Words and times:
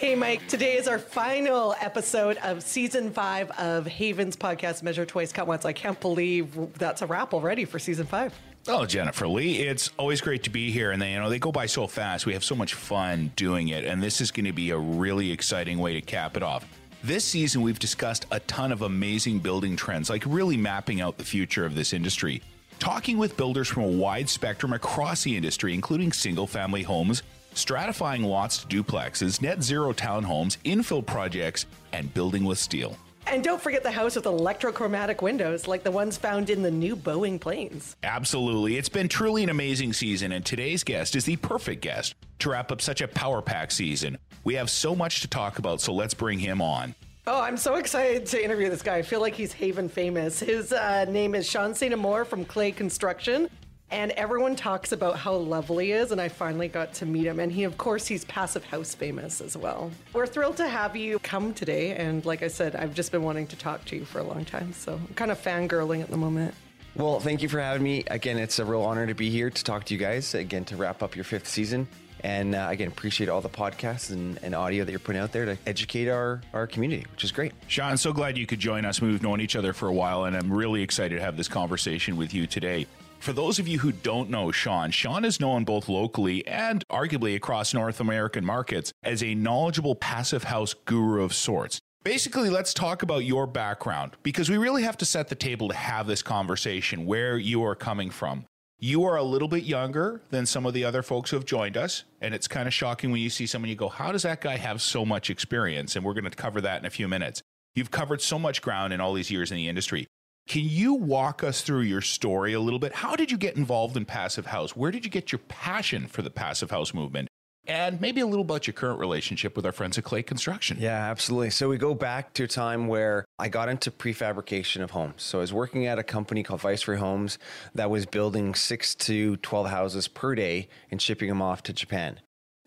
Hey, 0.00 0.14
Mike. 0.14 0.48
Today 0.48 0.78
is 0.78 0.88
our 0.88 0.98
final 0.98 1.74
episode 1.78 2.38
of 2.38 2.62
season 2.62 3.10
five 3.10 3.50
of 3.58 3.86
Haven's 3.86 4.34
podcast, 4.34 4.82
Measure 4.82 5.04
Twice, 5.04 5.30
Cut 5.30 5.46
Once. 5.46 5.66
I 5.66 5.74
can't 5.74 6.00
believe 6.00 6.56
that's 6.78 7.02
a 7.02 7.06
wrap 7.06 7.34
already 7.34 7.66
for 7.66 7.78
season 7.78 8.06
five. 8.06 8.32
Oh, 8.66 8.86
Jennifer 8.86 9.28
Lee, 9.28 9.58
it's 9.58 9.90
always 9.98 10.22
great 10.22 10.42
to 10.44 10.50
be 10.50 10.70
here. 10.70 10.92
And 10.92 11.02
they, 11.02 11.12
you 11.12 11.20
know, 11.20 11.28
they 11.28 11.38
go 11.38 11.52
by 11.52 11.66
so 11.66 11.86
fast. 11.86 12.24
We 12.24 12.32
have 12.32 12.42
so 12.42 12.54
much 12.54 12.72
fun 12.72 13.30
doing 13.36 13.68
it. 13.68 13.84
And 13.84 14.02
this 14.02 14.22
is 14.22 14.30
going 14.30 14.46
to 14.46 14.54
be 14.54 14.70
a 14.70 14.78
really 14.78 15.30
exciting 15.30 15.78
way 15.78 15.92
to 15.92 16.00
cap 16.00 16.34
it 16.34 16.42
off. 16.42 16.64
This 17.04 17.22
season, 17.22 17.60
we've 17.60 17.78
discussed 17.78 18.24
a 18.30 18.40
ton 18.40 18.72
of 18.72 18.80
amazing 18.80 19.40
building 19.40 19.76
trends, 19.76 20.08
like 20.08 20.22
really 20.24 20.56
mapping 20.56 21.02
out 21.02 21.18
the 21.18 21.24
future 21.24 21.66
of 21.66 21.74
this 21.74 21.92
industry. 21.92 22.40
Talking 22.78 23.18
with 23.18 23.36
builders 23.36 23.68
from 23.68 23.82
a 23.82 23.88
wide 23.88 24.30
spectrum 24.30 24.72
across 24.72 25.24
the 25.24 25.36
industry, 25.36 25.74
including 25.74 26.10
single 26.12 26.46
family 26.46 26.84
homes, 26.84 27.22
stratifying 27.54 28.24
lots 28.24 28.64
to 28.64 28.66
duplexes, 28.66 29.42
net 29.42 29.62
zero 29.62 29.92
townhomes, 29.92 30.58
infill 30.64 31.04
projects, 31.04 31.66
and 31.92 32.12
building 32.14 32.44
with 32.44 32.58
steel. 32.58 32.96
And 33.26 33.44
don't 33.44 33.60
forget 33.60 33.82
the 33.82 33.90
house 33.90 34.16
with 34.16 34.24
electrochromatic 34.24 35.22
windows 35.22 35.68
like 35.68 35.84
the 35.84 35.90
ones 35.90 36.16
found 36.16 36.50
in 36.50 36.62
the 36.62 36.70
new 36.70 36.96
Boeing 36.96 37.40
planes. 37.40 37.96
Absolutely. 38.02 38.76
It's 38.76 38.88
been 38.88 39.08
truly 39.08 39.44
an 39.44 39.50
amazing 39.50 39.92
season, 39.92 40.32
and 40.32 40.44
today's 40.44 40.82
guest 40.82 41.14
is 41.14 41.24
the 41.26 41.36
perfect 41.36 41.82
guest 41.82 42.14
to 42.40 42.50
wrap 42.50 42.72
up 42.72 42.80
such 42.80 43.00
a 43.00 43.08
power 43.08 43.40
pack 43.40 43.70
season. 43.70 44.18
We 44.42 44.54
have 44.54 44.70
so 44.70 44.96
much 44.96 45.20
to 45.20 45.28
talk 45.28 45.58
about, 45.58 45.80
so 45.80 45.92
let's 45.92 46.14
bring 46.14 46.38
him 46.38 46.60
on. 46.60 46.94
Oh, 47.26 47.40
I'm 47.40 47.58
so 47.58 47.74
excited 47.74 48.26
to 48.26 48.42
interview 48.42 48.70
this 48.70 48.82
guy. 48.82 48.96
I 48.96 49.02
feel 49.02 49.20
like 49.20 49.34
he's 49.34 49.52
Haven 49.52 49.88
famous. 49.88 50.40
His 50.40 50.72
uh, 50.72 51.04
name 51.04 51.34
is 51.34 51.48
Shaun 51.48 51.74
St-Amour 51.74 52.24
from 52.24 52.44
Clay 52.44 52.72
Construction. 52.72 53.48
And 53.92 54.12
everyone 54.12 54.54
talks 54.54 54.92
about 54.92 55.18
how 55.18 55.34
lovely 55.34 55.86
he 55.86 55.92
is, 55.92 56.12
and 56.12 56.20
I 56.20 56.28
finally 56.28 56.68
got 56.68 56.94
to 56.94 57.06
meet 57.06 57.26
him. 57.26 57.40
And 57.40 57.50
he, 57.50 57.64
of 57.64 57.76
course, 57.76 58.06
he's 58.06 58.24
Passive 58.24 58.64
House 58.64 58.94
famous 58.94 59.40
as 59.40 59.56
well. 59.56 59.90
We're 60.12 60.26
thrilled 60.26 60.58
to 60.58 60.68
have 60.68 60.94
you 60.94 61.18
come 61.18 61.52
today. 61.52 61.96
And 61.96 62.24
like 62.24 62.44
I 62.44 62.48
said, 62.48 62.76
I've 62.76 62.94
just 62.94 63.10
been 63.10 63.24
wanting 63.24 63.48
to 63.48 63.56
talk 63.56 63.84
to 63.86 63.96
you 63.96 64.04
for 64.04 64.20
a 64.20 64.22
long 64.22 64.44
time. 64.44 64.72
So 64.72 64.94
I'm 64.94 65.14
kind 65.14 65.32
of 65.32 65.42
fangirling 65.42 66.02
at 66.02 66.08
the 66.08 66.16
moment. 66.16 66.54
Well, 66.94 67.18
thank 67.18 67.42
you 67.42 67.48
for 67.48 67.60
having 67.60 67.82
me. 67.82 68.04
Again, 68.08 68.38
it's 68.38 68.58
a 68.58 68.64
real 68.64 68.82
honor 68.82 69.06
to 69.06 69.14
be 69.14 69.28
here 69.30 69.50
to 69.50 69.64
talk 69.64 69.84
to 69.84 69.94
you 69.94 69.98
guys, 69.98 70.34
again, 70.34 70.64
to 70.66 70.76
wrap 70.76 71.02
up 71.02 71.16
your 71.16 71.24
fifth 71.24 71.48
season. 71.48 71.88
And 72.22 72.54
uh, 72.54 72.68
again, 72.70 72.88
appreciate 72.88 73.28
all 73.28 73.40
the 73.40 73.48
podcasts 73.48 74.10
and, 74.10 74.38
and, 74.42 74.54
audio 74.54 74.84
that 74.84 74.90
you're 74.90 75.00
putting 75.00 75.22
out 75.22 75.32
there 75.32 75.46
to 75.46 75.56
educate 75.66 76.06
our, 76.06 76.42
our 76.52 76.66
community, 76.66 77.06
which 77.12 77.24
is 77.24 77.32
great. 77.32 77.52
Shaun, 77.66 77.96
so 77.96 78.12
glad 78.12 78.36
you 78.36 78.46
could 78.46 78.58
join 78.58 78.84
us. 78.84 79.00
We've 79.00 79.22
known 79.22 79.40
each 79.40 79.56
other 79.56 79.72
for 79.72 79.88
a 79.88 79.92
while, 79.92 80.24
and 80.24 80.36
I'm 80.36 80.52
really 80.52 80.82
excited 80.82 81.16
to 81.16 81.22
have 81.22 81.38
this 81.38 81.48
conversation 81.48 82.16
with 82.16 82.34
you 82.34 82.46
today. 82.46 82.86
For 83.20 83.34
those 83.34 83.58
of 83.58 83.68
you 83.68 83.80
who 83.80 83.92
don't 83.92 84.30
know 84.30 84.50
Shaun, 84.50 84.92
Shaun 84.92 85.26
is 85.26 85.40
known 85.40 85.64
both 85.64 85.90
locally 85.90 86.44
and 86.46 86.82
arguably 86.88 87.36
across 87.36 87.74
North 87.74 88.00
American 88.00 88.46
markets 88.46 88.94
as 89.02 89.22
a 89.22 89.34
knowledgeable 89.34 89.94
passive 89.94 90.44
house 90.44 90.72
guru 90.86 91.22
of 91.22 91.34
sorts. 91.34 91.80
Basically, 92.02 92.48
let's 92.48 92.72
talk 92.72 93.02
about 93.02 93.26
your 93.26 93.46
background 93.46 94.16
because 94.22 94.48
we 94.48 94.56
really 94.56 94.84
have 94.84 94.96
to 94.96 95.04
set 95.04 95.28
the 95.28 95.34
table 95.34 95.68
to 95.68 95.74
have 95.74 96.06
this 96.06 96.22
conversation 96.22 97.04
where 97.04 97.36
you 97.36 97.62
are 97.62 97.74
coming 97.74 98.08
from. 98.08 98.46
You 98.78 99.04
are 99.04 99.16
a 99.16 99.22
little 99.22 99.48
bit 99.48 99.64
younger 99.64 100.22
than 100.30 100.46
some 100.46 100.64
of 100.64 100.72
the 100.72 100.86
other 100.86 101.02
folks 101.02 101.28
who 101.28 101.36
have 101.36 101.44
joined 101.44 101.76
us, 101.76 102.04
and 102.22 102.34
it's 102.34 102.48
kind 102.48 102.66
of 102.66 102.72
shocking 102.72 103.10
when 103.12 103.20
you 103.20 103.28
see 103.28 103.44
someone 103.44 103.68
you 103.68 103.76
go, 103.76 103.90
How 103.90 104.12
does 104.12 104.22
that 104.22 104.40
guy 104.40 104.56
have 104.56 104.80
so 104.80 105.04
much 105.04 105.28
experience? 105.28 105.94
And 105.94 106.06
we're 106.06 106.14
going 106.14 106.24
to 106.24 106.30
cover 106.30 106.62
that 106.62 106.80
in 106.80 106.86
a 106.86 106.90
few 106.90 107.06
minutes. 107.06 107.42
You've 107.74 107.90
covered 107.90 108.22
so 108.22 108.38
much 108.38 108.62
ground 108.62 108.94
in 108.94 109.00
all 109.02 109.12
these 109.12 109.30
years 109.30 109.50
in 109.50 109.58
the 109.58 109.68
industry. 109.68 110.06
Can 110.50 110.64
you 110.64 110.94
walk 110.94 111.44
us 111.44 111.60
through 111.60 111.82
your 111.82 112.00
story 112.00 112.54
a 112.54 112.58
little 112.60 112.80
bit? 112.80 112.92
How 112.92 113.14
did 113.14 113.30
you 113.30 113.38
get 113.38 113.54
involved 113.54 113.96
in 113.96 114.04
Passive 114.04 114.46
House? 114.46 114.74
Where 114.74 114.90
did 114.90 115.04
you 115.04 115.10
get 115.10 115.30
your 115.30 115.38
passion 115.46 116.08
for 116.08 116.22
the 116.22 116.30
Passive 116.30 116.72
House 116.72 116.92
movement? 116.92 117.28
And 117.68 118.00
maybe 118.00 118.20
a 118.20 118.26
little 118.26 118.44
about 118.44 118.66
your 118.66 118.74
current 118.74 118.98
relationship 118.98 119.54
with 119.54 119.64
our 119.64 119.70
friends 119.70 119.96
at 119.96 120.02
Clay 120.02 120.24
Construction. 120.24 120.78
Yeah, 120.80 121.08
absolutely. 121.08 121.50
So 121.50 121.68
we 121.68 121.78
go 121.78 121.94
back 121.94 122.34
to 122.34 122.42
a 122.42 122.48
time 122.48 122.88
where 122.88 123.24
I 123.38 123.48
got 123.48 123.68
into 123.68 123.92
prefabrication 123.92 124.82
of 124.82 124.90
homes. 124.90 125.22
So 125.22 125.38
I 125.38 125.42
was 125.42 125.52
working 125.52 125.86
at 125.86 126.00
a 126.00 126.02
company 126.02 126.42
called 126.42 126.62
Viceroy 126.62 126.96
Homes 126.96 127.38
that 127.76 127.88
was 127.88 128.04
building 128.04 128.56
six 128.56 128.96
to 128.96 129.36
12 129.36 129.68
houses 129.68 130.08
per 130.08 130.34
day 130.34 130.68
and 130.90 131.00
shipping 131.00 131.28
them 131.28 131.40
off 131.40 131.62
to 131.62 131.72
Japan. 131.72 132.18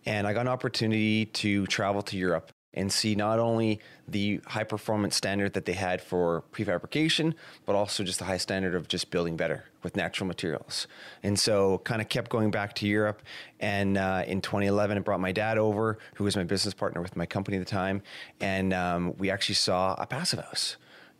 And 0.05 0.25
I 0.25 0.31
got 0.31 0.41
an 0.41 0.47
opportunity 0.47 1.25
to 1.25 1.67
travel 1.67 2.01
to 2.03 2.15
Europe 2.15 2.52
and 2.73 2.91
see 2.91 3.15
not 3.15 3.39
only 3.39 3.79
the 4.07 4.41
high 4.47 4.63
performance 4.63 5.15
standard 5.15 5.53
that 5.53 5.65
they 5.65 5.73
had 5.73 6.01
for 6.01 6.43
prefabrication, 6.51 7.33
but 7.65 7.75
also 7.75 8.03
just 8.03 8.19
the 8.19 8.25
high 8.25 8.37
standard 8.37 8.75
of 8.75 8.87
just 8.87 9.11
building 9.11 9.37
better 9.37 9.65
with 9.83 9.95
natural 9.95 10.27
materials. 10.27 10.87
And 11.21 11.37
so, 11.37 11.79
kind 11.79 12.01
of 12.01 12.09
kept 12.09 12.29
going 12.29 12.51
back 12.51 12.73
to 12.75 12.87
Europe. 12.87 13.21
And 13.59 13.97
uh, 13.97 14.23
in 14.25 14.41
2011, 14.41 14.97
I 14.97 15.01
brought 15.01 15.19
my 15.19 15.31
dad 15.31 15.57
over, 15.57 15.97
who 16.15 16.23
was 16.23 16.35
my 16.35 16.43
business 16.43 16.73
partner 16.73 17.01
with 17.01 17.15
my 17.15 17.25
company 17.25 17.57
at 17.57 17.65
the 17.65 17.71
time, 17.71 18.01
and 18.39 18.73
um, 18.73 19.15
we 19.17 19.29
actually 19.29 19.55
saw 19.55 19.95
a 19.97 20.05
passive 20.05 20.39
house. 20.39 20.77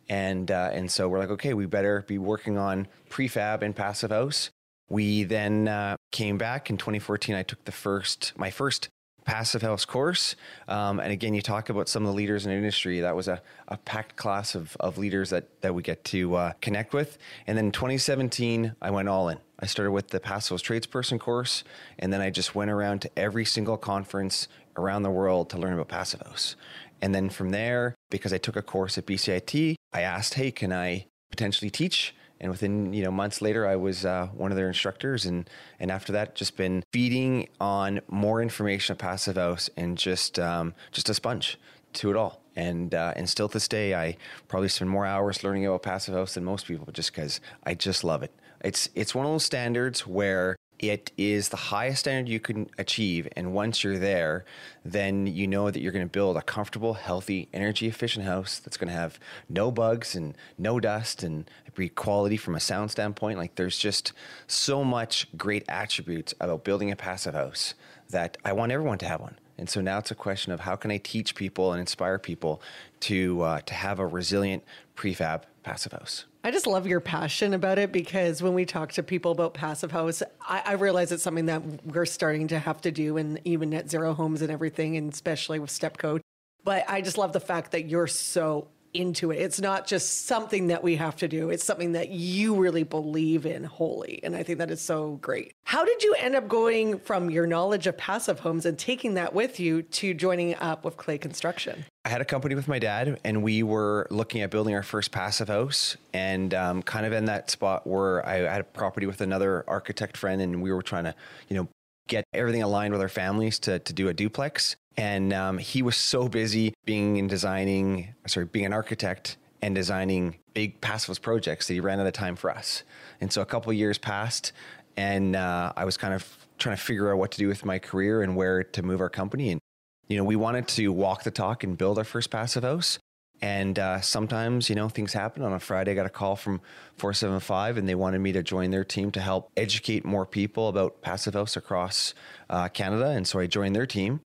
And 0.08 0.50
uh, 0.50 0.70
and 0.72 0.90
so 0.90 1.08
we're 1.08 1.18
like, 1.18 1.30
okay, 1.30 1.54
we 1.54 1.64
better 1.66 2.04
be 2.06 2.18
working 2.18 2.58
on 2.58 2.88
prefab 3.08 3.62
and 3.62 3.74
passive 3.74 4.10
house. 4.10 4.50
We 4.90 5.24
then 5.24 5.66
uh, 5.66 5.96
came 6.12 6.36
back 6.36 6.68
in 6.68 6.76
2014. 6.76 7.34
I 7.34 7.42
took 7.42 7.64
the 7.64 7.72
first 7.72 8.34
my 8.36 8.50
first 8.50 8.90
passive 9.24 9.62
house 9.62 9.84
course. 9.84 10.36
Um, 10.68 11.00
and 11.00 11.12
again, 11.12 11.34
you 11.34 11.42
talk 11.42 11.68
about 11.68 11.88
some 11.88 12.02
of 12.02 12.08
the 12.08 12.14
leaders 12.14 12.44
in 12.44 12.50
the 12.50 12.56
industry. 12.56 13.00
That 13.00 13.16
was 13.16 13.28
a, 13.28 13.40
a 13.68 13.76
packed 13.78 14.16
class 14.16 14.54
of, 14.54 14.76
of 14.80 14.98
leaders 14.98 15.30
that, 15.30 15.60
that 15.62 15.74
we 15.74 15.82
get 15.82 16.04
to 16.04 16.34
uh, 16.34 16.52
connect 16.60 16.92
with. 16.92 17.18
And 17.46 17.56
then 17.56 17.66
in 17.66 17.72
2017, 17.72 18.74
I 18.80 18.90
went 18.90 19.08
all 19.08 19.28
in. 19.28 19.38
I 19.58 19.66
started 19.66 19.92
with 19.92 20.08
the 20.08 20.20
Passive 20.20 20.50
House 20.54 20.62
Tradesperson 20.62 21.18
course, 21.18 21.64
and 21.98 22.12
then 22.12 22.20
I 22.20 22.30
just 22.30 22.54
went 22.54 22.70
around 22.70 23.02
to 23.02 23.18
every 23.18 23.44
single 23.44 23.76
conference 23.76 24.48
around 24.76 25.04
the 25.04 25.10
world 25.10 25.48
to 25.50 25.58
learn 25.58 25.72
about 25.72 25.88
Passive 25.88 26.20
House. 26.20 26.56
And 27.00 27.14
then 27.14 27.30
from 27.30 27.50
there, 27.50 27.94
because 28.10 28.32
I 28.32 28.38
took 28.38 28.56
a 28.56 28.62
course 28.62 28.98
at 28.98 29.06
BCIT, 29.06 29.76
I 29.92 30.00
asked, 30.00 30.34
hey, 30.34 30.50
can 30.50 30.72
I 30.72 31.06
potentially 31.30 31.70
teach? 31.70 32.14
And 32.40 32.50
within 32.50 32.92
you 32.92 33.02
know 33.02 33.10
months 33.10 33.40
later 33.40 33.66
i 33.66 33.76
was 33.76 34.04
uh, 34.04 34.26
one 34.34 34.50
of 34.50 34.56
their 34.56 34.68
instructors. 34.68 35.26
And 35.26 35.48
and 35.80 35.90
after 35.90 36.12
that 36.12 36.34
just 36.34 36.56
been 36.56 36.82
feeding 36.92 37.48
on 37.60 38.00
more 38.08 38.42
information 38.42 38.92
of 38.92 38.98
passive 38.98 39.36
house 39.36 39.70
and 39.76 39.96
just 39.96 40.38
um, 40.38 40.74
just 40.92 41.08
a 41.08 41.14
sponge 41.14 41.58
to 41.94 42.10
it 42.10 42.16
all. 42.16 42.40
And 42.56 42.94
uh, 42.94 43.12
and 43.16 43.28
still 43.28 43.48
to 43.48 43.54
this 43.54 43.68
day 43.68 43.94
i 43.94 44.16
probably 44.48 44.68
spend 44.68 44.90
more 44.90 45.06
hours 45.06 45.42
learning 45.42 45.66
about 45.66 45.82
passive 45.82 46.14
house 46.14 46.34
than 46.34 46.44
most 46.44 46.66
people 46.66 46.92
just 46.92 47.12
because 47.12 47.40
i 47.64 47.74
just 47.74 48.04
love 48.04 48.22
it. 48.22 48.32
It's 48.62 48.88
it's 48.94 49.14
one 49.14 49.26
of 49.26 49.32
those 49.32 49.44
standards 49.44 50.06
where 50.06 50.56
it 50.78 51.12
is 51.16 51.48
the 51.48 51.56
highest 51.56 52.00
standard 52.00 52.30
you 52.30 52.40
can 52.40 52.68
achieve. 52.78 53.28
And 53.36 53.52
once 53.52 53.84
you're 53.84 53.98
there, 53.98 54.44
then 54.84 55.26
you 55.26 55.46
know 55.46 55.70
that 55.70 55.80
you're 55.80 55.92
going 55.92 56.04
to 56.04 56.10
build 56.10 56.36
a 56.36 56.42
comfortable, 56.42 56.94
healthy, 56.94 57.48
energy 57.52 57.86
efficient 57.86 58.24
house 58.24 58.58
that's 58.58 58.76
going 58.76 58.88
to 58.88 58.94
have 58.94 59.18
no 59.48 59.70
bugs 59.70 60.14
and 60.14 60.36
no 60.58 60.80
dust 60.80 61.22
and 61.22 61.48
be 61.74 61.88
quality 61.88 62.36
from 62.36 62.54
a 62.54 62.60
sound 62.60 62.90
standpoint. 62.90 63.38
Like 63.38 63.54
there's 63.54 63.78
just 63.78 64.12
so 64.46 64.84
much 64.84 65.26
great 65.36 65.64
attributes 65.68 66.34
about 66.40 66.64
building 66.64 66.90
a 66.90 66.96
passive 66.96 67.34
house 67.34 67.74
that 68.10 68.36
I 68.44 68.52
want 68.52 68.72
everyone 68.72 68.98
to 68.98 69.06
have 69.06 69.20
one. 69.20 69.38
And 69.56 69.68
so 69.68 69.80
now 69.80 69.98
it's 69.98 70.10
a 70.10 70.16
question 70.16 70.52
of 70.52 70.60
how 70.60 70.76
can 70.76 70.90
I 70.90 70.98
teach 70.98 71.34
people 71.34 71.72
and 71.72 71.80
inspire 71.80 72.18
people 72.18 72.60
to 73.00 73.42
uh, 73.42 73.60
to 73.60 73.74
have 73.74 73.98
a 73.98 74.06
resilient 74.06 74.64
prefab 74.96 75.42
passive 75.64 75.92
house. 75.92 76.26
I 76.44 76.50
just 76.50 76.66
love 76.66 76.86
your 76.86 77.00
passion 77.00 77.54
about 77.54 77.78
it 77.78 77.90
because 77.90 78.42
when 78.42 78.54
we 78.54 78.64
talk 78.64 78.92
to 78.92 79.02
people 79.02 79.32
about 79.32 79.54
passive 79.54 79.90
house, 79.90 80.22
I, 80.42 80.62
I, 80.66 80.72
realize 80.74 81.10
it's 81.10 81.22
something 81.22 81.46
that 81.46 81.62
we're 81.86 82.04
starting 82.04 82.48
to 82.48 82.58
have 82.58 82.82
to 82.82 82.92
do 82.92 83.16
in 83.16 83.40
even 83.44 83.70
net 83.70 83.90
zero 83.90 84.12
homes 84.12 84.42
and 84.42 84.50
everything, 84.52 84.96
and 84.96 85.12
especially 85.12 85.58
with 85.58 85.70
step 85.70 85.96
code. 85.96 86.20
But 86.62 86.84
I 86.88 87.00
just 87.00 87.18
love 87.18 87.32
the 87.32 87.40
fact 87.40 87.72
that 87.72 87.86
you're 87.86 88.06
so 88.06 88.68
into 88.94 89.30
it. 89.30 89.36
It's 89.36 89.60
not 89.60 89.86
just 89.86 90.26
something 90.26 90.68
that 90.68 90.82
we 90.82 90.96
have 90.96 91.16
to 91.16 91.28
do, 91.28 91.50
it's 91.50 91.64
something 91.64 91.92
that 91.92 92.10
you 92.10 92.54
really 92.54 92.84
believe 92.84 93.44
in 93.44 93.64
wholly. 93.64 94.20
And 94.22 94.34
I 94.34 94.42
think 94.42 94.58
that 94.58 94.70
is 94.70 94.80
so 94.80 95.16
great. 95.16 95.52
How 95.64 95.84
did 95.84 96.02
you 96.02 96.14
end 96.18 96.36
up 96.36 96.48
going 96.48 96.98
from 97.00 97.30
your 97.30 97.46
knowledge 97.46 97.86
of 97.86 97.98
passive 97.98 98.40
homes 98.40 98.64
and 98.66 98.78
taking 98.78 99.14
that 99.14 99.34
with 99.34 99.58
you 99.60 99.82
to 99.82 100.14
joining 100.14 100.54
up 100.56 100.84
with 100.84 100.96
Clay 100.96 101.18
Construction? 101.18 101.84
I 102.04 102.10
had 102.10 102.20
a 102.20 102.24
company 102.24 102.54
with 102.54 102.68
my 102.68 102.78
dad, 102.78 103.18
and 103.24 103.42
we 103.42 103.62
were 103.62 104.06
looking 104.10 104.42
at 104.42 104.50
building 104.50 104.74
our 104.74 104.82
first 104.82 105.10
passive 105.10 105.48
house, 105.48 105.96
and 106.12 106.52
um, 106.52 106.82
kind 106.82 107.06
of 107.06 107.12
in 107.12 107.24
that 107.24 107.50
spot 107.50 107.86
where 107.86 108.26
I 108.26 108.36
had 108.36 108.60
a 108.60 108.64
property 108.64 109.06
with 109.06 109.22
another 109.22 109.64
architect 109.66 110.16
friend, 110.16 110.42
and 110.42 110.62
we 110.62 110.70
were 110.70 110.82
trying 110.82 111.04
to, 111.04 111.14
you 111.48 111.56
know, 111.56 111.68
get 112.06 112.24
everything 112.34 112.62
aligned 112.62 112.92
with 112.92 113.00
our 113.00 113.08
families 113.08 113.58
to 113.60 113.78
to 113.78 113.92
do 113.92 114.08
a 114.08 114.14
duplex. 114.14 114.76
And 114.96 115.32
um, 115.32 115.58
he 115.58 115.82
was 115.82 115.96
so 115.96 116.28
busy 116.28 116.74
being 116.84 117.16
in 117.16 117.26
designing, 117.26 118.14
sorry, 118.26 118.46
being 118.46 118.66
an 118.66 118.72
architect 118.72 119.36
and 119.60 119.74
designing 119.74 120.36
big 120.52 120.80
passive 120.80 121.08
house 121.08 121.18
projects 121.18 121.66
that 121.66 121.74
he 121.74 121.80
ran 121.80 122.00
out 122.00 122.06
of 122.06 122.12
time 122.12 122.36
for 122.36 122.50
us. 122.50 122.84
And 123.20 123.32
so 123.32 123.42
a 123.42 123.46
couple 123.46 123.72
years 123.72 123.98
passed, 123.98 124.52
and 124.96 125.34
uh, 125.34 125.72
I 125.76 125.84
was 125.84 125.96
kind 125.96 126.14
of 126.14 126.28
trying 126.58 126.76
to 126.76 126.82
figure 126.82 127.12
out 127.12 127.18
what 127.18 127.32
to 127.32 127.38
do 127.38 127.48
with 127.48 127.64
my 127.64 127.78
career 127.78 128.22
and 128.22 128.36
where 128.36 128.62
to 128.62 128.82
move 128.82 129.00
our 129.00 129.10
company. 129.10 129.50
And 129.50 129.60
you 130.08 130.16
know, 130.16 130.24
we 130.24 130.36
wanted 130.36 130.68
to 130.68 130.88
walk 130.88 131.24
the 131.24 131.30
talk 131.30 131.64
and 131.64 131.76
build 131.76 131.98
our 131.98 132.04
first 132.04 132.30
passive 132.30 132.62
house. 132.62 132.98
And 133.42 133.78
uh, 133.78 134.00
sometimes, 134.00 134.68
you 134.68 134.76
know, 134.76 134.88
things 134.88 135.12
happen. 135.12 135.42
On 135.42 135.52
a 135.52 135.60
Friday, 135.60 135.90
I 135.90 135.94
got 135.94 136.06
a 136.06 136.10
call 136.10 136.36
from 136.36 136.60
475 136.96 137.76
and 137.76 137.88
they 137.88 137.94
wanted 137.94 138.20
me 138.20 138.32
to 138.32 138.42
join 138.42 138.70
their 138.70 138.84
team 138.84 139.10
to 139.12 139.20
help 139.20 139.50
educate 139.56 140.04
more 140.04 140.24
people 140.24 140.68
about 140.68 141.02
Passive 141.02 141.34
House 141.34 141.56
across 141.56 142.14
uh, 142.48 142.68
Canada. 142.68 143.08
And 143.08 143.26
so 143.26 143.40
I 143.40 143.46
joined 143.46 143.74
their 143.74 143.86
team. 143.86 144.20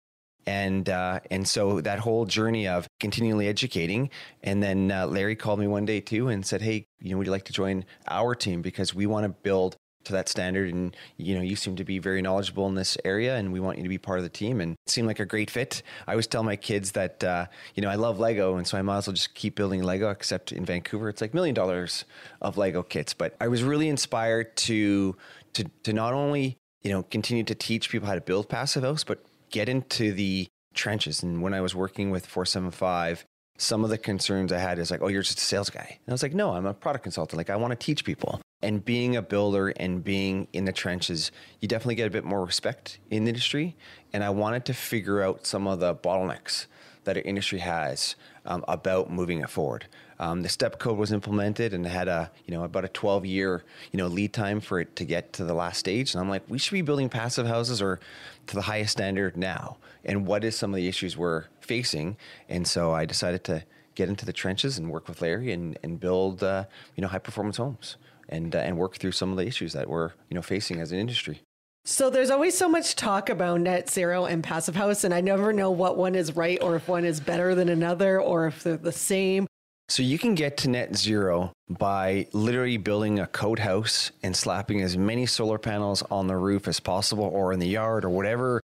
And 0.47 0.89
uh, 0.89 1.21
and 1.31 1.47
so 1.47 1.81
that 1.81 1.99
whole 1.99 2.27
journey 2.27 2.69
of 2.69 2.87
continually 3.01 3.49
educating, 3.49 4.11
and 4.43 4.63
then 4.63 4.91
uh, 4.91 5.07
Larry 5.07 5.37
called 5.37 5.59
me 5.59 5.67
one 5.67 5.87
day 5.87 6.01
too 6.01 6.29
and 6.29 6.45
said, 6.45 6.61
"Hey, 6.63 6.85
you 7.01 7.11
know, 7.11 7.19
would 7.19 7.27
you 7.27 7.33
like 7.33 7.45
to 7.45 7.53
join 7.53 7.85
our 8.09 8.35
team? 8.35 8.61
Because 8.61 8.95
we 8.95 9.07
want 9.07 9.25
to 9.25 9.31
build 9.31 9.77
to 10.05 10.13
that 10.13 10.29
standard 10.29 10.73
and 10.73 10.97
you 11.17 11.35
know 11.35 11.43
you 11.43 11.57
seem 11.57 11.77
to 11.77 11.85
be 11.85 11.99
very 11.99 12.23
knowledgeable 12.23 12.67
in 12.69 12.75
this 12.75 12.97
area 13.05 13.37
and 13.37 13.53
we 13.53 13.61
want 13.61 13.79
you 13.79 13.83
to 13.83 13.89
be 13.89 13.99
part 13.99 14.19
of 14.19 14.25
the 14.25 14.31
team. 14.31 14.61
And 14.61 14.73
it 14.73 14.91
seemed 14.91 15.07
like 15.07 15.21
a 15.21 15.27
great 15.27 15.51
fit. 15.51 15.83
I 16.07 16.13
always 16.13 16.27
tell 16.27 16.43
my 16.43 16.57
kids 16.57 16.93
that 16.93 17.25
uh, 17.25 17.47
you 17.75 17.83
know 17.83 17.89
i 17.89 17.95
love 17.95 18.19
lego 18.19 18.57
and 18.57 18.67
so 18.67 18.79
i 18.79 18.83
might 18.83 18.99
as 18.99 19.07
well 19.07 19.15
just 19.15 19.35
keep 19.35 19.57
building 19.57 19.83
lego 19.83 20.11
except 20.11 20.53
in 20.53 20.65
vancouver 20.65 21.09
it's 21.09 21.21
like 21.21 21.35
million 21.35 21.55
dollars 21.55 22.05
of 22.41 22.57
lego 22.57 22.83
kits. 22.83 23.15
But 23.15 23.35
i 23.41 23.49
was 23.49 23.63
really 23.63 23.89
inspired 23.89 24.57
to 24.57 25.17
to 25.55 25.65
to 25.83 25.93
not 25.93 26.13
only 26.13 26.57
you 26.83 26.91
know 26.91 27.03
continue 27.05 27.45
to 27.45 27.55
teach 27.55 27.91
people 27.91 28.07
how 28.07 28.15
to 28.15 28.21
build 28.21 28.49
passive 28.49 28.83
house 28.83 29.05
but 29.05 29.25
get 29.51 29.69
into 29.69 30.13
the 30.13 30.47
trenches 30.75 31.23
and 31.23 31.43
when 31.43 31.55
i 31.55 31.61
was 31.61 31.75
working 31.75 32.11
with 32.11 32.27
475 32.27 33.25
some 33.57 33.85
of 33.85 33.91
the 33.91 33.99
concerns 33.99 34.53
I 34.53 34.59
had 34.59 34.79
is 34.79 34.91
like, 34.91 35.01
oh, 35.03 35.09
you're 35.09 35.23
just 35.23 35.39
a 35.39 35.43
sales 35.43 35.71
guy. 35.71 35.87
And 35.89 36.09
I 36.09 36.13
was 36.13 36.23
like, 36.23 36.35
no, 36.35 36.53
I'm 36.53 36.67
a 36.67 36.75
product 36.75 37.05
consultant. 37.05 37.39
Like, 37.39 37.51
I 37.51 37.57
want 37.57 37.71
to 37.71 37.77
teach 37.77 38.05
people. 38.05 38.41
And 38.63 38.85
being 38.85 39.15
a 39.15 39.23
builder 39.23 39.69
and 39.69 40.03
being 40.03 40.49
in 40.53 40.65
the 40.65 40.73
trenches, 40.73 41.31
you 41.61 41.69
definitely 41.69 41.95
get 41.95 42.07
a 42.07 42.11
bit 42.11 42.25
more 42.25 42.45
respect 42.45 42.99
in 43.11 43.25
the 43.25 43.29
industry. 43.29 43.77
And 44.13 44.25
I 44.25 44.31
wanted 44.31 44.65
to 44.67 44.75
figure 44.75 45.23
out 45.23 45.47
some 45.47 45.67
of 45.67 45.81
the 45.81 45.95
bottlenecks 45.95 46.67
that 47.05 47.17
our 47.17 47.23
industry 47.23 47.59
has 47.61 48.17
um, 48.47 48.65
about 48.67 49.11
moving 49.11 49.41
it 49.41 49.51
forward. 49.51 49.87
Um, 50.19 50.43
the 50.43 50.49
step 50.49 50.79
code 50.79 50.97
was 50.97 51.13
implemented 51.13 51.75
and 51.75 51.85
had 51.87 52.09
a 52.09 52.31
you 52.47 52.55
know 52.55 52.63
about 52.63 52.85
a 52.85 52.89
12 52.89 53.27
year 53.27 53.65
you 53.91 53.99
know 53.99 54.07
lead 54.07 54.33
time 54.33 54.61
for 54.61 54.79
it 54.79 54.95
to 54.97 55.05
get 55.05 55.33
to 55.35 55.45
the 55.45 55.55
last 55.55 55.79
stage. 55.79 56.15
And 56.15 56.21
I'm 56.21 56.29
like, 56.29 56.43
we 56.49 56.59
should 56.59 56.73
be 56.73 56.83
building 56.83 57.09
passive 57.09 57.47
houses 57.47 57.83
or 57.83 58.01
to 58.47 58.55
the 58.55 58.63
highest 58.63 58.93
standard 58.93 59.37
now. 59.37 59.79
And 60.05 60.27
what 60.27 60.45
is 60.45 60.57
some 60.57 60.71
of 60.71 60.77
the 60.77 60.89
issues 60.89 61.17
we're 61.17 61.45
facing? 61.61 62.17
And 62.49 62.67
so 62.67 62.93
I 62.93 63.05
decided 63.05 63.45
to 63.45 63.65
get 63.95 64.09
into 64.09 64.27
the 64.27 64.33
trenches 64.33 64.79
and 64.79 64.91
work 64.91 65.09
with 65.09 65.23
Larry 65.23 65.53
and, 65.53 65.79
and 65.83 66.01
build 66.01 66.43
uh, 66.43 66.65
you 66.97 67.03
know 67.03 67.09
high 67.09 67.19
performance 67.19 67.57
homes 67.57 67.97
and 68.29 68.55
uh, 68.55 68.59
and 68.59 68.77
work 68.77 68.97
through 68.97 69.13
some 69.13 69.31
of 69.31 69.37
the 69.37 69.47
issues 69.47 69.73
that 69.73 69.89
we're 69.89 70.13
you 70.29 70.35
know 70.35 70.43
facing 70.43 70.81
as 70.81 70.93
an 70.93 70.99
industry. 70.99 71.41
So 71.87 72.09
there's 72.09 72.31
always 72.31 72.57
so 72.57 72.67
much 72.67 72.97
talk 72.97 73.29
about 73.29 73.61
net 73.61 73.91
zero 73.91 74.25
and 74.25 74.43
passive 74.43 74.75
house, 74.75 75.05
and 75.05 75.13
I 75.13 75.21
never 75.21 75.53
know 75.53 75.71
what 75.71 75.97
one 75.97 76.15
is 76.15 76.35
right 76.35 76.59
or 76.63 76.77
if 76.77 76.89
one 76.89 77.05
is 77.05 77.21
better 77.21 77.55
than 77.55 77.69
another 77.69 78.21
or 78.21 78.47
if 78.47 78.63
they're 78.63 78.77
the 78.77 78.93
same. 78.93 79.47
So 79.89 80.03
you 80.03 80.19
can 80.19 80.35
get 80.35 80.57
to 80.59 80.71
net 80.71 80.97
zero 80.97 81.53
by 81.69 82.27
literally 82.33 82.79
building 82.79 83.19
a 83.21 83.27
code 83.27 83.59
house 83.59 84.11
and 84.23 84.35
slapping 84.35 84.81
as 84.81 84.97
many 84.97 85.27
solar 85.27 85.59
panels 85.59 86.03
on 86.11 86.27
the 86.27 86.37
roof 86.37 86.67
as 86.67 86.81
possible 86.81 87.25
or 87.25 87.53
in 87.53 87.61
the 87.61 87.69
yard 87.69 88.05
or 88.05 88.11
whatever 88.11 88.61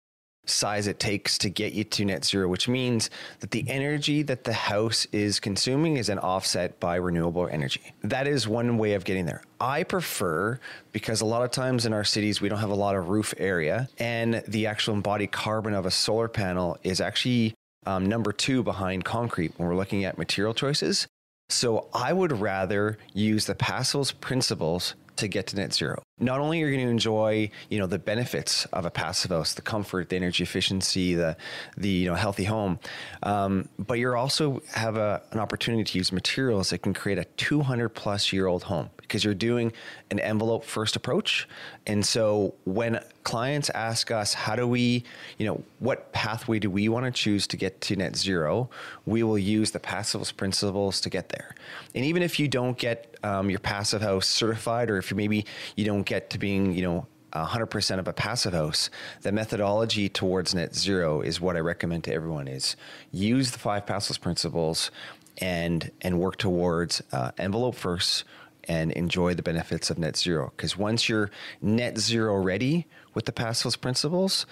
size 0.46 0.87
it 0.87 0.99
takes 0.99 1.38
to 1.38 1.50
get 1.50 1.72
you 1.72 1.84
to 1.84 2.05
net 2.05 2.25
zero, 2.25 2.49
which 2.49 2.69
means 2.69 3.11
that 3.40 3.50
the 3.50 3.64
energy 3.69 4.22
that 4.22 4.44
the 4.44 4.52
house 4.52 5.06
is 5.12 5.38
consuming 5.38 5.99
is 5.99 6.08
an 6.08 6.19
offset 6.19 6.81
by 6.81 6.96
renewable 6.96 7.46
energy. 7.49 7.82
That 8.02 8.26
is 8.26 8.49
one 8.49 8.78
way 8.78 8.94
of 8.94 9.05
getting 9.05 9.26
there. 9.26 9.43
I 9.61 9.84
prefer 9.84 10.58
because 10.93 11.20
a 11.20 11.26
lot 11.26 11.43
of 11.43 11.50
times 11.50 11.87
in 11.87 11.93
our 11.93 12.05
cities 12.05 12.40
we 12.40 12.49
don't 12.49 12.58
have 12.58 12.70
a 12.70 12.75
lot 12.75 12.96
of 12.96 13.11
roof 13.11 13.34
area, 13.37 13.88
and 13.99 14.43
the 14.49 14.66
actual 14.66 14.94
embodied 14.94 15.32
carbon 15.32 15.75
of 15.75 15.87
a 15.87 15.90
solar 15.90 16.28
panel 16.28 16.78
is 16.82 17.00
actually 17.00 17.55
um, 17.87 18.06
number 18.06 18.32
two 18.32 18.62
behind 18.62 19.05
concrete 19.05 19.53
when 19.56 19.69
we're 19.69 19.77
looking 19.77 20.05
at 20.05 20.19
material 20.19 20.55
choices. 20.55 21.06
So 21.49 21.88
I 21.93 22.12
would 22.12 22.32
rather 22.41 22.99
use 23.12 23.47
the 23.47 23.55
Passivhaus 23.55 24.19
principles 24.21 24.94
to 25.17 25.29
get 25.29 25.49
to 25.49 25.56
net 25.56 25.75
zero. 25.75 26.03
Not 26.19 26.41
only 26.41 26.62
are 26.62 26.67
you 26.67 26.77
going 26.77 26.87
to 26.87 26.91
enjoy, 26.91 27.50
you 27.69 27.79
know, 27.79 27.87
the 27.87 27.99
benefits 27.99 28.65
of 28.67 28.85
a 28.85 28.91
passive 28.91 29.31
house, 29.31 29.55
the 29.55 29.62
comfort, 29.62 30.09
the 30.09 30.17
energy 30.17 30.43
efficiency, 30.43 31.15
the 31.15 31.37
the 31.77 31.88
you 31.88 32.09
know 32.09 32.15
healthy 32.15 32.44
home, 32.44 32.79
um, 33.23 33.69
but 33.79 33.99
you're 33.99 34.17
also 34.17 34.62
have 34.73 34.97
a, 34.97 35.23
an 35.33 35.38
opportunity 35.38 35.85
to 35.85 35.99
use 35.99 36.12
materials 36.12 36.71
that 36.71 36.79
can 36.79 36.94
create 36.94 37.19
a 37.19 37.25
200 37.25 37.91
plus 37.91 38.33
year 38.33 38.47
old 38.47 38.65
home 38.65 38.91
because 39.11 39.25
you're 39.25 39.35
doing 39.35 39.73
an 40.12 40.21
envelope 40.21 40.65
first 40.65 40.95
approach. 40.95 41.49
And 41.85 42.07
so 42.07 42.55
when 42.65 43.01
clients 43.25 43.69
ask 43.71 44.12
us, 44.12 44.33
how 44.33 44.55
do 44.55 44.69
we, 44.69 45.03
you 45.37 45.47
know, 45.47 45.65
what 45.81 46.12
pathway 46.12 46.61
do 46.61 46.71
we 46.71 46.89
want 46.89 47.07
to 47.07 47.11
choose 47.11 47.49
to 47.49 47.57
get 47.57 47.81
to 47.83 47.97
net 47.97 48.15
zero? 48.15 48.71
We 49.07 49.25
will 49.25 49.37
use 49.37 49.73
the 49.73 49.81
passive 49.81 50.37
principles 50.37 51.01
to 51.01 51.11
get 51.11 51.31
there. 51.31 51.57
And 51.93 52.05
even 52.05 52.23
if 52.23 52.39
you 52.39 52.47
don't 52.47 52.79
get 52.79 53.17
um, 53.25 53.51
your 53.51 53.59
passive 53.59 54.01
house 54.01 54.29
certified, 54.29 54.89
or 54.89 54.99
if 54.99 55.11
you 55.11 55.17
maybe 55.17 55.45
you 55.75 55.85
don't 55.85 56.05
get 56.05 56.31
to 56.31 56.39
being, 56.39 56.73
you 56.73 56.83
know, 56.83 57.07
100% 57.33 57.99
of 57.99 58.07
a 58.07 58.12
passive 58.12 58.53
house, 58.53 58.91
the 59.23 59.33
methodology 59.33 60.09
towards 60.09 60.55
net 60.55 60.75
zero 60.75 61.21
is 61.21 61.41
what 61.41 61.57
I 61.57 61.61
recommend 61.61 62.05
to 62.05 62.15
everyone 62.15 62.47
is 62.47 62.77
use 63.11 63.51
the 63.51 63.59
five 63.59 63.87
Passivhaus 63.87 64.21
principles 64.21 64.93
and 65.39 65.91
and 66.03 66.19
work 66.19 66.37
towards 66.37 67.03
uh, 67.12 67.31
envelope 67.39 67.75
first 67.75 68.25
and 68.70 68.93
enjoy 68.93 69.34
the 69.34 69.43
benefits 69.43 69.90
of 69.90 69.99
net 69.99 70.17
zero 70.17 70.52
because 70.56 70.78
once 70.78 71.08
you're 71.08 71.28
net 71.61 71.99
zero 71.99 72.37
ready 72.37 72.87
with 73.14 73.25
the 73.25 73.32
Passivhaus 73.32 73.78
principles, 73.78 74.46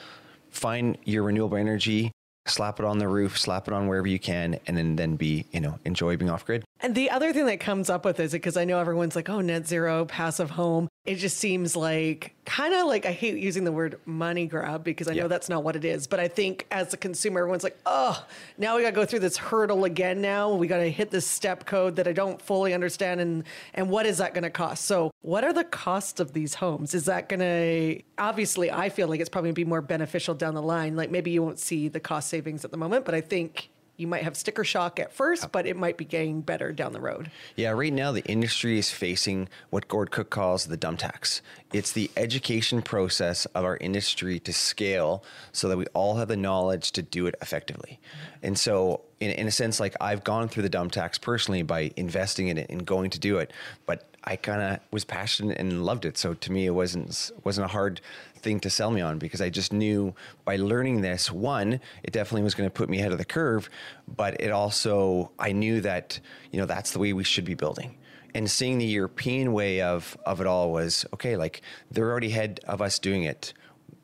find 0.50 0.98
your 1.04 1.22
renewable 1.22 1.56
energy 1.56 2.10
slap 2.50 2.80
it 2.80 2.84
on 2.84 2.98
the 2.98 3.08
roof, 3.08 3.38
slap 3.38 3.68
it 3.68 3.74
on 3.74 3.86
wherever 3.86 4.06
you 4.06 4.18
can, 4.18 4.58
and 4.66 4.76
then, 4.76 4.96
then 4.96 5.16
be, 5.16 5.44
you 5.52 5.60
know, 5.60 5.78
enjoy 5.84 6.16
being 6.16 6.30
off 6.30 6.44
grid. 6.44 6.64
And 6.80 6.94
the 6.94 7.10
other 7.10 7.32
thing 7.32 7.46
that 7.46 7.58
comes 7.58 7.90
up 7.90 8.04
with 8.04 8.20
is 8.20 8.32
because 8.32 8.56
I 8.56 8.64
know 8.64 8.78
everyone's 8.78 9.16
like, 9.16 9.28
oh, 9.28 9.40
net 9.40 9.66
zero, 9.66 10.04
passive 10.04 10.50
home. 10.50 10.88
It 11.04 11.16
just 11.16 11.38
seems 11.38 11.74
like 11.74 12.34
kind 12.44 12.72
of 12.72 12.86
like 12.86 13.04
I 13.04 13.12
hate 13.12 13.36
using 13.38 13.64
the 13.64 13.72
word 13.72 13.98
money 14.04 14.46
grab 14.46 14.84
because 14.84 15.08
I 15.08 15.12
yeah. 15.12 15.22
know 15.22 15.28
that's 15.28 15.48
not 15.48 15.64
what 15.64 15.74
it 15.74 15.84
is. 15.84 16.06
But 16.06 16.20
I 16.20 16.28
think 16.28 16.66
as 16.70 16.94
a 16.94 16.96
consumer, 16.96 17.40
everyone's 17.40 17.64
like, 17.64 17.78
oh, 17.84 18.24
now 18.58 18.76
we 18.76 18.82
got 18.82 18.90
to 18.90 18.94
go 18.94 19.04
through 19.04 19.20
this 19.20 19.36
hurdle 19.36 19.84
again. 19.84 20.20
Now 20.20 20.52
we 20.52 20.68
got 20.68 20.78
to 20.78 20.90
hit 20.90 21.10
this 21.10 21.26
step 21.26 21.66
code 21.66 21.96
that 21.96 22.06
I 22.06 22.12
don't 22.12 22.40
fully 22.40 22.74
understand. 22.74 23.20
And, 23.20 23.44
and 23.74 23.90
what 23.90 24.06
is 24.06 24.18
that 24.18 24.34
going 24.34 24.44
to 24.44 24.50
cost? 24.50 24.84
So, 24.84 25.10
what 25.22 25.42
are 25.44 25.52
the 25.52 25.64
costs 25.64 26.20
of 26.20 26.32
these 26.32 26.54
homes? 26.54 26.94
Is 26.94 27.06
that 27.06 27.28
going 27.28 27.40
to, 27.40 28.02
obviously, 28.18 28.70
I 28.70 28.88
feel 28.88 29.08
like 29.08 29.20
it's 29.20 29.28
probably 29.28 29.52
be 29.52 29.64
more 29.64 29.82
beneficial 29.82 30.34
down 30.34 30.54
the 30.54 30.62
line. 30.62 30.94
Like 30.94 31.10
maybe 31.10 31.30
you 31.32 31.42
won't 31.42 31.58
see 31.58 31.88
the 31.88 32.00
cost 32.00 32.28
savings 32.28 32.64
at 32.64 32.70
the 32.70 32.76
moment, 32.76 33.04
but 33.04 33.14
I 33.14 33.20
think 33.20 33.70
you 33.98 34.06
might 34.06 34.22
have 34.22 34.36
sticker 34.36 34.62
shock 34.62 35.00
at 35.00 35.12
first, 35.12 35.50
but 35.50 35.66
it 35.66 35.76
might 35.76 35.96
be 35.96 36.04
getting 36.04 36.40
better 36.40 36.72
down 36.72 36.92
the 36.92 37.00
road. 37.00 37.30
Yeah, 37.56 37.70
right 37.70 37.92
now 37.92 38.12
the 38.12 38.24
industry 38.26 38.78
is 38.78 38.90
facing 38.90 39.48
what 39.70 39.88
Gord 39.88 40.12
Cooke 40.12 40.30
calls 40.30 40.66
the 40.66 40.76
dumb 40.76 40.96
tax. 40.96 41.42
It's 41.72 41.92
the 41.92 42.08
education 42.16 42.80
process 42.80 43.44
of 43.46 43.64
our 43.64 43.76
industry 43.76 44.38
to 44.40 44.52
scale 44.52 45.24
so 45.50 45.68
that 45.68 45.76
we 45.76 45.84
all 45.94 46.16
have 46.16 46.28
the 46.28 46.36
knowledge 46.36 46.92
to 46.92 47.02
do 47.02 47.26
it 47.26 47.34
effectively. 47.42 47.98
And 48.40 48.56
so, 48.56 49.02
in, 49.18 49.32
in 49.32 49.48
a 49.48 49.50
sense, 49.50 49.80
like 49.80 49.96
I've 50.00 50.22
gone 50.22 50.48
through 50.48 50.62
the 50.62 50.68
dumb 50.68 50.90
tax 50.90 51.18
personally 51.18 51.62
by 51.62 51.90
investing 51.96 52.46
in 52.46 52.56
it 52.56 52.70
and 52.70 52.86
going 52.86 53.10
to 53.10 53.18
do 53.18 53.38
it, 53.38 53.52
but 53.84 54.08
I 54.24 54.36
kind 54.36 54.60
of 54.60 54.80
was 54.90 55.04
passionate 55.04 55.58
and 55.58 55.84
loved 55.84 56.04
it. 56.04 56.18
So 56.18 56.34
to 56.34 56.52
me, 56.52 56.66
it 56.66 56.70
wasn't 56.70 57.30
wasn't 57.44 57.64
a 57.64 57.68
hard 57.68 58.00
thing 58.38 58.60
to 58.60 58.70
sell 58.70 58.90
me 58.90 59.00
on 59.00 59.18
because 59.18 59.40
I 59.40 59.50
just 59.50 59.72
knew 59.72 60.14
by 60.44 60.56
learning 60.56 61.00
this, 61.00 61.30
one, 61.30 61.80
it 62.02 62.12
definitely 62.12 62.42
was 62.42 62.54
going 62.54 62.68
to 62.68 62.72
put 62.72 62.88
me 62.88 62.98
ahead 62.98 63.12
of 63.12 63.18
the 63.18 63.24
curve, 63.24 63.68
but 64.06 64.40
it 64.40 64.50
also, 64.50 65.30
I 65.38 65.52
knew 65.52 65.80
that, 65.82 66.18
you 66.50 66.60
know, 66.60 66.66
that's 66.66 66.92
the 66.92 66.98
way 66.98 67.12
we 67.12 67.24
should 67.24 67.44
be 67.44 67.54
building. 67.54 67.96
And 68.34 68.50
seeing 68.50 68.78
the 68.78 68.86
European 68.86 69.52
way 69.52 69.80
of, 69.80 70.16
of 70.24 70.40
it 70.40 70.46
all 70.46 70.70
was 70.70 71.04
okay, 71.14 71.36
like 71.36 71.62
they're 71.90 72.10
already 72.10 72.28
ahead 72.28 72.60
of 72.68 72.82
us 72.82 72.98
doing 72.98 73.24
it. 73.24 73.54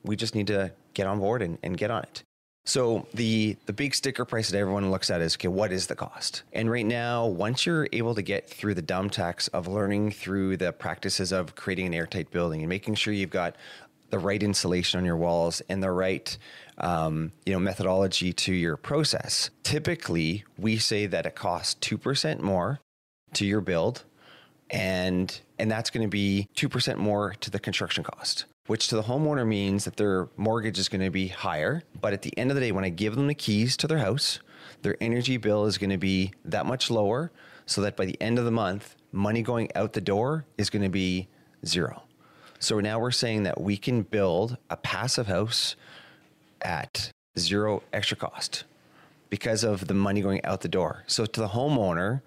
We 0.02 0.16
just 0.16 0.34
need 0.34 0.46
to 0.48 0.72
get 0.94 1.06
on 1.06 1.18
board 1.18 1.42
and, 1.42 1.58
and 1.62 1.76
get 1.76 1.90
on 1.90 2.02
it. 2.02 2.24
So 2.66 3.06
the 3.12 3.58
the 3.66 3.74
big 3.74 3.94
sticker 3.94 4.24
price 4.24 4.50
that 4.50 4.56
everyone 4.56 4.90
looks 4.90 5.10
at 5.10 5.20
is 5.20 5.36
okay, 5.36 5.48
what 5.48 5.70
is 5.70 5.86
the 5.86 5.94
cost? 5.94 6.44
And 6.54 6.70
right 6.70 6.86
now, 6.86 7.26
once 7.26 7.66
you're 7.66 7.86
able 7.92 8.14
to 8.14 8.22
get 8.22 8.48
through 8.48 8.72
the 8.72 8.82
dumb 8.82 9.10
tax 9.10 9.48
of 9.48 9.68
learning 9.68 10.12
through 10.12 10.56
the 10.56 10.72
practices 10.72 11.30
of 11.30 11.54
creating 11.56 11.86
an 11.86 11.94
airtight 11.94 12.30
building 12.30 12.60
and 12.60 12.68
making 12.70 12.94
sure 12.94 13.12
you've 13.12 13.28
got 13.28 13.56
the 14.14 14.18
right 14.20 14.44
insulation 14.44 14.96
on 14.98 15.04
your 15.04 15.16
walls 15.16 15.60
and 15.68 15.82
the 15.82 15.90
right 15.90 16.38
um, 16.78 17.32
you 17.44 17.52
know 17.52 17.58
methodology 17.58 18.32
to 18.32 18.54
your 18.54 18.76
process. 18.76 19.50
Typically, 19.64 20.44
we 20.56 20.78
say 20.78 21.06
that 21.06 21.26
it 21.26 21.34
costs 21.34 21.74
two 21.74 21.98
percent 21.98 22.40
more 22.40 22.78
to 23.32 23.44
your 23.44 23.60
build, 23.60 24.04
and 24.70 25.40
and 25.58 25.68
that's 25.68 25.90
going 25.90 26.06
to 26.06 26.10
be 26.10 26.48
two 26.54 26.68
percent 26.68 27.00
more 27.00 27.34
to 27.40 27.50
the 27.50 27.58
construction 27.58 28.04
cost. 28.04 28.44
Which 28.68 28.86
to 28.88 28.94
the 28.94 29.02
homeowner 29.02 29.44
means 29.44 29.84
that 29.84 29.96
their 29.96 30.28
mortgage 30.36 30.78
is 30.78 30.88
going 30.88 31.02
to 31.02 31.10
be 31.10 31.26
higher. 31.26 31.82
But 32.00 32.12
at 32.12 32.22
the 32.22 32.38
end 32.38 32.52
of 32.52 32.54
the 32.54 32.60
day, 32.60 32.70
when 32.70 32.84
I 32.84 32.90
give 32.90 33.16
them 33.16 33.26
the 33.26 33.34
keys 33.34 33.76
to 33.78 33.88
their 33.88 33.98
house, 33.98 34.38
their 34.82 34.96
energy 35.00 35.38
bill 35.38 35.66
is 35.66 35.76
going 35.76 35.90
to 35.90 35.98
be 35.98 36.32
that 36.44 36.66
much 36.66 36.88
lower 36.88 37.32
so 37.66 37.80
that 37.80 37.96
by 37.96 38.04
the 38.04 38.16
end 38.22 38.38
of 38.38 38.44
the 38.44 38.52
month, 38.52 38.94
money 39.10 39.42
going 39.42 39.70
out 39.74 39.92
the 39.92 40.00
door 40.00 40.46
is 40.56 40.70
going 40.70 40.82
to 40.84 40.88
be 40.88 41.26
zero. 41.66 42.04
So 42.58 42.80
now 42.80 42.98
we're 42.98 43.10
saying 43.10 43.42
that 43.44 43.60
we 43.60 43.76
can 43.76 44.02
build 44.02 44.56
a 44.70 44.76
passive 44.76 45.26
house 45.26 45.76
at 46.62 47.12
zero 47.38 47.82
extra 47.92 48.16
cost 48.16 48.64
because 49.28 49.64
of 49.64 49.86
the 49.86 49.94
money 49.94 50.22
going 50.22 50.44
out 50.44 50.60
the 50.60 50.68
door. 50.68 51.04
So 51.06 51.26
to 51.26 51.40
the 51.40 51.48
homeowner, 51.48 52.22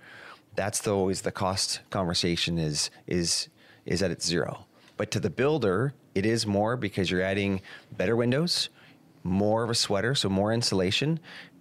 that's 0.55 0.79
the, 0.81 0.93
always 0.93 1.21
the 1.21 1.31
cost 1.31 1.81
conversation 1.89 2.57
is 2.57 2.89
is 3.07 3.47
is 3.85 4.01
at 4.01 4.11
its 4.11 4.25
zero. 4.25 4.65
But 4.97 5.11
to 5.11 5.19
the 5.19 5.29
builder, 5.29 5.93
it 6.15 6.25
is 6.25 6.45
more 6.45 6.75
because 6.75 7.09
you're 7.09 7.21
adding 7.21 7.61
better 7.95 8.15
windows, 8.15 8.69
more 9.23 9.63
of 9.63 9.69
a 9.69 9.75
sweater, 9.75 10.15
so 10.15 10.27
more 10.29 10.51
insulation, 10.51 11.19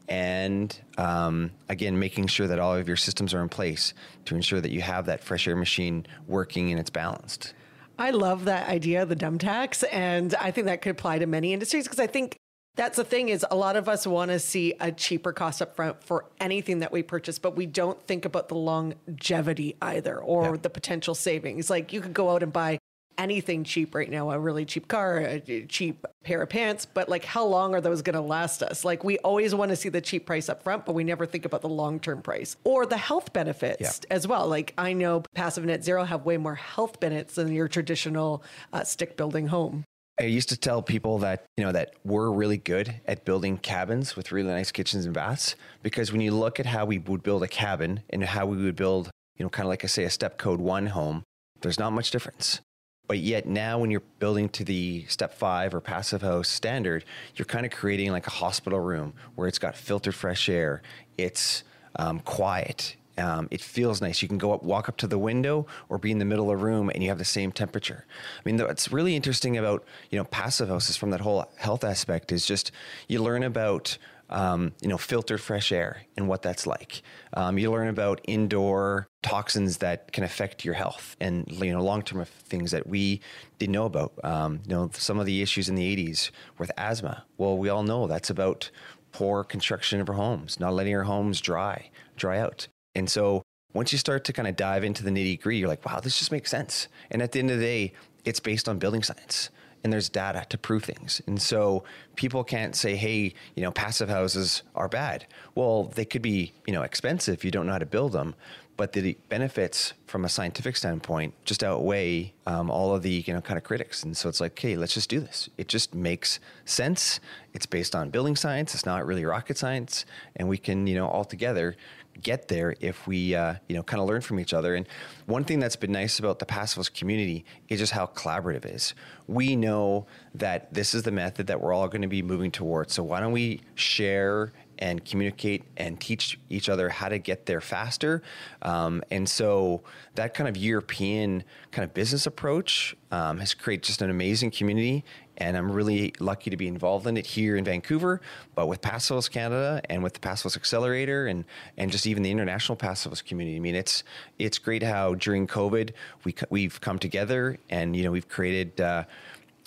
and 0.09 0.79
um, 0.99 1.51
again, 1.69 1.99
making 1.99 2.29
sure 2.29 2.47
that 2.47 2.59
all 2.59 2.75
of 2.75 2.89
your 2.89 2.97
systems 2.97 3.35
are 3.35 3.43
in 3.43 3.49
place 3.49 3.93
to 4.25 4.35
ensure 4.35 4.61
that 4.61 4.71
you 4.71 4.81
have 4.81 5.07
that 5.07 5.23
fresh 5.23 5.47
air 5.49 5.57
machine 5.57 6.07
working 6.27 6.71
and 6.71 6.81
it's 6.81 6.91
balanced. 6.91 7.55
I 7.99 8.11
love 8.11 8.45
that 8.45 8.69
idea 8.69 9.03
of 9.03 9.09
the 9.09 9.17
dumb 9.17 9.39
tax, 9.39 9.83
and 9.85 10.35
I 10.35 10.51
think 10.51 10.67
that 10.67 10.83
could 10.83 10.91
apply 10.91 11.19
to 11.21 11.27
many 11.27 11.53
industries 11.53 11.85
because 11.85 12.01
I 12.01 12.07
think 12.07 12.37
that's 12.77 12.97
the 12.97 13.05
thing 13.05 13.31
is 13.31 13.45
a 13.51 13.57
lot 13.57 13.77
of 13.77 13.89
us 13.89 14.07
want 14.07 14.31
to 14.31 14.39
see 14.39 14.75
a 14.79 14.93
cheaper 14.93 15.33
cost 15.33 15.63
up 15.63 15.75
front 15.75 16.05
for 16.05 16.27
anything 16.39 16.81
that 16.81 16.93
we 16.93 17.03
purchase, 17.03 17.39
but 17.39 17.57
we 17.57 17.65
don't 17.65 18.01
think 18.07 18.27
about 18.27 18.49
the 18.49 18.55
longevity 18.55 19.77
either 19.81 20.19
or 20.19 20.45
yeah. 20.45 20.57
the 20.61 20.71
potential 20.71 21.15
savings. 21.15 21.71
Like 21.71 21.93
you 21.93 22.03
could 22.03 22.13
go 22.13 22.31
out 22.31 22.43
and 22.43 22.53
buy 22.53 22.79
anything 23.19 23.65
cheap 23.65 23.95
right 23.95 24.11
now 24.11 24.31
a 24.31 24.39
really 24.39 24.65
cheap 24.65 24.89
car 24.89 25.19
a 25.19 25.67
cheap 25.67 26.05
pair 26.23 26.43
of 26.43 26.49
pants 26.49 26.87
but 26.87 27.09
like 27.09 27.25
how 27.25 27.45
long 27.45 27.75
are 27.75 27.81
those 27.81 28.03
going 28.03 28.15
to 28.15 28.21
last 28.21 28.63
us 28.63 28.85
like 28.85 29.05
we 29.05 29.19
always 29.19 29.55
want 29.55 29.71
to 29.71 29.77
see 29.77 29.89
the 29.89 30.01
cheap 30.01 30.27
price 30.27 30.49
up 30.49 30.63
front 30.63 30.85
but 30.85 30.95
we 30.95 31.05
never 31.05 31.27
think 31.27 31.45
about 31.45 31.63
the 31.63 31.69
long-term 31.69 32.23
price 32.23 32.57
or 32.65 32.87
the 32.87 32.97
health 32.97 33.33
benefits 33.33 34.01
yeah. 34.03 34.15
as 34.15 34.27
well 34.27 34.47
like 34.47 34.73
i 34.79 34.93
know 34.93 35.23
passive 35.35 35.65
net 35.65 35.85
zero 35.85 36.05
have 36.05 36.25
way 36.25 36.37
more 36.37 36.55
health 36.55 37.01
benefits 37.01 37.35
than 37.35 37.53
your 37.53 37.69
traditional 37.69 38.43
uh, 38.73 38.83
stick 38.83 39.17
building 39.17 39.49
home 39.49 39.85
I 40.19 40.25
used 40.25 40.49
to 40.49 40.57
tell 40.57 40.81
people 40.81 41.19
that, 41.19 41.45
you 41.59 41.65
know, 41.65 41.73
that 41.73 41.93
we're 42.03 42.31
really 42.31 42.57
good 42.57 43.03
at 43.07 43.27
building 43.27 43.59
cabins 43.59 44.17
with 44.17 44.33
really 44.33 44.49
nice 44.49 44.73
kitchens 44.73 45.05
and 45.05 45.13
baths 45.13 45.57
because 45.83 46.11
when 46.11 46.23
you 46.23 46.31
look 46.31 46.59
at 46.59 46.65
how 46.65 46.87
we 46.87 46.99
would 46.99 47.23
build 47.23 47.43
a 47.43 47.49
cabin 47.49 48.01
and 48.09 48.25
how 48.25 48.47
we 48.47 48.57
would 48.57 48.77
build, 48.77 49.11
you 49.37 49.45
know, 49.45 49.51
kind 49.51 49.67
of 49.67 49.69
like 49.69 49.85
I 49.85 49.89
say 49.89 50.05
a 50.05 50.11
step 50.11 50.39
code 50.39 50.59
1 50.59 50.87
home, 50.87 51.23
there's 51.61 51.79
not 51.79 51.93
much 51.93 52.11
difference. 52.11 52.61
But 53.07 53.19
yet 53.19 53.47
now, 53.47 53.79
when 53.79 53.91
you're 53.91 54.03
building 54.19 54.49
to 54.51 54.65
the 54.65 55.05
step 55.09 55.35
five 55.35 55.75
or 55.75 55.81
passive 55.81 56.23
house 56.23 56.49
standard, 56.49 57.05
you're 57.37 57.47
kind 57.47 57.65
of 57.65 57.73
creating 57.73 58.11
like 58.11 58.27
a 58.27 58.31
hospital 58.31 58.81
room 58.81 59.15
where 59.37 59.47
it's 59.47 59.59
got 59.59 59.77
filtered 59.77 60.15
fresh 60.15 60.49
air. 60.49 60.83
It's 61.17 61.63
um, 61.97 62.21
quiet. 62.21 62.97
Um, 63.19 63.49
it 63.51 63.63
feels 63.63 64.03
nice. 64.03 64.21
You 64.21 64.29
can 64.29 64.39
go 64.39 64.53
up, 64.53 64.63
walk 64.63 64.89
up 64.89 64.97
to 64.99 65.07
the 65.07 65.19
window, 65.19 65.67
or 65.89 65.99
be 65.99 66.11
in 66.11 66.19
the 66.19 66.25
middle 66.25 66.51
of 66.51 66.61
a 66.61 66.63
room, 66.63 66.91
and 66.91 67.03
you 67.03 67.09
have 67.09 67.19
the 67.19 67.25
same 67.25 67.51
temperature. 67.51 68.05
I 68.39 68.43
mean, 68.45 68.59
what's 68.59 68.93
really 68.93 69.17
interesting 69.17 69.57
about 69.57 69.85
you 70.11 70.19
know 70.19 70.25
passive 70.25 70.69
houses 70.69 70.97
from 70.97 71.11
that 71.11 71.21
whole 71.21 71.47
health 71.57 71.85
aspect 71.85 72.31
is 72.31 72.45
just 72.45 72.73
you 73.09 73.23
learn 73.23 73.43
about 73.43 73.97
um, 74.31 74.73
you 74.81 74.89
know, 74.89 74.99
filtered 74.99 75.41
fresh 75.41 75.73
air 75.73 76.03
and 76.17 76.29
what 76.29 76.43
that's 76.43 76.67
like. 76.67 77.03
Um, 77.35 77.59
you 77.59 77.71
learn 77.71 77.89
about 77.89 78.21
indoor 78.25 79.07
toxins 79.23 79.79
that 79.79 80.13
can 80.13 80.25
affect 80.25 80.65
your 80.65 80.75
health 80.75 81.17
and 81.21 81.45
you 81.49 81.73
know 81.73 81.83
long 81.83 82.03
term 82.03 82.25
things 82.25 82.71
that 82.71 82.87
we 82.87 83.21
didn't 83.59 83.73
know 83.73 83.87
about. 83.87 84.13
Um, 84.25 84.61
you 84.67 84.75
know, 84.75 84.91
some 84.93 85.19
of 85.19 85.27
the 85.27 85.43
issues 85.43 85.69
in 85.69 85.75
the 85.75 85.97
'80s 85.97 86.31
with 86.59 86.71
asthma. 86.77 87.25
Well, 87.39 87.57
we 87.57 87.69
all 87.69 87.83
know 87.83 88.07
that's 88.07 88.31
about 88.31 88.71
poor 89.13 89.45
construction 89.45 90.01
of 90.01 90.09
our 90.09 90.17
homes, 90.17 90.61
not 90.61 90.75
letting 90.75 90.95
our 90.95 91.05
homes 91.05 91.41
dry, 91.41 91.91
dry 92.17 92.39
out. 92.39 92.69
And 92.95 93.09
so 93.09 93.43
once 93.73 93.93
you 93.93 93.99
start 93.99 94.25
to 94.25 94.33
kind 94.33 94.49
of 94.49 94.57
dive 94.57 94.85
into 94.85 95.03
the 95.03 95.11
nitty 95.11 95.41
gritty, 95.41 95.59
you're 95.59 95.69
like, 95.69 95.85
wow, 95.87 96.01
this 96.01 96.19
just 96.19 96.33
makes 96.33 96.51
sense. 96.51 96.89
And 97.11 97.23
at 97.23 97.33
the 97.33 97.39
end 97.39 97.51
of 97.51 97.59
the 97.59 97.65
day, 97.65 97.93
it's 98.25 98.41
based 98.41 98.69
on 98.69 98.79
building 98.79 99.03
science 99.03 99.51
and 99.87 99.93
there's 99.93 100.09
data 100.09 100.45
to 100.49 100.59
prove 100.59 100.83
things. 100.83 101.23
And 101.29 101.41
so 101.41 101.85
people 102.17 102.43
can't 102.43 102.75
say, 102.75 102.97
hey, 102.97 103.35
you 103.55 103.63
know, 103.63 103.71
passive 103.71 104.09
houses 104.09 104.65
are 104.75 104.89
bad. 104.89 105.27
Well, 105.55 105.85
they 105.85 106.05
could 106.05 106.23
be, 106.23 106.53
you 106.67 106.73
know, 106.73 106.83
expensive 106.83 107.45
you 107.45 107.53
don't 107.53 107.67
know 107.67 107.73
how 107.73 107.79
to 107.79 107.87
build 107.87 108.11
them, 108.11 108.35
but 108.77 108.93
the 108.93 109.17
benefits 109.29 109.95
from 110.07 110.25
a 110.25 110.29
scientific 110.29 110.77
standpoint 110.77 111.35
just 111.45 111.65
outweigh 111.65 112.33
um, 112.47 112.71
all 112.71 112.95
of 112.95 113.03
the, 113.03 113.25
you 113.27 113.33
know, 113.33 113.41
kind 113.41 113.57
of 113.57 113.65
critics. 113.65 114.03
And 114.03 114.17
so 114.17 114.29
it's 114.29 114.41
like, 114.41 114.53
okay, 114.53 114.77
let's 114.77 114.95
just 114.95 115.09
do 115.09 115.21
this. 115.21 115.49
It 115.57 115.69
just 115.69 115.95
makes 115.95 116.39
sense. 116.65 117.21
It's 117.55 117.67
based 117.67 117.95
on 117.95 118.11
building 118.11 118.37
science. 118.37 118.75
It's 118.75 118.87
not 118.87 119.07
really 119.07 119.25
rocket 119.25 119.57
science. 119.57 120.05
And 120.37 120.49
we 120.49 120.59
can, 120.59 120.87
you 120.87 120.95
know, 120.95 121.09
all 121.09 121.25
together 121.25 121.77
get 122.23 122.49
there 122.49 122.75
if 122.81 123.07
we 123.07 123.35
uh, 123.35 123.55
you 123.69 123.77
know 123.77 123.83
kind 123.83 124.01
of 124.01 124.09
learn 124.09 124.21
from 124.21 124.41
each 124.41 124.55
other. 124.55 124.75
And 124.75 124.87
one 125.27 125.45
thing 125.45 125.59
that's 125.59 125.77
been 125.77 125.93
nice 125.93 126.19
about 126.19 126.39
the 126.39 126.47
Passivhaus 126.47 126.93
community 126.93 127.45
is 127.69 127.79
just 127.79 127.93
how 127.93 128.07
collaborative 128.07 128.65
it 128.65 128.67
is. 128.67 128.95
We 129.27 129.57
know 129.57 130.07
that 130.35 130.73
this 130.73 130.95
is 130.95 131.03
the 131.03 131.11
method 131.11 131.47
that 131.49 131.61
we're 131.61 131.73
all 131.73 131.89
going 131.89 132.03
to 132.03 132.09
be 132.09 132.23
moving 132.23 132.51
towards. 132.51 132.95
So 132.95 133.03
why 133.03 133.21
don't 133.21 133.33
we 133.33 133.61
share 133.75 134.53
and 134.79 135.05
communicate 135.05 135.65
and 135.77 136.01
teach 136.01 136.39
each 136.51 136.69
other 136.69 136.89
how 136.89 137.09
to 137.09 137.19
get 137.19 137.47
there 137.47 137.61
faster. 137.61 138.23
Um, 138.63 139.03
and 139.11 139.29
so 139.29 139.83
that 140.15 140.35
kind 140.35 140.49
of 140.49 140.57
European 140.57 141.45
kind 141.71 141.85
of 141.85 141.95
business 141.95 142.27
approach 142.27 142.97
um, 143.11 143.39
has 143.39 143.55
created 143.55 143.85
just 143.85 144.03
an 144.03 144.11
amazing 144.11 144.51
community 144.51 145.05
and 145.39 145.57
I'm 145.57 145.71
really 145.71 146.15
lucky 146.19 146.51
to 146.51 146.57
be 146.57 146.67
involved 146.67 147.07
in 147.07 147.17
it 147.17 147.27
here 147.27 147.57
in 147.57 147.65
Vancouver, 147.65 148.21
but 148.55 148.67
with 148.67 148.81
Passivhaus 148.81 149.31
Canada 149.31 149.81
and 149.91 150.03
with 150.03 150.15
the 150.15 150.21
Passivhaus 150.21 150.57
Accelerator 150.57 151.27
and 151.27 151.45
and 151.77 151.91
just 151.91 152.07
even 152.07 152.23
the 152.23 152.31
international 152.31 152.77
Passivhaus 152.77 153.25
community. 153.25 153.57
I 153.57 153.61
mean, 153.61 153.75
it's 153.75 154.03
it's 154.39 154.59
great 154.59 154.83
how 154.83 155.15
during 155.15 155.47
COVID 155.47 155.91
we 156.25 156.35
we've 156.51 156.81
come 156.81 156.99
together 156.99 157.59
and 157.69 157.95
you 157.97 158.05
know 158.05 158.11
we've 158.11 158.29
created. 158.29 158.81
Uh, 158.81 159.05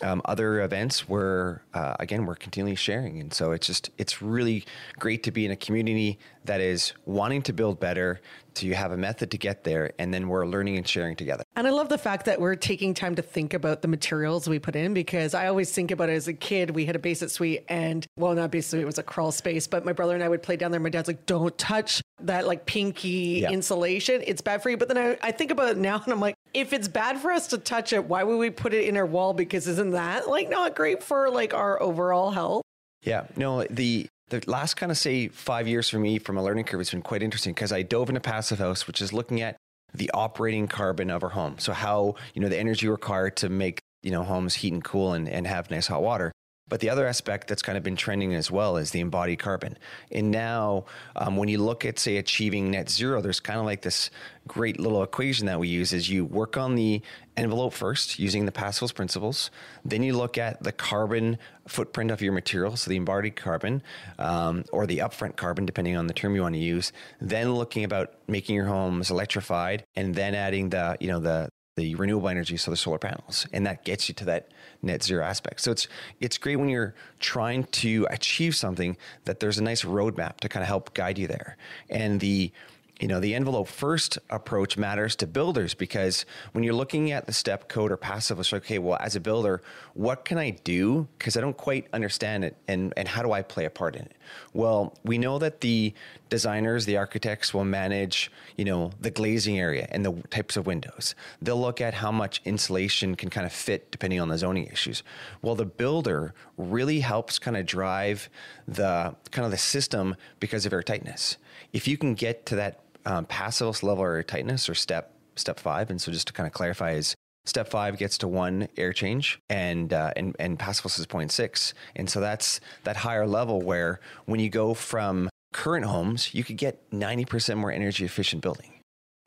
um, 0.01 0.21
other 0.25 0.61
events 0.61 1.07
where 1.07 1.63
uh, 1.73 1.95
again 1.99 2.25
we're 2.25 2.35
continually 2.35 2.75
sharing. 2.75 3.19
And 3.19 3.33
so 3.33 3.51
it's 3.51 3.67
just 3.67 3.89
it's 3.97 4.21
really 4.21 4.65
great 4.97 5.23
to 5.23 5.31
be 5.31 5.45
in 5.45 5.51
a 5.51 5.55
community 5.55 6.19
that 6.45 6.61
is 6.61 6.93
wanting 7.05 7.41
to 7.43 7.53
build 7.53 7.79
better 7.79 8.21
so 8.59 8.65
you 8.65 8.75
have 8.75 8.91
a 8.91 8.97
method 8.97 9.31
to 9.31 9.37
get 9.37 9.63
there, 9.63 9.93
and 9.99 10.13
then 10.13 10.27
we're 10.27 10.45
learning 10.45 10.75
and 10.75 10.85
sharing 10.85 11.15
together. 11.15 11.43
And 11.55 11.65
I 11.65 11.69
love 11.69 11.87
the 11.87 11.97
fact 11.97 12.25
that 12.25 12.41
we're 12.41 12.55
taking 12.55 12.93
time 12.93 13.15
to 13.15 13.21
think 13.21 13.53
about 13.53 13.81
the 13.81 13.87
materials 13.87 14.49
we 14.49 14.59
put 14.59 14.75
in 14.75 14.93
because 14.93 15.33
I 15.33 15.47
always 15.47 15.71
think 15.71 15.91
about 15.91 16.09
it 16.09 16.13
as 16.13 16.27
a 16.27 16.33
kid. 16.33 16.71
We 16.71 16.85
had 16.85 16.95
a 16.95 16.99
basement 16.99 17.31
suite, 17.31 17.63
and 17.69 18.05
well, 18.17 18.33
not 18.33 18.51
basement 18.51 18.69
suite, 18.71 18.81
it 18.81 18.85
was 18.85 18.97
a 18.97 19.03
crawl 19.03 19.31
space, 19.31 19.65
but 19.65 19.85
my 19.85 19.93
brother 19.93 20.13
and 20.13 20.23
I 20.23 20.27
would 20.27 20.43
play 20.43 20.57
down 20.57 20.71
there. 20.71 20.79
My 20.79 20.89
dad's 20.89 21.07
like, 21.07 21.25
don't 21.25 21.57
touch 21.57 22.01
that 22.21 22.47
like 22.47 22.65
pinky 22.65 23.39
yeah. 23.43 23.51
insulation. 23.51 24.21
It's 24.27 24.41
bad 24.41 24.61
for 24.61 24.69
you. 24.69 24.77
But 24.77 24.89
then 24.89 24.97
I, 24.97 25.17
I 25.21 25.31
think 25.31 25.51
about 25.51 25.69
it 25.69 25.77
now, 25.77 26.01
and 26.03 26.11
I'm 26.11 26.19
like, 26.19 26.35
if 26.53 26.73
it's 26.73 26.89
bad 26.89 27.19
for 27.19 27.31
us 27.31 27.47
to 27.47 27.57
touch 27.57 27.93
it, 27.93 28.05
why 28.05 28.23
would 28.23 28.37
we 28.37 28.49
put 28.49 28.73
it 28.73 28.85
in 28.85 28.97
our 28.97 29.05
wall? 29.05 29.33
Because 29.33 29.67
isn't 29.67 29.91
that 29.91 30.27
like 30.27 30.49
not 30.49 30.75
great 30.75 31.01
for 31.01 31.29
like 31.29 31.53
our 31.53 31.81
overall 31.81 32.31
health? 32.31 32.63
Yeah, 33.03 33.27
no, 33.37 33.63
the 33.69 34.09
the 34.29 34.43
last 34.47 34.75
kind 34.75 34.91
of 34.91 34.97
say 34.97 35.27
five 35.27 35.67
years 35.67 35.89
for 35.89 35.99
me 35.99 36.19
from 36.19 36.37
a 36.37 36.43
learning 36.43 36.65
curve 36.65 36.79
has 36.79 36.91
been 36.91 37.01
quite 37.01 37.23
interesting 37.23 37.53
because 37.53 37.71
I 37.71 37.81
dove 37.81 38.09
into 38.09 38.21
Passive 38.21 38.59
House, 38.59 38.87
which 38.87 39.01
is 39.01 39.13
looking 39.13 39.41
at 39.41 39.57
the 39.93 40.09
operating 40.13 40.67
carbon 40.67 41.09
of 41.09 41.23
our 41.23 41.29
home. 41.29 41.57
So 41.57 41.73
how, 41.73 42.15
you 42.33 42.41
know, 42.41 42.49
the 42.49 42.57
energy 42.57 42.87
required 42.87 43.37
to 43.37 43.49
make, 43.49 43.79
you 44.03 44.11
know, 44.11 44.23
homes 44.23 44.55
heat 44.55 44.73
and 44.73 44.83
cool 44.83 45.13
and, 45.13 45.27
and 45.27 45.47
have 45.47 45.71
nice 45.71 45.87
hot 45.87 46.01
water. 46.01 46.31
But 46.69 46.79
the 46.79 46.89
other 46.89 47.07
aspect 47.07 47.47
that's 47.47 47.61
kind 47.61 47.77
of 47.77 47.83
been 47.83 47.95
trending 47.95 48.33
as 48.33 48.49
well 48.49 48.77
is 48.77 48.91
the 48.91 48.99
embodied 48.99 49.39
carbon. 49.39 49.77
And 50.11 50.31
now, 50.31 50.85
um, 51.15 51.35
when 51.35 51.49
you 51.49 51.57
look 51.57 51.83
at, 51.83 51.99
say, 51.99 52.17
achieving 52.17 52.71
net 52.71 52.89
zero, 52.89 53.21
there's 53.21 53.39
kind 53.39 53.59
of 53.59 53.65
like 53.65 53.81
this 53.81 54.11
great 54.47 54.79
little 54.79 55.03
equation 55.03 55.45
that 55.45 55.59
we 55.59 55.67
use 55.67 55.93
is 55.93 56.09
you 56.09 56.25
work 56.25 56.57
on 56.57 56.75
the 56.75 57.01
envelope 57.37 57.73
first 57.73 58.19
using 58.19 58.45
the 58.45 58.51
Passivhaus 58.51 58.93
principles. 58.93 59.51
Then 59.85 60.03
you 60.03 60.15
look 60.15 60.37
at 60.37 60.61
the 60.63 60.71
carbon 60.71 61.37
footprint 61.67 62.11
of 62.11 62.21
your 62.21 62.33
material, 62.33 62.75
so 62.75 62.89
the 62.89 62.97
embodied 62.97 63.35
carbon 63.35 63.81
um, 64.17 64.65
or 64.71 64.85
the 64.85 64.99
upfront 64.99 65.35
carbon, 65.35 65.65
depending 65.65 65.95
on 65.95 66.07
the 66.07 66.13
term 66.13 66.35
you 66.35 66.41
want 66.41 66.55
to 66.55 66.59
use. 66.59 66.91
Then 67.21 67.53
looking 67.53 67.83
about 67.83 68.13
making 68.27 68.55
your 68.55 68.65
homes 68.65 69.09
electrified, 69.09 69.83
and 69.95 70.15
then 70.15 70.35
adding 70.35 70.69
the 70.69 70.97
you 70.99 71.07
know 71.07 71.19
the 71.19 71.49
the 71.79 71.95
renewable 71.95 72.27
energy, 72.27 72.57
so 72.57 72.69
the 72.69 72.77
solar 72.77 72.99
panels, 72.99 73.47
and 73.53 73.65
that 73.65 73.85
gets 73.85 74.09
you 74.09 74.15
to 74.15 74.25
that 74.25 74.49
net 74.81 75.01
zero 75.01 75.23
aspect. 75.23 75.61
So 75.61 75.71
it's 75.71 75.87
it's 76.19 76.37
great 76.37 76.57
when 76.57 76.67
you're 76.67 76.93
trying 77.19 77.63
to 77.83 78.05
achieve 78.09 78.55
something 78.55 78.97
that 79.23 79.39
there's 79.39 79.57
a 79.57 79.63
nice 79.63 79.83
roadmap 79.83 80.37
to 80.41 80.49
kind 80.49 80.61
of 80.61 80.67
help 80.67 80.93
guide 80.93 81.17
you 81.17 81.27
there. 81.27 81.55
And 81.89 82.19
the 82.19 82.51
you 82.99 83.07
know, 83.07 83.21
the 83.21 83.33
envelope 83.33 83.69
first 83.69 84.19
approach 84.29 84.77
matters 84.77 85.15
to 85.17 85.27
builders 85.27 85.73
because 85.73 86.25
when 86.51 86.65
you're 86.65 86.73
looking 86.73 87.11
at 87.11 87.27
the 87.27 87.33
step 87.33 87.69
code 87.69 87.93
or 87.93 87.97
passive, 87.97 88.39
it's 88.39 88.51
like, 88.51 88.63
okay, 88.63 88.77
well, 88.77 88.97
as 88.99 89.15
a 89.15 89.21
builder, 89.21 89.61
what 89.93 90.25
can 90.25 90.37
I 90.37 90.49
do? 90.49 91.07
Because 91.17 91.37
I 91.37 91.41
don't 91.41 91.55
quite 91.55 91.87
understand 91.93 92.43
it 92.43 92.57
and, 92.67 92.93
and 92.97 93.07
how 93.07 93.23
do 93.23 93.31
I 93.31 93.41
play 93.41 93.63
a 93.63 93.69
part 93.69 93.95
in 93.95 94.01
it? 94.01 94.17
Well, 94.53 94.97
we 95.05 95.17
know 95.17 95.39
that 95.39 95.61
the 95.61 95.93
designers, 96.29 96.85
the 96.85 96.97
architects 96.97 97.53
will 97.53 97.63
manage, 97.63 98.29
you 98.57 98.65
know, 98.65 98.91
the 98.99 99.11
glazing 99.11 99.57
area 99.57 99.87
and 99.91 100.05
the 100.05 100.11
types 100.29 100.57
of 100.57 100.67
windows. 100.67 101.15
They'll 101.41 101.59
look 101.59 101.79
at 101.79 101.93
how 101.93 102.11
much 102.11 102.41
insulation 102.43 103.15
can 103.15 103.29
kind 103.29 103.45
of 103.45 103.53
fit 103.53 103.91
depending 103.91 104.19
on 104.19 104.27
the 104.27 104.37
zoning 104.37 104.67
issues. 104.67 105.03
Well, 105.41 105.55
the 105.55 105.65
builder 105.65 106.33
really 106.57 106.99
helps 106.99 107.39
kind 107.39 107.55
of 107.55 107.65
drive 107.65 108.29
the 108.67 109.15
kind 109.31 109.45
of 109.45 109.51
the 109.51 109.57
system 109.57 110.17
because 110.41 110.65
of 110.65 110.73
air 110.73 110.83
tightness. 110.83 111.37
If 111.71 111.87
you 111.87 111.97
can 111.97 112.13
get 112.13 112.45
to 112.47 112.55
that 112.57 112.81
um, 113.05 113.25
Passivhaus 113.25 113.83
level 113.83 114.03
or 114.03 114.23
tightness 114.23 114.69
or 114.69 114.75
step 114.75 115.13
step 115.35 115.59
five. 115.59 115.89
And 115.89 116.01
so 116.01 116.11
just 116.11 116.27
to 116.27 116.33
kind 116.33 116.47
of 116.47 116.53
clarify 116.53 116.91
is 116.91 117.15
step 117.45 117.69
five 117.69 117.97
gets 117.97 118.17
to 118.19 118.27
one 118.27 118.67
air 118.77 118.93
change 118.93 119.39
and 119.49 119.91
uh, 119.93 120.11
and 120.15 120.35
and 120.39 120.59
Passivhaus 120.59 120.99
is 120.99 121.07
0.6. 121.07 121.73
And 121.95 122.09
so 122.09 122.19
that's 122.19 122.59
that 122.83 122.97
higher 122.97 123.27
level 123.27 123.61
where 123.61 123.99
when 124.25 124.39
you 124.39 124.49
go 124.49 124.73
from 124.73 125.29
current 125.53 125.85
homes, 125.85 126.33
you 126.33 126.43
could 126.43 126.57
get 126.57 126.89
90% 126.91 127.57
more 127.57 127.71
energy 127.71 128.05
efficient 128.05 128.41
building. 128.41 128.73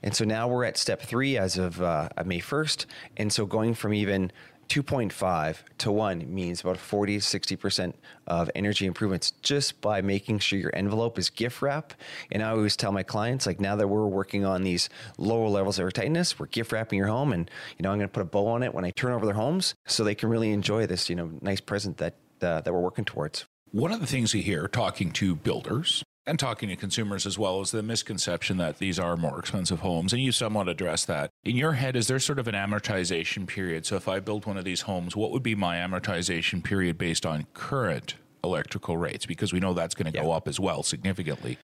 And 0.02 0.14
so 0.14 0.24
now 0.24 0.48
we're 0.48 0.64
at 0.64 0.76
step 0.76 1.02
three 1.02 1.36
as 1.36 1.56
of 1.56 1.80
uh, 1.80 2.08
May 2.24 2.40
1st. 2.40 2.86
And 3.16 3.32
so 3.32 3.46
going 3.46 3.74
from 3.74 3.94
even 3.94 4.32
2.5 4.72 5.58
to 5.76 5.92
1 5.92 6.34
means 6.34 6.62
about 6.62 6.78
40 6.78 7.18
60% 7.18 7.92
of 8.26 8.50
energy 8.54 8.86
improvements 8.86 9.32
just 9.42 9.78
by 9.82 10.00
making 10.00 10.38
sure 10.38 10.58
your 10.58 10.74
envelope 10.74 11.18
is 11.18 11.28
gift 11.28 11.60
wrap. 11.60 11.92
And 12.30 12.42
I 12.42 12.52
always 12.52 12.74
tell 12.74 12.90
my 12.90 13.02
clients, 13.02 13.44
like 13.44 13.60
now 13.60 13.76
that 13.76 13.86
we're 13.86 14.06
working 14.06 14.46
on 14.46 14.62
these 14.62 14.88
lower 15.18 15.48
levels 15.48 15.78
of 15.78 15.82
air 15.82 15.90
tightness, 15.90 16.38
we're 16.38 16.46
gift 16.46 16.72
wrapping 16.72 16.96
your 16.96 17.08
home 17.08 17.34
and, 17.34 17.50
you 17.76 17.82
know, 17.82 17.90
I'm 17.90 17.98
going 17.98 18.08
to 18.08 18.12
put 18.12 18.22
a 18.22 18.24
bow 18.24 18.46
on 18.46 18.62
it 18.62 18.72
when 18.72 18.86
I 18.86 18.92
turn 18.92 19.12
over 19.12 19.26
their 19.26 19.34
homes 19.34 19.74
so 19.86 20.04
they 20.04 20.14
can 20.14 20.30
really 20.30 20.52
enjoy 20.52 20.86
this, 20.86 21.10
you 21.10 21.16
know, 21.16 21.30
nice 21.42 21.60
present 21.60 21.98
that, 21.98 22.14
uh, 22.40 22.62
that 22.62 22.72
we're 22.72 22.80
working 22.80 23.04
towards. 23.04 23.44
One 23.72 23.92
of 23.92 24.00
the 24.00 24.06
things 24.06 24.32
we 24.32 24.40
hear 24.40 24.68
talking 24.68 25.12
to 25.12 25.34
builders 25.34 26.02
and 26.26 26.38
talking 26.38 26.68
to 26.68 26.76
consumers 26.76 27.26
as 27.26 27.38
well 27.38 27.60
is 27.60 27.70
the 27.70 27.82
misconception 27.82 28.56
that 28.58 28.78
these 28.78 28.98
are 28.98 29.16
more 29.16 29.38
expensive 29.38 29.80
homes. 29.80 30.12
And 30.12 30.22
you 30.22 30.32
somewhat 30.32 30.68
address 30.68 31.04
that. 31.06 31.30
In 31.44 31.56
your 31.56 31.72
head, 31.72 31.96
is 31.96 32.06
there 32.06 32.20
sort 32.20 32.38
of 32.38 32.46
an 32.46 32.54
amortization 32.54 33.46
period? 33.46 33.86
So 33.86 33.96
if 33.96 34.08
I 34.08 34.20
build 34.20 34.46
one 34.46 34.56
of 34.56 34.64
these 34.64 34.82
homes, 34.82 35.16
what 35.16 35.32
would 35.32 35.42
be 35.42 35.54
my 35.54 35.76
amortization 35.76 36.62
period 36.62 36.96
based 36.96 37.26
on 37.26 37.46
current 37.54 38.14
electrical 38.44 38.96
rates? 38.96 39.26
Because 39.26 39.52
we 39.52 39.60
know 39.60 39.74
that's 39.74 39.94
going 39.94 40.10
to 40.12 40.16
yeah. 40.16 40.24
go 40.24 40.32
up 40.32 40.46
as 40.46 40.60
well 40.60 40.82
significantly. 40.82 41.58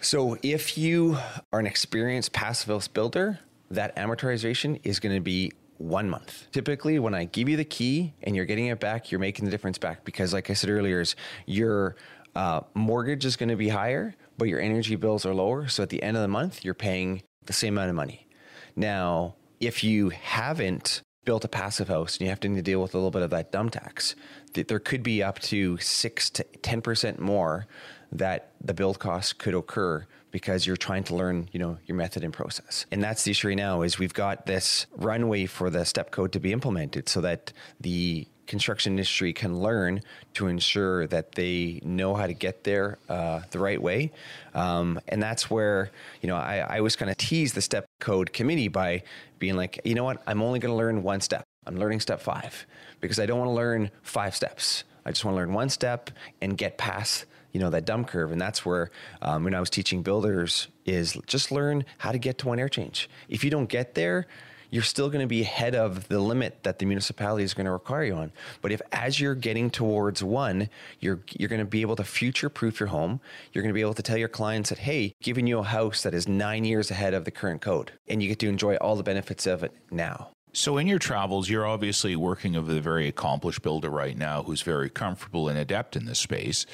So 0.00 0.36
if 0.42 0.76
you 0.76 1.16
are 1.52 1.60
an 1.60 1.66
experienced 1.66 2.32
passive 2.32 2.68
house 2.68 2.88
builder, 2.88 3.38
that 3.70 3.96
amortization 3.96 4.80
is 4.84 5.00
going 5.00 5.14
to 5.14 5.20
be 5.20 5.52
one 5.78 6.08
month. 6.08 6.46
Typically, 6.52 6.98
when 6.98 7.14
I 7.14 7.24
give 7.24 7.48
you 7.48 7.56
the 7.56 7.64
key 7.64 8.12
and 8.22 8.36
you're 8.36 8.44
getting 8.44 8.66
it 8.66 8.80
back, 8.80 9.10
you're 9.10 9.18
making 9.18 9.46
the 9.46 9.50
difference 9.50 9.78
back 9.78 10.04
because, 10.04 10.32
like 10.32 10.50
I 10.50 10.52
said 10.52 10.70
earlier, 10.70 11.00
is 11.00 11.16
your 11.46 11.96
uh, 12.34 12.60
mortgage 12.74 13.24
is 13.24 13.36
going 13.36 13.48
to 13.48 13.56
be 13.56 13.68
higher, 13.68 14.14
but 14.38 14.48
your 14.48 14.60
energy 14.60 14.96
bills 14.96 15.24
are 15.24 15.34
lower. 15.34 15.68
So 15.68 15.82
at 15.82 15.90
the 15.90 16.02
end 16.02 16.16
of 16.16 16.22
the 16.22 16.28
month, 16.28 16.64
you're 16.64 16.74
paying 16.74 17.22
the 17.46 17.52
same 17.52 17.74
amount 17.74 17.90
of 17.90 17.96
money. 17.96 18.26
Now, 18.76 19.36
if 19.60 19.84
you 19.84 20.10
haven't 20.10 21.02
built 21.24 21.44
a 21.44 21.48
passive 21.48 21.88
house 21.88 22.16
and 22.16 22.22
you 22.22 22.28
have 22.28 22.40
to 22.40 22.62
deal 22.62 22.82
with 22.82 22.94
a 22.94 22.96
little 22.96 23.10
bit 23.10 23.22
of 23.22 23.30
that 23.30 23.50
dumb 23.50 23.70
tax, 23.70 24.14
there 24.52 24.78
could 24.78 25.02
be 25.02 25.22
up 25.22 25.38
to 25.40 25.78
six 25.78 26.30
to 26.30 26.44
10% 26.44 27.18
more 27.18 27.66
that 28.12 28.52
the 28.60 28.74
build 28.74 28.98
cost 28.98 29.38
could 29.38 29.54
occur 29.54 30.06
because 30.30 30.66
you're 30.66 30.76
trying 30.76 31.04
to 31.04 31.14
learn, 31.14 31.48
you 31.52 31.60
know, 31.60 31.78
your 31.86 31.96
method 31.96 32.24
and 32.24 32.32
process. 32.32 32.86
And 32.90 33.02
that's 33.02 33.22
the 33.22 33.30
issue 33.30 33.48
right 33.48 33.56
now 33.56 33.82
is 33.82 33.98
we've 33.98 34.12
got 34.12 34.46
this 34.46 34.86
runway 34.96 35.46
for 35.46 35.70
the 35.70 35.84
step 35.84 36.10
code 36.10 36.32
to 36.32 36.40
be 36.40 36.52
implemented 36.52 37.08
so 37.08 37.20
that 37.20 37.52
the 37.80 38.26
construction 38.46 38.92
industry 38.92 39.32
can 39.32 39.58
learn 39.58 40.02
to 40.34 40.46
ensure 40.46 41.06
that 41.06 41.32
they 41.32 41.80
know 41.84 42.14
how 42.14 42.26
to 42.26 42.34
get 42.34 42.64
there 42.64 42.98
uh, 43.08 43.40
the 43.50 43.58
right 43.58 43.80
way. 43.80 44.12
Um, 44.54 45.00
and 45.08 45.22
that's 45.22 45.50
where, 45.50 45.90
you 46.20 46.28
know, 46.28 46.36
I, 46.36 46.58
I 46.58 46.80
was 46.80 46.96
kind 46.96 47.10
of 47.10 47.16
tease 47.16 47.52
the 47.52 47.62
step 47.62 47.86
code 48.00 48.32
committee 48.32 48.68
by 48.68 49.02
being 49.38 49.56
like, 49.56 49.80
you 49.84 49.94
know 49.94 50.04
what, 50.04 50.22
I'm 50.26 50.42
only 50.42 50.58
going 50.58 50.72
to 50.72 50.76
learn 50.76 51.02
one 51.02 51.20
step. 51.20 51.44
I'm 51.66 51.76
learning 51.76 52.00
step 52.00 52.20
five 52.20 52.66
because 53.00 53.18
I 53.18 53.26
don't 53.26 53.38
want 53.38 53.48
to 53.48 53.54
learn 53.54 53.90
five 54.02 54.36
steps. 54.36 54.84
I 55.06 55.10
just 55.10 55.24
want 55.24 55.34
to 55.34 55.36
learn 55.36 55.52
one 55.52 55.68
step 55.68 56.10
and 56.40 56.56
get 56.56 56.78
past 56.78 57.26
you 57.52 57.60
know 57.60 57.70
that 57.70 57.84
dump 57.84 58.08
curve 58.08 58.32
and 58.32 58.40
that's 58.40 58.66
where 58.66 58.90
um, 59.22 59.44
when 59.44 59.54
i 59.54 59.60
was 59.60 59.70
teaching 59.70 60.02
builders 60.02 60.66
is 60.84 61.16
just 61.26 61.52
learn 61.52 61.84
how 61.98 62.10
to 62.10 62.18
get 62.18 62.36
to 62.38 62.48
one 62.48 62.58
air 62.58 62.68
change 62.68 63.08
if 63.28 63.44
you 63.44 63.50
don't 63.50 63.68
get 63.68 63.94
there 63.94 64.26
you're 64.74 64.82
still 64.82 65.08
going 65.08 65.20
to 65.20 65.28
be 65.28 65.40
ahead 65.40 65.76
of 65.76 66.08
the 66.08 66.18
limit 66.18 66.64
that 66.64 66.80
the 66.80 66.84
municipality 66.84 67.44
is 67.44 67.54
going 67.54 67.64
to 67.64 67.70
require 67.70 68.02
you 68.02 68.14
on. 68.14 68.32
But 68.60 68.72
if 68.72 68.82
as 68.90 69.20
you're 69.20 69.36
getting 69.36 69.70
towards 69.70 70.20
one, 70.20 70.68
you're 70.98 71.20
you're 71.30 71.48
going 71.48 71.60
to 71.60 71.64
be 71.64 71.82
able 71.82 71.94
to 71.94 72.02
future 72.02 72.48
proof 72.48 72.80
your 72.80 72.88
home. 72.88 73.20
You're 73.52 73.62
going 73.62 73.70
to 73.70 73.74
be 73.74 73.82
able 73.82 73.94
to 73.94 74.02
tell 74.02 74.16
your 74.16 74.28
clients 74.28 74.70
that 74.70 74.78
hey, 74.78 75.14
giving 75.22 75.46
you 75.46 75.60
a 75.60 75.62
house 75.62 76.02
that 76.02 76.12
is 76.12 76.26
9 76.26 76.64
years 76.64 76.90
ahead 76.90 77.14
of 77.14 77.24
the 77.24 77.30
current 77.30 77.60
code 77.60 77.92
and 78.08 78.20
you 78.20 78.28
get 78.28 78.40
to 78.40 78.48
enjoy 78.48 78.74
all 78.76 78.96
the 78.96 79.04
benefits 79.04 79.46
of 79.46 79.62
it 79.62 79.72
now. 79.92 80.30
So, 80.52 80.76
in 80.76 80.88
your 80.88 80.98
travels, 80.98 81.48
you're 81.48 81.66
obviously 81.66 82.16
working 82.16 82.54
with 82.54 82.76
a 82.76 82.80
very 82.80 83.06
accomplished 83.06 83.62
builder 83.62 83.90
right 83.90 84.18
now 84.18 84.42
who's 84.42 84.62
very 84.62 84.90
comfortable 84.90 85.48
and 85.48 85.56
adept 85.56 85.94
in 85.94 86.04
this 86.06 86.18
space. 86.18 86.66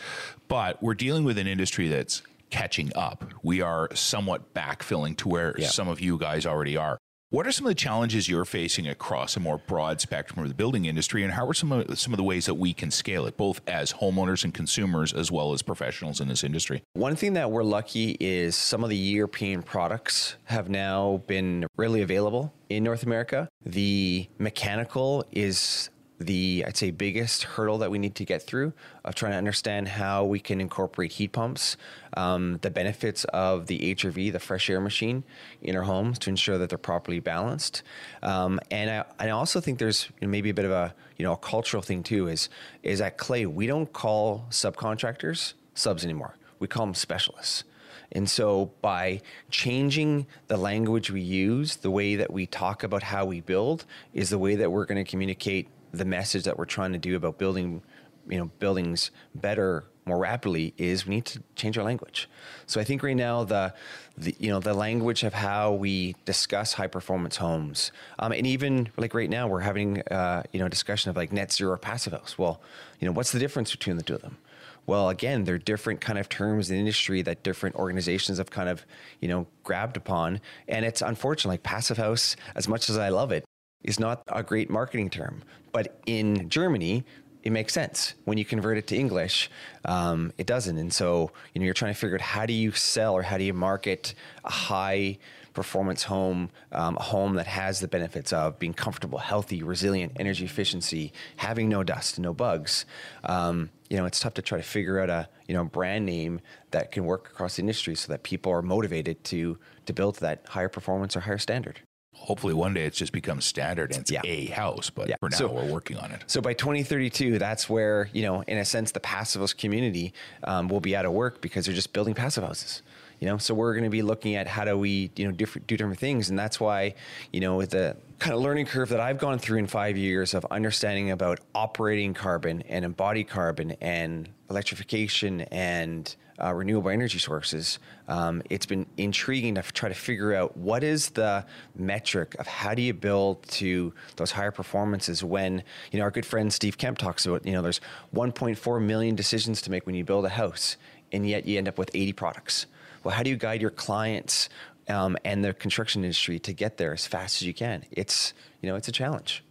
But 0.49 0.83
we're 0.83 0.95
dealing 0.95 1.25
with 1.25 1.37
an 1.37 1.47
industry 1.47 1.89
that's 1.89 2.23
catching 2.49 2.93
up. 2.97 3.25
We 3.43 3.61
are 3.61 3.95
somewhat 3.95 4.55
backfilling 4.55 5.19
to 5.19 5.29
where 5.29 5.55
yeah. 5.59 5.69
some 5.69 5.89
of 5.89 6.01
you 6.01 6.17
guys 6.17 6.47
already 6.47 6.79
are. 6.79 6.99
What 7.33 7.47
are 7.47 7.53
some 7.53 7.65
of 7.65 7.71
the 7.71 7.77
challenges 7.77 8.29
you're 8.29 8.45
facing 8.45 8.89
across 8.89 9.37
a 9.37 9.41
more 9.41 9.57
broad 9.57 10.01
spectrum 10.01 10.43
of 10.43 10.49
the 10.49 10.55
building 10.57 10.87
industry, 10.87 11.23
and 11.23 11.33
how 11.33 11.47
are 11.47 11.55
some 11.55 11.71
of 11.71 11.97
some 11.97 12.13
of 12.13 12.17
the 12.17 12.25
ways 12.25 12.47
that 12.47 12.55
we 12.55 12.73
can 12.73 12.91
scale 12.91 13.25
it, 13.25 13.37
both 13.37 13.61
as 13.69 13.93
homeowners 13.93 14.43
and 14.43 14.53
consumers, 14.53 15.13
as 15.13 15.31
well 15.31 15.53
as 15.53 15.63
professionals 15.63 16.21
in 16.21 16.27
this 16.27 16.43
industry? 16.43 16.83
One 16.95 17.15
thing 17.15 17.35
that 17.35 17.53
we're 17.53 17.63
lucky 17.63 18.17
is 18.19 18.57
some 18.57 18.83
of 18.83 18.91
the 18.91 18.97
European 18.97 19.63
products 19.63 20.39
have 20.47 20.69
now 20.69 21.23
been 21.29 21.69
readily 21.77 22.03
available 22.03 22.53
in 22.69 22.83
North 22.83 23.05
America. 23.05 23.49
The 23.65 24.29
mechanical 24.41 25.25
is 25.31 25.89
the 26.21 26.65
I'd 26.67 26.77
say 26.77 26.91
biggest 26.91 27.45
hurdle 27.45 27.79
that 27.79 27.91
we 27.91 27.99
need 27.99 28.15
to 28.17 28.25
get 28.25 28.43
through 28.43 28.75
of 29.05 29.15
trying 29.15 29.33
to 29.33 29.39
understand 29.39 29.89
how 29.89 30.25
we 30.25 30.39
can 30.39 30.61
incorporate 30.61 31.13
heat 31.13 31.33
pumps, 31.33 31.79
um, 32.17 32.59
the 32.61 32.71
benefits 32.71 33.25
of 33.25 33.67
the 33.67 33.95
HRV, 33.95 34.31
the 34.31 34.39
fresh 34.39 34.69
air 34.69 34.81
machine, 34.81 35.25
in 35.63 35.75
our 35.75 35.83
homes 35.83 36.19
to 36.21 36.31
ensure 36.31 36.59
that 36.59 36.69
they're 36.69 36.79
properly 36.79 37.21
balanced. 37.21 37.83
Um, 38.23 38.61
and 38.71 38.91
I, 38.91 39.05
I, 39.19 39.31
also 39.31 39.61
think 39.61 39.79
there's 39.79 40.09
maybe 40.21 40.51
a 40.51 40.55
bit 40.55 40.67
of 40.67 40.71
a 40.71 40.95
you 41.17 41.25
know 41.25 41.33
a 41.33 41.39
cultural 41.39 41.83
thing 41.83 42.03
too. 42.03 42.29
Is 42.29 42.51
is 42.83 43.01
at 43.01 43.17
Clay 43.17 43.47
we 43.47 43.67
don't 43.67 43.91
call 43.93 44.47
subcontractors 44.51 45.55
subs 45.75 46.05
anymore. 46.05 46.37
We 46.59 46.69
call 46.69 46.85
them 46.85 46.95
specialists. 46.95 47.65
And 48.13 48.29
so 48.29 48.73
by 48.83 49.23
changing 49.51 50.27
the 50.49 50.57
language 50.57 51.11
we 51.11 51.21
use, 51.21 51.77
the 51.77 51.91
way 51.91 52.17
that 52.17 52.33
we 52.33 52.47
talk 52.47 52.83
about 52.83 53.05
how 53.05 53.25
we 53.25 53.41
build 53.41 53.85
is 54.13 54.31
the 54.31 54.39
way 54.39 54.57
that 54.57 54.71
we're 54.71 54.85
going 54.85 55.03
to 55.03 55.09
communicate 55.09 55.69
the 55.93 56.05
message 56.05 56.45
that 56.45 56.59
we're 56.59 56.65
trying 56.65 56.93
to 56.93 56.99
do 56.99 57.17
about 57.17 57.39
building, 57.39 57.83
you 58.29 58.39
know, 58.39 58.51
buildings 58.59 59.11
better 59.35 59.85
more 60.07 60.19
rapidly 60.19 60.75
is 60.77 61.07
we 61.07 61.17
need 61.17 61.27
to 61.27 61.43
change 61.55 61.79
our 61.79 61.85
language. 61.85 62.29
So 62.67 62.81
I 62.81 62.85
think 62.85 63.03
right 63.03 63.17
now 63.17 63.45
the, 63.45 63.75
the 64.17 64.35
you 64.39 64.51
know 64.51 64.61
the 64.61 64.75
language 64.75 65.23
of 65.23 65.35
how 65.35 65.73
we 65.73 66.17
discuss 66.25 66.73
high 66.73 66.89
performance 66.89 67.37
homes, 67.37 67.93
um, 68.19 68.33
and 68.33 68.47
even 68.47 68.89
like 68.97 69.15
right 69.15 69.31
now 69.31 69.47
we're 69.47 69.61
having 69.61 70.03
uh, 70.11 70.43
you 70.53 70.61
know 70.61 70.67
a 70.67 70.71
discussion 70.71 71.11
of 71.11 71.17
like 71.17 71.33
net 71.33 71.53
zero 71.53 71.77
passive 71.77 72.13
house. 72.13 72.37
Well, 72.39 72.61
you 72.99 73.07
know 73.07 73.13
what's 73.13 73.33
the 73.33 73.39
difference 73.39 73.71
between 73.71 73.97
the 73.97 74.03
two 74.03 74.15
of 74.15 74.23
them? 74.23 74.39
Well, 74.87 75.11
again, 75.11 75.45
they're 75.45 75.59
different 75.59 76.01
kind 76.01 76.19
of 76.19 76.29
terms 76.29 76.71
in 76.71 76.77
industry 76.77 77.23
that 77.23 77.45
different 77.45 77.77
organizations 77.77 78.39
have 78.39 78.51
kind 78.51 78.69
of, 78.69 78.85
you 79.21 79.29
know, 79.29 79.47
grabbed 79.63 79.97
upon. 79.97 80.41
And 80.67 80.85
it's 80.85 81.03
unfortunate, 81.03 81.51
like 81.51 81.63
passive 81.63 81.99
house, 81.99 82.35
as 82.57 82.67
much 82.67 82.91
as 82.91 82.99
I 82.99 83.11
love 83.11 83.31
it, 83.31 83.45
is 83.83 83.99
not 83.99 84.23
a 84.29 84.43
great 84.43 84.71
marketing 84.71 85.11
term. 85.11 85.43
But 85.73 86.01
in 86.07 86.49
Germany, 86.49 87.05
it 87.43 87.53
makes 87.53 87.73
sense. 87.73 88.15
When 88.25 88.37
you 88.37 88.45
convert 88.45 88.77
it 88.77 88.87
to 88.89 88.97
English, 88.97 89.51
um, 89.85 90.33
it 90.37 90.47
doesn't. 90.47 90.77
And 90.77 90.93
so, 90.93 91.33
you 91.55 91.61
know, 91.61 91.65
you're 91.65 91.75
trying 91.75 91.95
to 91.95 91.99
figure 91.99 92.17
out 92.17 92.21
how 92.21 92.47
do 92.47 92.53
you 92.53 92.73
sell 92.73 93.15
or 93.15 93.23
how 93.23 93.39
do 93.39 93.45
you 93.45 93.55
market 93.55 94.15
a 94.45 94.51
high 94.51 95.19
performance 95.55 96.05
home, 96.05 96.51
um, 96.73 96.97
a 96.97 97.03
home 97.03 97.35
that 97.35 97.47
has 97.47 97.81
the 97.81 97.89
benefits 97.89 98.33
of 98.33 98.59
being 98.59 98.75
comfortable, 98.75 99.19
healthy, 99.19 99.63
resilient, 99.63 100.13
energy 100.17 100.45
efficiency, 100.45 101.13
having 101.37 101.69
no 101.69 101.83
dust, 101.83 102.19
no 102.19 102.33
bugs. 102.33 102.85
Um, 103.25 103.71
you 103.89 103.97
know, 103.97 104.05
it's 104.05 104.21
tough 104.21 104.35
to 104.35 104.43
try 104.43 104.59
to 104.59 104.65
figure 104.65 105.01
out 105.01 105.11
a 105.11 105.29
you 105.49 105.55
know 105.55 105.65
brand 105.65 106.07
name 106.07 106.41
that 106.71 106.93
can 106.93 107.05
work 107.05 107.29
across 107.31 107.57
the 107.57 107.63
industry 107.63 107.97
so 107.97 108.13
that 108.13 108.23
people 108.23 108.53
are 108.53 108.63
motivated 108.63 109.25
to 109.25 109.59
to 109.87 109.93
build 109.93 110.17
that 110.17 110.45
higher 110.49 110.69
performance 110.69 111.17
or 111.17 111.21
higher 111.21 111.39
standard 111.39 111.81
hopefully 112.13 112.55
one 112.55 112.75
day 112.75 112.85
it's 112.85 112.99
just 112.99 113.13
becomes 113.13 113.45
standard 113.45 113.91
and 113.93 114.03
it's 114.03 114.11
yeah. 114.11 114.21
a 114.25 114.47
house. 114.47 114.91
But 114.91 115.09
yeah. 115.09 115.17
for 115.21 115.31
now, 115.31 115.37
so, 115.37 115.53
we're 115.53 115.71
working 115.71 115.97
on 115.97 116.11
it. 116.13 116.23
So 116.27 116.41
by 116.41 116.55
2032, 116.55 117.39
that's 117.39 117.69
where 117.69 118.09
you 118.13 118.23
know, 118.23 118.43
in 118.43 118.59
a 118.59 118.65
sense, 118.65 118.93
the 118.93 119.01
passive 119.01 119.41
house 119.41 119.53
community 119.53 120.13
um, 120.45 120.69
will 120.69 120.81
be 120.81 120.95
out 120.95 121.07
of 121.07 121.13
work 121.13 121.41
because 121.41 121.67
they're 121.67 121.75
just 121.75 121.93
building 121.93 122.15
passive 122.15 122.45
houses. 122.45 122.83
You 123.19 123.27
know, 123.27 123.37
so 123.37 123.53
we're 123.53 123.75
going 123.75 123.85
to 123.85 123.91
be 123.91 124.01
looking 124.01 124.35
at 124.37 124.47
how 124.47 124.65
do 124.65 124.79
we 124.79 125.11
you 125.17 125.27
know 125.27 125.33
different, 125.33 125.67
do 125.67 125.77
different 125.77 125.99
things, 125.99 126.31
and 126.31 126.39
that's 126.39 126.59
why 126.59 126.95
you 127.33 127.41
know 127.41 127.57
with 127.57 127.71
the 127.71 127.97
kind 128.19 128.35
of 128.35 128.41
learning 128.41 128.67
curve 128.67 128.91
that 128.91 129.01
I've 129.01 129.19
gone 129.19 129.39
through 129.39 129.59
in 129.59 129.67
five 129.67 129.97
years 129.97 130.33
of 130.33 130.47
understanding 130.51 131.11
about 131.11 131.41
operating 131.55 132.15
carbon 132.15 132.63
and 132.63 132.85
embodied 132.85 133.29
carbon 133.29 133.73
and 133.81 134.29
electrification 134.49 135.43
and 135.43 136.15
uh, 136.43 136.53
renewable 136.53 136.91
energy 136.91 137.19
sources, 137.19 137.79
um, 138.09 138.43
it's 138.51 138.67
been 138.67 138.87
intriguing 138.97 139.55
to 139.55 139.63
try 139.63 139.89
to 139.89 139.95
figure 139.95 140.35
out 140.35 140.57
what 140.57 140.83
is 140.83 141.11
the 141.11 141.45
metric 141.77 142.35
of 142.39 142.47
how 142.47 142.75
do 142.75 142.83
you 142.83 142.95
build 142.95 143.43
to 143.45 143.93
those 144.17 144.31
higher 144.31 144.51
performances 144.51 145.23
when, 145.23 145.63
you 145.93 145.99
know, 145.99 146.05
our 146.05 146.11
good 146.11 146.27
friend 146.27 146.53
Steve 146.53 146.79
Kemp 146.79 146.99
talks 146.99 147.27
about, 147.27 147.45
you 147.47 147.53
know, 147.53 147.63
there's 147.63 147.81
1.4 148.15 148.83
million 148.83 149.15
decisions 149.15 149.63
to 149.63 149.71
make 149.71 149.87
when 149.87 149.95
you 149.95 150.05
build 150.05 150.25
a 150.25 150.31
house, 150.31 150.77
and 151.13 151.29
yet 151.29 151.47
you 151.47 151.59
end 151.59 151.69
up 151.69 151.79
with 151.79 151.91
80 151.95 152.13
products. 152.15 152.67
Well, 153.05 153.15
how 153.15 153.23
do 153.23 153.31
you 153.31 153.37
guide 153.37 153.61
your 153.61 153.71
clients 153.71 154.49
um, 154.89 155.17
and 155.25 155.45
the 155.45 155.55
construction 155.55 156.05
industry 156.05 156.39
to 156.41 156.53
get 156.53 156.77
there 156.77 156.93
as 156.93 157.07
fast 157.07 157.43
as 157.43 157.47
you 157.47 157.55
can? 157.55 157.85
It's, 157.91 158.35
you 158.61 158.69
know, 158.69 158.77
it's 158.77 158.89
a 158.89 158.93
challenge. 158.93 159.43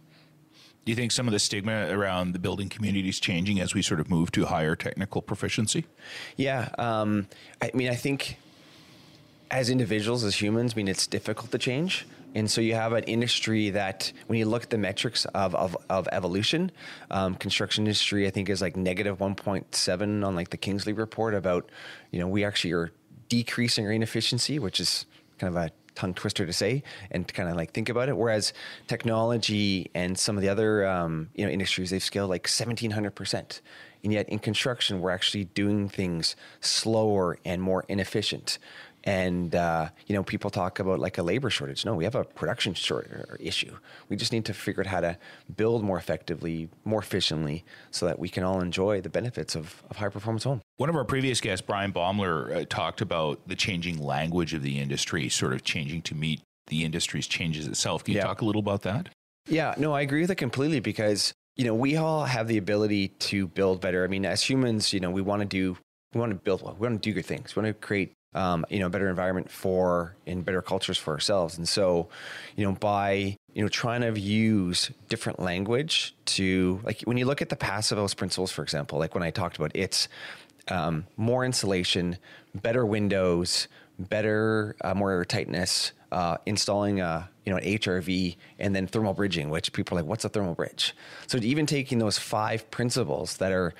Do 0.84 0.92
you 0.92 0.96
think 0.96 1.12
some 1.12 1.28
of 1.28 1.32
the 1.32 1.38
stigma 1.38 1.88
around 1.90 2.32
the 2.32 2.38
building 2.38 2.68
community 2.68 3.08
is 3.08 3.20
changing 3.20 3.60
as 3.60 3.74
we 3.74 3.82
sort 3.82 4.00
of 4.00 4.08
move 4.08 4.32
to 4.32 4.46
higher 4.46 4.74
technical 4.74 5.20
proficiency? 5.20 5.84
Yeah. 6.36 6.70
Um, 6.78 7.28
I 7.60 7.70
mean, 7.74 7.90
I 7.90 7.94
think 7.94 8.38
as 9.50 9.68
individuals, 9.68 10.24
as 10.24 10.40
humans, 10.40 10.72
I 10.74 10.76
mean, 10.76 10.88
it's 10.88 11.06
difficult 11.06 11.50
to 11.52 11.58
change. 11.58 12.06
And 12.34 12.50
so 12.50 12.60
you 12.60 12.74
have 12.74 12.92
an 12.92 13.04
industry 13.04 13.70
that, 13.70 14.12
when 14.28 14.38
you 14.38 14.46
look 14.46 14.62
at 14.62 14.70
the 14.70 14.78
metrics 14.78 15.24
of, 15.26 15.54
of, 15.54 15.76
of 15.90 16.08
evolution, 16.12 16.70
um, 17.10 17.34
construction 17.34 17.84
industry, 17.84 18.26
I 18.26 18.30
think, 18.30 18.48
is 18.48 18.62
like 18.62 18.76
negative 18.76 19.18
1.7 19.18 20.26
on 20.26 20.34
like 20.34 20.50
the 20.50 20.56
McKinsey 20.56 20.96
report 20.96 21.34
about, 21.34 21.68
you 22.12 22.20
know, 22.20 22.28
we 22.28 22.44
actually 22.44 22.72
are 22.72 22.92
decreasing 23.28 23.84
our 23.84 23.92
inefficiency, 23.92 24.58
which 24.58 24.78
is 24.78 25.06
kind 25.38 25.56
of 25.56 25.62
a 25.62 25.70
tongue 26.00 26.14
twister 26.14 26.46
to 26.46 26.52
say 26.52 26.82
and 27.10 27.28
to 27.28 27.34
kind 27.34 27.48
of 27.48 27.56
like 27.56 27.72
think 27.72 27.90
about 27.90 28.08
it. 28.08 28.16
Whereas 28.16 28.52
technology 28.88 29.90
and 29.94 30.18
some 30.18 30.36
of 30.36 30.42
the 30.42 30.48
other 30.48 30.86
um, 30.86 31.28
you 31.34 31.44
know 31.44 31.50
industries, 31.52 31.90
they've 31.90 32.02
scaled 32.02 32.30
like 32.30 32.44
1700 32.44 33.10
percent. 33.10 33.60
And 34.02 34.14
yet 34.14 34.28
in 34.30 34.38
construction, 34.38 35.02
we're 35.02 35.10
actually 35.10 35.44
doing 35.44 35.90
things 35.90 36.34
slower 36.60 37.38
and 37.44 37.60
more 37.60 37.84
inefficient. 37.86 38.58
And 39.04 39.54
uh, 39.54 39.88
you 40.06 40.14
know, 40.14 40.22
people 40.22 40.50
talk 40.50 40.78
about 40.78 40.98
like 41.00 41.16
a 41.18 41.22
labor 41.22 41.48
shortage. 41.50 41.84
No, 41.86 41.94
we 41.94 42.04
have 42.04 42.14
a 42.14 42.24
production 42.24 42.74
short 42.74 43.10
uh, 43.12 43.34
issue. 43.40 43.76
We 44.08 44.16
just 44.16 44.32
need 44.32 44.44
to 44.46 44.54
figure 44.54 44.82
out 44.82 44.86
how 44.86 45.00
to 45.00 45.16
build 45.56 45.82
more 45.82 45.96
effectively, 45.96 46.68
more 46.84 47.00
efficiently, 47.00 47.64
so 47.90 48.06
that 48.06 48.18
we 48.18 48.28
can 48.28 48.44
all 48.44 48.60
enjoy 48.60 49.00
the 49.00 49.08
benefits 49.08 49.54
of, 49.56 49.82
of 49.88 49.96
high 49.96 50.08
performance 50.10 50.44
home. 50.44 50.60
One 50.76 50.90
of 50.90 50.96
our 50.96 51.04
previous 51.04 51.40
guests, 51.40 51.64
Bryan 51.66 51.92
Baeumler, 51.92 52.54
uh, 52.54 52.64
talked 52.68 53.00
about 53.00 53.46
the 53.48 53.56
changing 53.56 54.02
language 54.02 54.52
of 54.54 54.62
the 54.62 54.78
industry, 54.78 55.28
sort 55.28 55.52
of 55.52 55.64
changing 55.64 56.02
to 56.02 56.14
meet 56.14 56.40
the 56.66 56.84
industry's 56.84 57.26
changes 57.26 57.66
itself. 57.66 58.04
Can 58.04 58.12
you 58.14 58.18
Yeah. 58.20 58.26
talk 58.26 58.42
a 58.42 58.44
little 58.44 58.60
about 58.60 58.82
that? 58.82 59.08
Yeah, 59.48 59.74
no, 59.78 59.92
I 59.94 60.02
agree 60.02 60.20
with 60.20 60.30
it 60.30 60.36
completely 60.36 60.80
because 60.80 61.32
you 61.56 61.64
know 61.64 61.74
we 61.74 61.96
all 61.96 62.24
have 62.26 62.46
the 62.48 62.58
ability 62.58 63.08
to 63.08 63.48
build 63.48 63.80
better. 63.80 64.04
I 64.04 64.08
mean, 64.08 64.24
as 64.26 64.42
humans, 64.42 64.92
you 64.92 65.00
know, 65.00 65.10
we 65.10 65.22
want 65.22 65.40
to 65.40 65.46
do, 65.46 65.76
we 66.14 66.20
want 66.20 66.30
to 66.32 66.36
build 66.38 66.62
well, 66.62 66.76
we 66.78 66.86
want 66.86 67.02
to 67.02 67.08
do 67.10 67.14
good 67.14 67.26
things. 67.26 67.56
We 67.56 67.62
want 67.62 67.74
to 67.80 67.86
create, 67.86 68.12
um, 68.34 68.64
you 68.70 68.78
know, 68.78 68.88
better 68.88 69.08
environment 69.08 69.50
for 69.50 70.14
and 70.26 70.44
better 70.44 70.62
cultures 70.62 70.98
for 70.98 71.12
ourselves. 71.12 71.58
And 71.58 71.68
so, 71.68 72.08
you 72.56 72.64
know, 72.64 72.72
by 72.72 73.36
you 73.54 73.62
know 73.62 73.68
trying 73.68 74.02
to 74.02 74.18
use 74.18 74.90
different 75.08 75.40
language 75.40 76.14
to 76.24 76.80
like 76.84 77.02
when 77.02 77.16
you 77.16 77.26
look 77.26 77.42
at 77.42 77.48
the 77.48 77.56
passive 77.56 77.98
house 77.98 78.14
principles, 78.14 78.52
for 78.52 78.62
example, 78.62 78.98
like 78.98 79.14
when 79.14 79.24
I 79.24 79.30
talked 79.30 79.56
about 79.56 79.72
it's 79.74 80.08
um, 80.68 81.06
more 81.16 81.44
insulation, 81.44 82.16
better 82.54 82.86
windows, 82.86 83.66
better 83.98 84.76
uh, 84.82 84.94
more 84.94 85.10
air 85.10 85.24
tightness, 85.24 85.92
uh, 86.12 86.36
installing 86.46 87.00
a 87.00 87.28
you 87.44 87.52
know 87.52 87.58
an 87.58 87.64
HRV, 87.64 88.36
and 88.58 88.74
then 88.74 88.86
thermal 88.86 89.14
bridging, 89.14 89.50
which 89.50 89.72
people 89.72 89.98
are 89.98 90.02
like, 90.02 90.08
what's 90.08 90.24
a 90.24 90.28
thermal 90.28 90.54
bridge? 90.54 90.94
So 91.26 91.38
even 91.38 91.66
taking 91.66 91.98
those 91.98 92.18
five 92.18 92.70
principles 92.70 93.38
that 93.38 93.52
are 93.52 93.74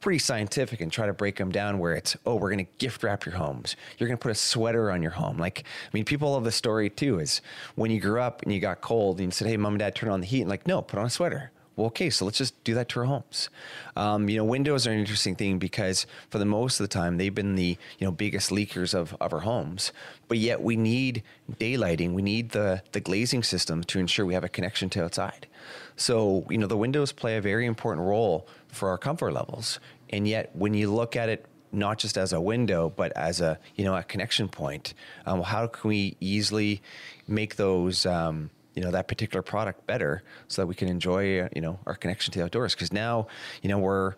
pretty 0.00 0.18
scientific 0.18 0.80
and 0.80 0.92
try 0.92 1.06
to 1.06 1.12
break 1.12 1.36
them 1.36 1.50
down 1.50 1.78
where 1.78 1.94
it's 1.94 2.16
oh 2.26 2.34
we're 2.34 2.50
going 2.50 2.64
to 2.64 2.70
gift 2.78 3.02
wrap 3.02 3.24
your 3.24 3.34
homes 3.34 3.76
you're 3.98 4.08
going 4.08 4.16
to 4.18 4.22
put 4.22 4.30
a 4.30 4.34
sweater 4.34 4.90
on 4.90 5.02
your 5.02 5.10
home 5.10 5.38
like 5.38 5.64
i 5.84 5.90
mean 5.92 6.04
people 6.04 6.32
love 6.32 6.44
the 6.44 6.52
story 6.52 6.90
too 6.90 7.18
is 7.18 7.40
when 7.74 7.90
you 7.90 8.00
grew 8.00 8.20
up 8.20 8.42
and 8.42 8.52
you 8.52 8.60
got 8.60 8.80
cold 8.80 9.18
and 9.18 9.26
you 9.26 9.30
said 9.30 9.48
hey 9.48 9.56
mom 9.56 9.72
and 9.72 9.80
dad 9.80 9.94
turn 9.94 10.10
on 10.10 10.20
the 10.20 10.26
heat 10.26 10.42
and 10.42 10.50
like 10.50 10.66
no 10.66 10.82
put 10.82 10.98
on 10.98 11.06
a 11.06 11.10
sweater 11.10 11.50
well, 11.76 11.88
okay, 11.88 12.08
so 12.08 12.24
let's 12.24 12.38
just 12.38 12.64
do 12.64 12.72
that 12.74 12.88
to 12.90 13.00
our 13.00 13.06
homes. 13.06 13.50
Um, 13.96 14.30
you 14.30 14.38
know, 14.38 14.44
windows 14.44 14.86
are 14.86 14.92
an 14.92 14.98
interesting 14.98 15.36
thing 15.36 15.58
because 15.58 16.06
for 16.30 16.38
the 16.38 16.46
most 16.46 16.80
of 16.80 16.84
the 16.84 16.88
time 16.88 17.18
they've 17.18 17.34
been 17.34 17.54
the 17.54 17.76
you 17.98 18.06
know 18.06 18.10
biggest 18.10 18.50
leakers 18.50 18.94
of, 18.94 19.14
of 19.20 19.34
our 19.34 19.40
homes. 19.40 19.92
But 20.26 20.38
yet 20.38 20.62
we 20.62 20.76
need 20.76 21.22
daylighting, 21.52 22.14
we 22.14 22.22
need 22.22 22.50
the 22.50 22.82
the 22.92 23.00
glazing 23.00 23.42
system 23.42 23.84
to 23.84 23.98
ensure 23.98 24.24
we 24.24 24.32
have 24.32 24.44
a 24.44 24.48
connection 24.48 24.88
to 24.90 25.04
outside. 25.04 25.46
So 25.96 26.46
you 26.48 26.56
know 26.56 26.66
the 26.66 26.78
windows 26.78 27.12
play 27.12 27.36
a 27.36 27.42
very 27.42 27.66
important 27.66 28.06
role 28.06 28.48
for 28.68 28.88
our 28.90 28.98
comfort 28.98 29.32
levels. 29.32 29.80
And 30.10 30.26
yet 30.28 30.50
when 30.54 30.74
you 30.74 30.92
look 30.92 31.16
at 31.16 31.28
it 31.28 31.46
not 31.72 31.98
just 31.98 32.16
as 32.16 32.32
a 32.32 32.40
window, 32.40 32.92
but 32.94 33.12
as 33.16 33.40
a 33.40 33.58
you 33.74 33.84
know 33.84 33.94
a 33.94 34.02
connection 34.02 34.48
point. 34.48 34.94
Um, 35.26 35.42
how 35.42 35.66
can 35.66 35.88
we 35.88 36.16
easily 36.20 36.82
make 37.28 37.56
those 37.56 38.06
um, 38.06 38.50
you 38.74 38.82
know 38.82 38.90
that 38.90 39.08
particular 39.08 39.42
product 39.42 39.86
better 39.86 40.22
so 40.48 40.62
that 40.62 40.66
we 40.66 40.74
can 40.74 40.88
enjoy 40.88 41.48
you 41.54 41.60
know 41.60 41.78
our 41.86 41.94
connection 41.94 42.32
to 42.32 42.38
the 42.38 42.44
outdoors? 42.44 42.74
Because 42.74 42.92
now 42.92 43.26
you 43.62 43.68
know 43.68 43.78
we're 43.78 44.14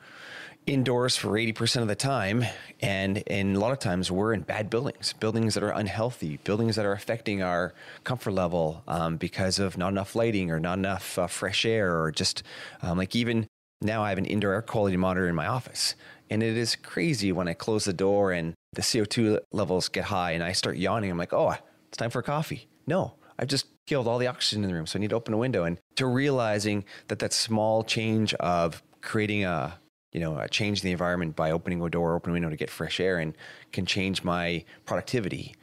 indoors 0.67 1.17
for 1.17 1.31
80% 1.31 1.81
of 1.81 1.89
the 1.89 1.95
time 1.95 2.45
and 2.83 3.23
and 3.27 3.57
a 3.57 3.59
lot 3.59 3.73
of 3.73 3.79
times 3.79 4.11
we're 4.11 4.35
in 4.35 4.43
bad 4.43 4.69
buildings 4.69 5.15
buildings 5.15 5.55
that 5.55 5.63
are 5.63 5.71
unhealthy 5.71 6.39
buildings 6.45 6.77
that 6.77 6.85
are 6.85 6.93
affecting 6.93 7.43
our 7.43 7.73
comfort 8.05 8.33
level 8.33 8.83
um, 8.87 9.17
because 9.17 9.59
of 9.59 9.79
not 9.79 9.89
enough 9.89 10.15
lighting 10.15 10.51
or 10.51 10.61
not 10.61 10.77
enough 10.77 11.19
uh, 11.19 11.27
fresh 11.27 11.65
air 11.65 11.99
or 11.99 12.13
just 12.13 12.43
um, 12.83 12.99
like 12.99 13.17
even 13.17 13.48
now 13.81 14.03
i 14.03 14.09
have 14.09 14.19
an 14.19 14.25
indoor 14.25 14.53
air 14.53 14.63
quality 14.63 14.97
monitor 14.97 15.29
in 15.29 15.35
my 15.35 15.47
office 15.47 15.95
and 16.31 16.43
it 16.43 16.57
is 16.57 16.77
crazy 16.77 17.33
when 17.33 17.49
i 17.49 17.55
close 17.55 17.85
the 17.85 17.93
door 17.93 18.33
and 18.33 18.55
the 18.73 18.83
co2 18.83 19.39
levels 19.53 19.89
get 19.89 20.05
high 20.05 20.33
and 20.33 20.43
i 20.43 20.53
start 20.53 20.77
yawning 20.77 21.11
i'm 21.11 21.19
like 21.19 21.33
oh 21.33 21.55
it's 21.89 21.97
time 21.97 22.11
for 22.11 22.23
coffee 22.23 22.69
no 22.87 23.15
i've 23.39 23.49
just 23.49 23.67
killed 23.87 24.07
all 24.07 24.19
the 24.19 24.27
oxygen 24.27 24.63
in 24.63 24.69
the 24.69 24.75
room 24.75 24.87
so 24.87 24.99
i 24.99 25.01
need 25.01 25.11
to 25.11 25.17
open 25.17 25.35
a 25.35 25.39
window 25.39 25.65
and 25.65 25.79
to 25.97 26.07
realizing 26.07 26.85
that 27.09 27.19
that 27.19 27.33
small 27.33 27.83
change 27.83 28.35
of 28.35 28.83
creating 29.01 29.45
a 29.45 29.79
you 30.13 30.21
know, 30.21 30.37
uh, 30.37 30.47
change 30.49 30.81
in 30.81 30.87
the 30.87 30.93
environment 30.93 31.37
by 31.37 31.51
opening 31.51 31.83
a 31.83 31.89
door, 31.91 32.15
open 32.15 32.31
a 32.31 32.33
window 32.33 32.49
to 32.49 32.57
get 32.57 32.71
fresh 32.71 32.99
air, 33.01 33.19
and 33.19 33.37
can 33.73 33.85
change 33.85 34.25
my 34.25 34.65
productivity. 34.87 35.55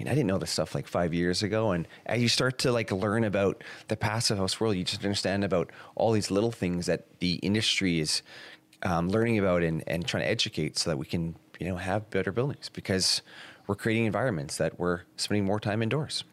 I 0.00 0.02
mean, 0.02 0.08
I 0.10 0.14
didn't 0.14 0.28
know 0.28 0.38
this 0.38 0.50
stuff 0.50 0.74
like 0.74 0.88
five 0.88 1.12
years 1.12 1.42
ago, 1.42 1.72
and 1.72 1.86
as 2.06 2.22
you 2.22 2.28
start 2.28 2.56
to 2.60 2.72
like 2.72 2.90
learn 2.90 3.22
about 3.22 3.62
the 3.88 3.96
passive 3.98 4.38
house 4.38 4.58
world, 4.58 4.76
you 4.76 4.82
just 4.84 5.04
understand 5.04 5.44
about 5.44 5.70
all 5.94 6.12
these 6.12 6.30
little 6.30 6.52
things 6.52 6.86
that 6.86 7.04
the 7.20 7.34
industry 7.34 8.00
is 8.00 8.22
um, 8.82 9.10
learning 9.10 9.38
about 9.38 9.62
and, 9.62 9.84
and 9.86 10.06
trying 10.06 10.22
to 10.22 10.28
educate, 10.30 10.78
so 10.78 10.88
that 10.88 10.96
we 10.96 11.04
can 11.04 11.36
you 11.58 11.68
know 11.68 11.76
have 11.76 12.08
better 12.08 12.32
buildings 12.32 12.70
because 12.70 13.20
we're 13.66 13.74
creating 13.74 14.06
environments 14.06 14.56
that 14.56 14.80
we're 14.80 15.02
spending 15.16 15.44
more 15.44 15.60
time 15.60 15.82
indoors. 15.82 16.24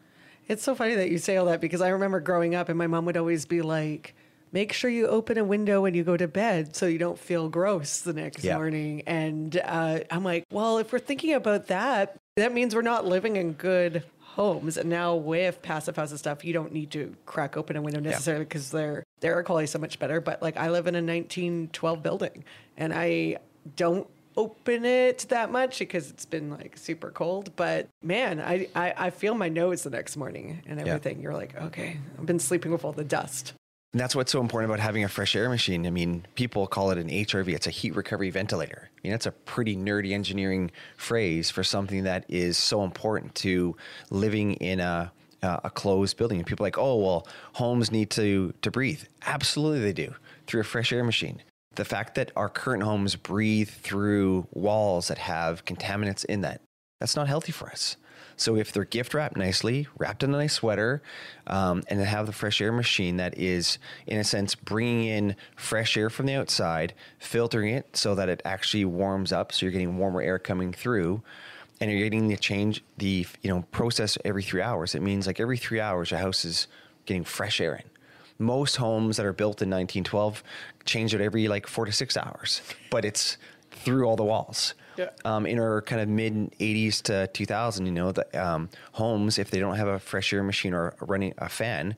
It's 0.46 0.62
so 0.62 0.74
funny 0.74 0.94
that 0.94 1.10
you 1.10 1.18
say 1.18 1.36
all 1.36 1.44
that 1.44 1.60
because 1.60 1.82
I 1.82 1.88
remember 1.88 2.20
growing 2.20 2.54
up 2.54 2.70
and 2.70 2.78
my 2.78 2.86
mom 2.86 3.04
would 3.04 3.18
always 3.18 3.44
be 3.44 3.60
like, 3.60 4.14
make 4.50 4.72
sure 4.72 4.88
you 4.88 5.06
open 5.08 5.36
a 5.36 5.44
window 5.44 5.82
when 5.82 5.92
you 5.92 6.04
go 6.04 6.16
to 6.16 6.26
bed 6.26 6.74
so 6.74 6.86
you 6.86 6.96
don't 6.96 7.18
feel 7.18 7.50
gross 7.50 8.00
the 8.00 8.14
next 8.14 8.44
Yeah. 8.44 8.54
morning. 8.54 9.02
And 9.06 9.60
uh, 9.62 10.00
I'm 10.10 10.24
like, 10.24 10.44
well, 10.50 10.78
if 10.78 10.90
we're 10.90 11.00
thinking 11.00 11.34
about 11.34 11.66
that, 11.66 12.16
that 12.38 12.52
means 12.52 12.74
we're 12.74 12.82
not 12.82 13.06
living 13.06 13.36
in 13.36 13.52
good 13.52 14.04
homes. 14.20 14.76
And 14.76 14.88
now 14.88 15.14
with 15.16 15.62
passive 15.62 15.96
house 15.96 16.10
and 16.10 16.18
stuff, 16.18 16.44
you 16.44 16.52
don't 16.52 16.72
need 16.72 16.90
to 16.92 17.14
crack 17.26 17.56
open 17.56 17.76
a 17.76 17.82
window 17.82 18.00
necessarily 18.00 18.44
because 18.44 18.70
their 18.70 19.04
their 19.20 19.34
air 19.34 19.42
quality 19.42 19.64
is 19.64 19.70
so 19.70 19.78
much 19.78 19.98
better. 19.98 20.20
But 20.20 20.40
like 20.42 20.56
I 20.56 20.70
live 20.70 20.86
in 20.86 20.94
a 20.94 21.02
1912 21.02 22.02
building 22.02 22.44
and 22.76 22.92
I 22.94 23.38
don't 23.76 24.06
open 24.36 24.84
it 24.84 25.26
that 25.30 25.50
much 25.50 25.80
because 25.80 26.10
it's 26.10 26.24
been 26.24 26.50
like 26.50 26.78
super 26.78 27.10
cold. 27.10 27.50
But 27.56 27.88
man, 28.02 28.40
I, 28.40 28.68
I, 28.74 28.94
I 28.96 29.10
feel 29.10 29.34
my 29.34 29.48
nose 29.48 29.82
the 29.82 29.90
next 29.90 30.16
morning 30.16 30.62
and 30.66 30.78
everything. 30.80 31.20
You're 31.20 31.34
like, 31.34 31.60
okay, 31.60 31.98
I've 32.16 32.26
been 32.26 32.38
sleeping 32.38 32.70
with 32.70 32.84
all 32.84 32.92
the 32.92 33.04
dust. 33.04 33.54
And 33.92 34.00
that's 34.00 34.14
what's 34.14 34.32
so 34.32 34.40
important 34.40 34.70
about 34.70 34.82
having 34.82 35.04
a 35.04 35.08
fresh 35.08 35.34
air 35.34 35.48
machine. 35.48 35.86
I 35.86 35.90
mean, 35.90 36.26
people 36.34 36.66
call 36.66 36.90
it 36.90 36.98
an 36.98 37.08
HRV. 37.08 37.48
It's 37.54 37.66
a 37.66 37.70
heat 37.70 37.96
recovery 37.96 38.28
ventilator. 38.28 38.90
I 38.92 39.00
mean, 39.02 39.12
that's 39.12 39.24
a 39.24 39.32
pretty 39.32 39.76
nerdy 39.76 40.12
engineering 40.12 40.70
phrase 40.98 41.50
for 41.50 41.64
something 41.64 42.04
that 42.04 42.26
is 42.28 42.58
so 42.58 42.84
important 42.84 43.34
to 43.36 43.76
living 44.10 44.54
in 44.54 44.80
a 44.80 45.12
uh, 45.40 45.60
a 45.64 45.70
closed 45.70 46.16
building. 46.16 46.38
And 46.38 46.46
people 46.46 46.64
are 46.64 46.66
like, 46.66 46.78
oh, 46.78 46.96
well, 46.96 47.26
homes 47.54 47.90
need 47.90 48.10
to 48.10 48.52
to 48.60 48.70
breathe. 48.70 49.02
Absolutely, 49.26 49.80
they 49.80 49.92
do 49.92 50.14
through 50.46 50.60
a 50.60 50.64
fresh 50.64 50.92
air 50.92 51.04
machine. 51.04 51.42
The 51.76 51.84
fact 51.84 52.14
that 52.16 52.32
our 52.36 52.48
current 52.48 52.82
homes 52.82 53.16
breathe 53.16 53.70
through 53.70 54.46
walls 54.52 55.08
that 55.08 55.18
have 55.18 55.64
contaminants 55.64 56.24
in 56.24 56.40
that, 56.42 56.60
that's 57.00 57.14
not 57.16 57.28
healthy 57.28 57.52
for 57.52 57.70
us. 57.70 57.96
So 58.38 58.56
if 58.56 58.72
they're 58.72 58.84
gift 58.84 59.14
wrapped 59.14 59.36
nicely, 59.36 59.88
wrapped 59.98 60.22
in 60.22 60.32
a 60.32 60.36
nice 60.36 60.54
sweater, 60.54 61.02
um, 61.46 61.82
and 61.88 61.98
then 61.98 62.06
have 62.06 62.26
the 62.26 62.32
fresh 62.32 62.60
air 62.60 62.72
machine 62.72 63.16
that 63.16 63.36
is, 63.36 63.78
in 64.06 64.18
a 64.18 64.24
sense, 64.24 64.54
bringing 64.54 65.06
in 65.06 65.36
fresh 65.56 65.96
air 65.96 66.08
from 66.08 66.26
the 66.26 66.34
outside, 66.34 66.94
filtering 67.18 67.74
it 67.74 67.96
so 67.96 68.14
that 68.14 68.28
it 68.28 68.40
actually 68.44 68.84
warms 68.84 69.32
up, 69.32 69.52
so 69.52 69.66
you're 69.66 69.72
getting 69.72 69.98
warmer 69.98 70.22
air 70.22 70.38
coming 70.38 70.72
through, 70.72 71.20
and 71.80 71.90
you're 71.90 72.02
getting 72.02 72.28
the 72.28 72.36
change 72.36 72.82
the 72.96 73.26
you 73.42 73.50
know 73.50 73.64
process 73.72 74.16
every 74.24 74.42
three 74.42 74.62
hours. 74.62 74.94
It 74.94 75.02
means 75.02 75.26
like 75.26 75.40
every 75.40 75.58
three 75.58 75.80
hours, 75.80 76.10
your 76.12 76.20
house 76.20 76.44
is 76.44 76.68
getting 77.06 77.24
fresh 77.24 77.60
air 77.60 77.74
in. 77.74 77.84
Most 78.38 78.76
homes 78.76 79.16
that 79.16 79.26
are 79.26 79.32
built 79.32 79.62
in 79.62 79.68
1912 79.68 80.44
change 80.84 81.12
it 81.12 81.20
every 81.20 81.48
like 81.48 81.66
four 81.66 81.86
to 81.86 81.92
six 81.92 82.16
hours, 82.16 82.62
but 82.88 83.04
it's 83.04 83.36
through 83.72 84.06
all 84.06 84.16
the 84.16 84.24
walls 84.24 84.74
Yeah. 84.98 85.10
um, 85.24 85.46
in 85.46 85.58
our 85.58 85.82
kind 85.82 86.02
of 86.02 86.08
mid 86.08 86.52
80s 86.58 87.02
to 87.02 87.28
2000, 87.28 87.86
you 87.86 87.92
know, 87.92 88.12
the 88.12 88.26
um, 88.46 88.68
homes, 88.92 89.38
if 89.38 89.50
they 89.50 89.60
don't 89.60 89.76
have 89.76 89.88
a 89.88 89.98
fresh 89.98 90.32
air 90.32 90.42
machine 90.42 90.74
or 90.74 90.94
running 91.00 91.34
a 91.38 91.48
fan, 91.48 91.96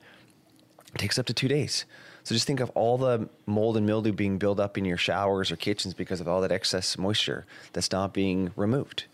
it 0.94 0.98
takes 0.98 1.18
up 1.18 1.26
to 1.26 1.32
two 1.32 1.48
days. 1.48 1.86
So 2.22 2.34
just 2.34 2.46
think 2.46 2.60
of 2.60 2.70
all 2.70 2.98
the 2.98 3.28
mold 3.46 3.76
and 3.76 3.86
mildew 3.86 4.12
being 4.12 4.38
built 4.38 4.60
up 4.60 4.76
in 4.76 4.84
your 4.84 4.98
showers 4.98 5.50
or 5.50 5.56
kitchens 5.56 5.94
because 5.94 6.20
of 6.20 6.28
all 6.28 6.42
that 6.42 6.52
excess 6.52 6.98
moisture 6.98 7.46
that's 7.72 7.90
not 7.90 8.12
being 8.12 8.52
removed. 8.56 9.04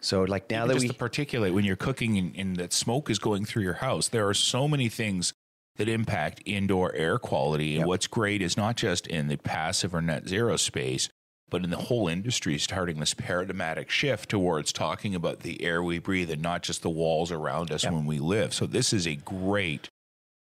So 0.00 0.24
like 0.24 0.50
now 0.50 0.66
that 0.66 0.74
just 0.74 0.82
we, 0.82 0.88
the 0.88 0.94
particulate 0.94 1.54
when 1.54 1.64
you're 1.64 1.76
cooking 1.76 2.18
and, 2.18 2.36
and 2.36 2.56
that 2.56 2.72
smoke 2.72 3.08
is 3.08 3.18
going 3.18 3.44
through 3.44 3.62
your 3.62 3.74
house. 3.74 4.08
There 4.08 4.28
are 4.28 4.34
so 4.34 4.68
many 4.68 4.88
things 4.88 5.32
that 5.76 5.88
impact 5.88 6.42
indoor 6.44 6.92
air 6.94 7.18
quality. 7.18 7.72
And 7.72 7.80
Yep. 7.80 7.86
what's 7.86 8.06
great 8.06 8.42
is 8.42 8.56
not 8.56 8.76
just 8.76 9.06
in 9.06 9.28
the 9.28 9.36
passive 9.36 9.94
or 9.94 10.02
net 10.02 10.28
zero 10.28 10.56
space, 10.56 11.08
but 11.54 11.62
in 11.62 11.70
the 11.70 11.76
whole 11.76 12.08
industry 12.08 12.58
starting 12.58 12.98
this 12.98 13.14
paradigmatic 13.14 13.88
shift 13.88 14.28
towards 14.28 14.72
talking 14.72 15.14
about 15.14 15.42
the 15.42 15.62
air 15.62 15.84
we 15.84 16.00
breathe 16.00 16.28
and 16.28 16.42
not 16.42 16.64
just 16.64 16.82
the 16.82 16.90
walls 16.90 17.30
around 17.30 17.70
us 17.70 17.84
yep. 17.84 17.92
when 17.92 18.06
we 18.06 18.18
live. 18.18 18.52
So 18.52 18.66
this 18.66 18.92
is 18.92 19.06
a 19.06 19.14
great 19.14 19.88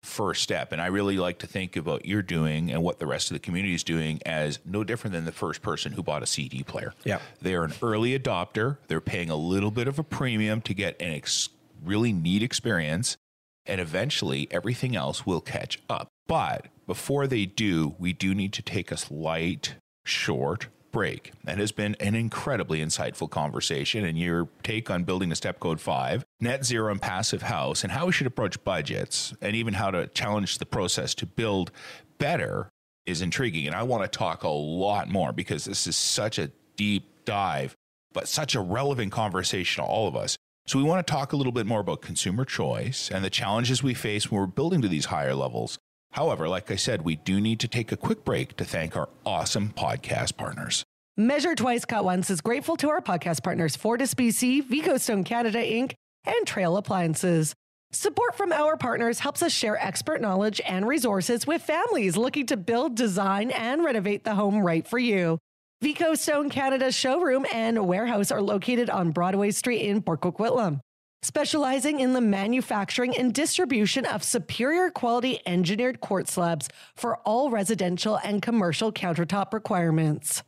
first 0.01 0.41
step. 0.41 0.71
And 0.71 0.81
I 0.81 0.87
really 0.87 1.17
like 1.17 1.37
to 1.37 1.45
think 1.45 1.75
about 1.75 2.07
you're 2.07 2.23
doing 2.23 2.71
and 2.71 2.81
what 2.81 2.97
the 2.97 3.05
rest 3.05 3.29
of 3.29 3.35
the 3.35 3.39
community 3.39 3.75
is 3.75 3.83
doing 3.83 4.21
as 4.25 4.57
no 4.65 4.83
different 4.83 5.13
than 5.13 5.25
the 5.25 5.31
first 5.31 5.61
person 5.61 5.91
who 5.91 6.01
bought 6.01 6.23
a 6.23 6.25
CD 6.25 6.63
player. 6.63 6.95
Yeah. 7.03 7.19
They're 7.43 7.63
an 7.63 7.73
early 7.83 8.17
adopter. 8.17 8.77
They're 8.87 8.99
paying 8.99 9.29
a 9.29 9.35
little 9.35 9.69
bit 9.69 9.87
of 9.87 9.99
a 9.99 10.03
premium 10.03 10.61
to 10.61 10.73
get 10.73 10.99
an 10.99 11.13
ex- 11.13 11.49
really 11.85 12.11
neat 12.11 12.41
experience. 12.41 13.17
And 13.67 13.79
eventually 13.79 14.47
everything 14.49 14.95
else 14.95 15.27
will 15.27 15.41
catch 15.41 15.79
up. 15.91 16.07
But 16.25 16.69
before 16.87 17.27
they 17.27 17.45
do, 17.45 17.93
we 17.99 18.13
do 18.13 18.33
need 18.33 18.51
to 18.53 18.63
take 18.63 18.91
a 18.91 18.97
slight, 18.97 19.75
short 20.03 20.69
break. 20.93 21.33
That 21.43 21.57
has 21.57 21.73
been 21.73 21.95
an 21.95 22.15
incredibly 22.15 22.79
insightful 22.79 23.29
conversation, 23.29 24.05
and 24.05 24.17
your 24.17 24.47
take 24.63 24.89
on 24.89 25.03
building 25.03 25.33
a 25.33 25.35
step 25.35 25.59
code 25.59 25.81
five, 25.81 26.23
net 26.39 26.63
zero 26.63 26.89
and 26.89 27.01
passive 27.01 27.41
house, 27.41 27.83
and 27.83 27.91
how 27.91 28.05
we 28.05 28.13
should 28.13 28.27
approach 28.27 28.63
budgets, 28.63 29.33
and 29.41 29.57
even 29.57 29.73
how 29.73 29.91
to 29.91 30.07
challenge 30.07 30.59
the 30.59 30.65
process 30.65 31.13
to 31.15 31.25
build 31.25 31.71
better 32.17 32.69
is 33.05 33.21
intriguing. 33.21 33.67
And 33.67 33.75
I 33.75 33.83
want 33.83 34.09
to 34.09 34.17
talk 34.17 34.43
a 34.43 34.47
lot 34.47 35.09
more 35.09 35.33
because 35.33 35.65
this 35.65 35.85
is 35.85 35.97
such 35.97 36.39
a 36.39 36.51
deep 36.77 37.25
dive, 37.25 37.75
but 38.13 38.29
such 38.29 38.55
a 38.55 38.61
relevant 38.61 39.11
conversation 39.11 39.83
to 39.83 39.89
all 39.89 40.07
of 40.07 40.15
us. 40.15 40.37
So, 40.65 40.79
we 40.79 40.85
want 40.85 41.05
to 41.05 41.11
talk 41.11 41.33
a 41.33 41.35
little 41.35 41.51
bit 41.51 41.65
more 41.65 41.81
about 41.81 42.01
consumer 42.01 42.45
choice 42.45 43.11
and 43.11 43.25
the 43.25 43.29
challenges 43.29 43.83
we 43.83 43.93
face 43.93 44.31
when 44.31 44.39
we're 44.39 44.47
building 44.47 44.81
to 44.81 44.87
these 44.87 45.05
higher 45.05 45.35
levels 45.35 45.77
However, 46.13 46.47
like 46.47 46.69
I 46.69 46.75
said, 46.75 47.01
we 47.01 47.15
do 47.15 47.41
need 47.41 47.59
to 47.61 47.67
take 47.67 47.91
a 47.91 47.97
quick 47.97 48.23
break 48.23 48.55
to 48.57 48.65
thank 48.65 48.95
our 48.95 49.09
awesome 49.25 49.73
podcast 49.75 50.37
partners. 50.37 50.83
Measure 51.17 51.55
Twice 51.55 51.85
Cut 51.85 52.05
Once 52.05 52.29
is 52.29 52.39
grateful 52.39 52.77
to 52.77 52.89
our 52.89 53.01
podcast 53.01 53.43
partners 53.43 53.75
Fortis 53.75 54.13
BC, 54.13 54.67
VicoStone 54.67 55.25
Canada 55.25 55.59
Inc., 55.59 55.93
and 56.25 56.47
Trail 56.47 56.77
Appliances. 56.77 57.53
Support 57.91 58.35
from 58.35 58.51
our 58.51 58.77
partners 58.77 59.19
helps 59.19 59.41
us 59.41 59.51
share 59.51 59.77
expert 59.77 60.21
knowledge 60.21 60.61
and 60.67 60.87
resources 60.87 61.45
with 61.47 61.63
families 61.63 62.15
looking 62.15 62.45
to 62.47 62.57
build, 62.57 62.95
design, 62.95 63.49
and 63.51 63.83
renovate 63.83 64.23
the 64.23 64.35
home 64.35 64.59
right 64.59 64.87
for 64.87 64.99
you. 64.99 65.39
VicoStone 65.83 66.49
Canada's 66.49 66.95
showroom 66.95 67.45
and 67.51 67.87
warehouse 67.87 68.31
are 68.31 68.41
located 68.41 68.89
on 68.89 69.11
Broadway 69.11 69.49
Street 69.49 69.81
in 69.81 70.01
Port 70.01 70.21
Coquitlam 70.21 70.79
specializing 71.23 71.99
in 71.99 72.13
the 72.13 72.21
manufacturing 72.21 73.17
and 73.17 73.33
distribution 73.33 74.05
of 74.05 74.23
superior 74.23 74.91
quality 74.91 75.39
engineered 75.45 76.01
quartz 76.01 76.33
slabs 76.33 76.69
for 76.95 77.17
all 77.25 77.49
residential 77.49 78.19
and 78.23 78.41
commercial 78.41 78.91
countertop 78.91 79.53
requirements. 79.53 80.43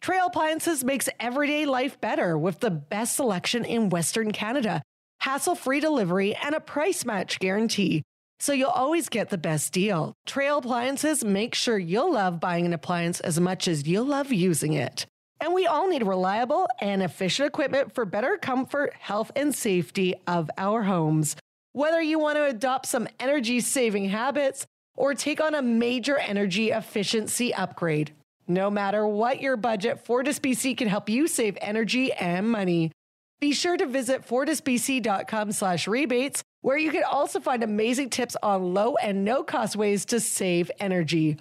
Trail 0.00 0.26
Appliances 0.26 0.82
makes 0.82 1.08
everyday 1.20 1.66
life 1.66 2.00
better 2.00 2.36
with 2.36 2.60
the 2.60 2.70
best 2.70 3.16
selection 3.16 3.64
in 3.64 3.88
Western 3.88 4.32
Canada, 4.32 4.82
hassle 5.20 5.54
free 5.54 5.78
delivery, 5.80 6.34
and 6.34 6.54
a 6.54 6.60
price 6.60 7.04
match 7.04 7.38
guarantee. 7.38 8.02
So 8.40 8.52
you'll 8.52 8.70
always 8.70 9.08
get 9.08 9.30
the 9.30 9.38
best 9.38 9.72
deal. 9.72 10.14
Trail 10.26 10.58
Appliances 10.58 11.24
make 11.24 11.54
sure 11.54 11.78
you'll 11.78 12.14
love 12.14 12.40
buying 12.40 12.66
an 12.66 12.72
appliance 12.72 13.20
as 13.20 13.38
much 13.38 13.68
as 13.68 13.86
you'll 13.86 14.04
love 14.04 14.32
using 14.32 14.72
it. 14.72 15.06
And 15.42 15.52
we 15.52 15.66
all 15.66 15.88
need 15.88 16.04
reliable 16.04 16.68
and 16.80 17.02
efficient 17.02 17.48
equipment 17.48 17.96
for 17.96 18.04
better 18.04 18.38
comfort, 18.40 18.94
health, 18.94 19.32
and 19.34 19.52
safety 19.52 20.14
of 20.28 20.48
our 20.56 20.84
homes. 20.84 21.34
Whether 21.72 22.00
you 22.00 22.20
want 22.20 22.36
to 22.36 22.44
adopt 22.44 22.86
some 22.86 23.08
energy 23.18 23.58
saving 23.58 24.10
habits 24.10 24.66
or 24.96 25.14
take 25.14 25.40
on 25.40 25.56
a 25.56 25.60
major 25.60 26.16
energy 26.16 26.70
efficiency 26.70 27.52
upgrade, 27.52 28.12
no 28.46 28.70
matter 28.70 29.04
what 29.04 29.42
your 29.42 29.56
budget, 29.56 30.04
Fortis 30.04 30.38
BC 30.38 30.76
can 30.76 30.86
help 30.86 31.08
you 31.08 31.26
save 31.26 31.58
energy 31.60 32.12
and 32.12 32.48
money. 32.48 32.92
Be 33.40 33.52
sure 33.52 33.76
to 33.76 33.86
visit 33.86 34.24
fortisbc.com 34.24 35.50
slash 35.50 35.88
rebates, 35.88 36.44
where 36.60 36.78
you 36.78 36.92
can 36.92 37.02
also 37.02 37.40
find 37.40 37.64
amazing 37.64 38.10
tips 38.10 38.36
on 38.44 38.74
low 38.74 38.94
and 38.94 39.24
no 39.24 39.42
cost 39.42 39.74
ways 39.74 40.04
to 40.04 40.20
save 40.20 40.70
energy 40.78 41.36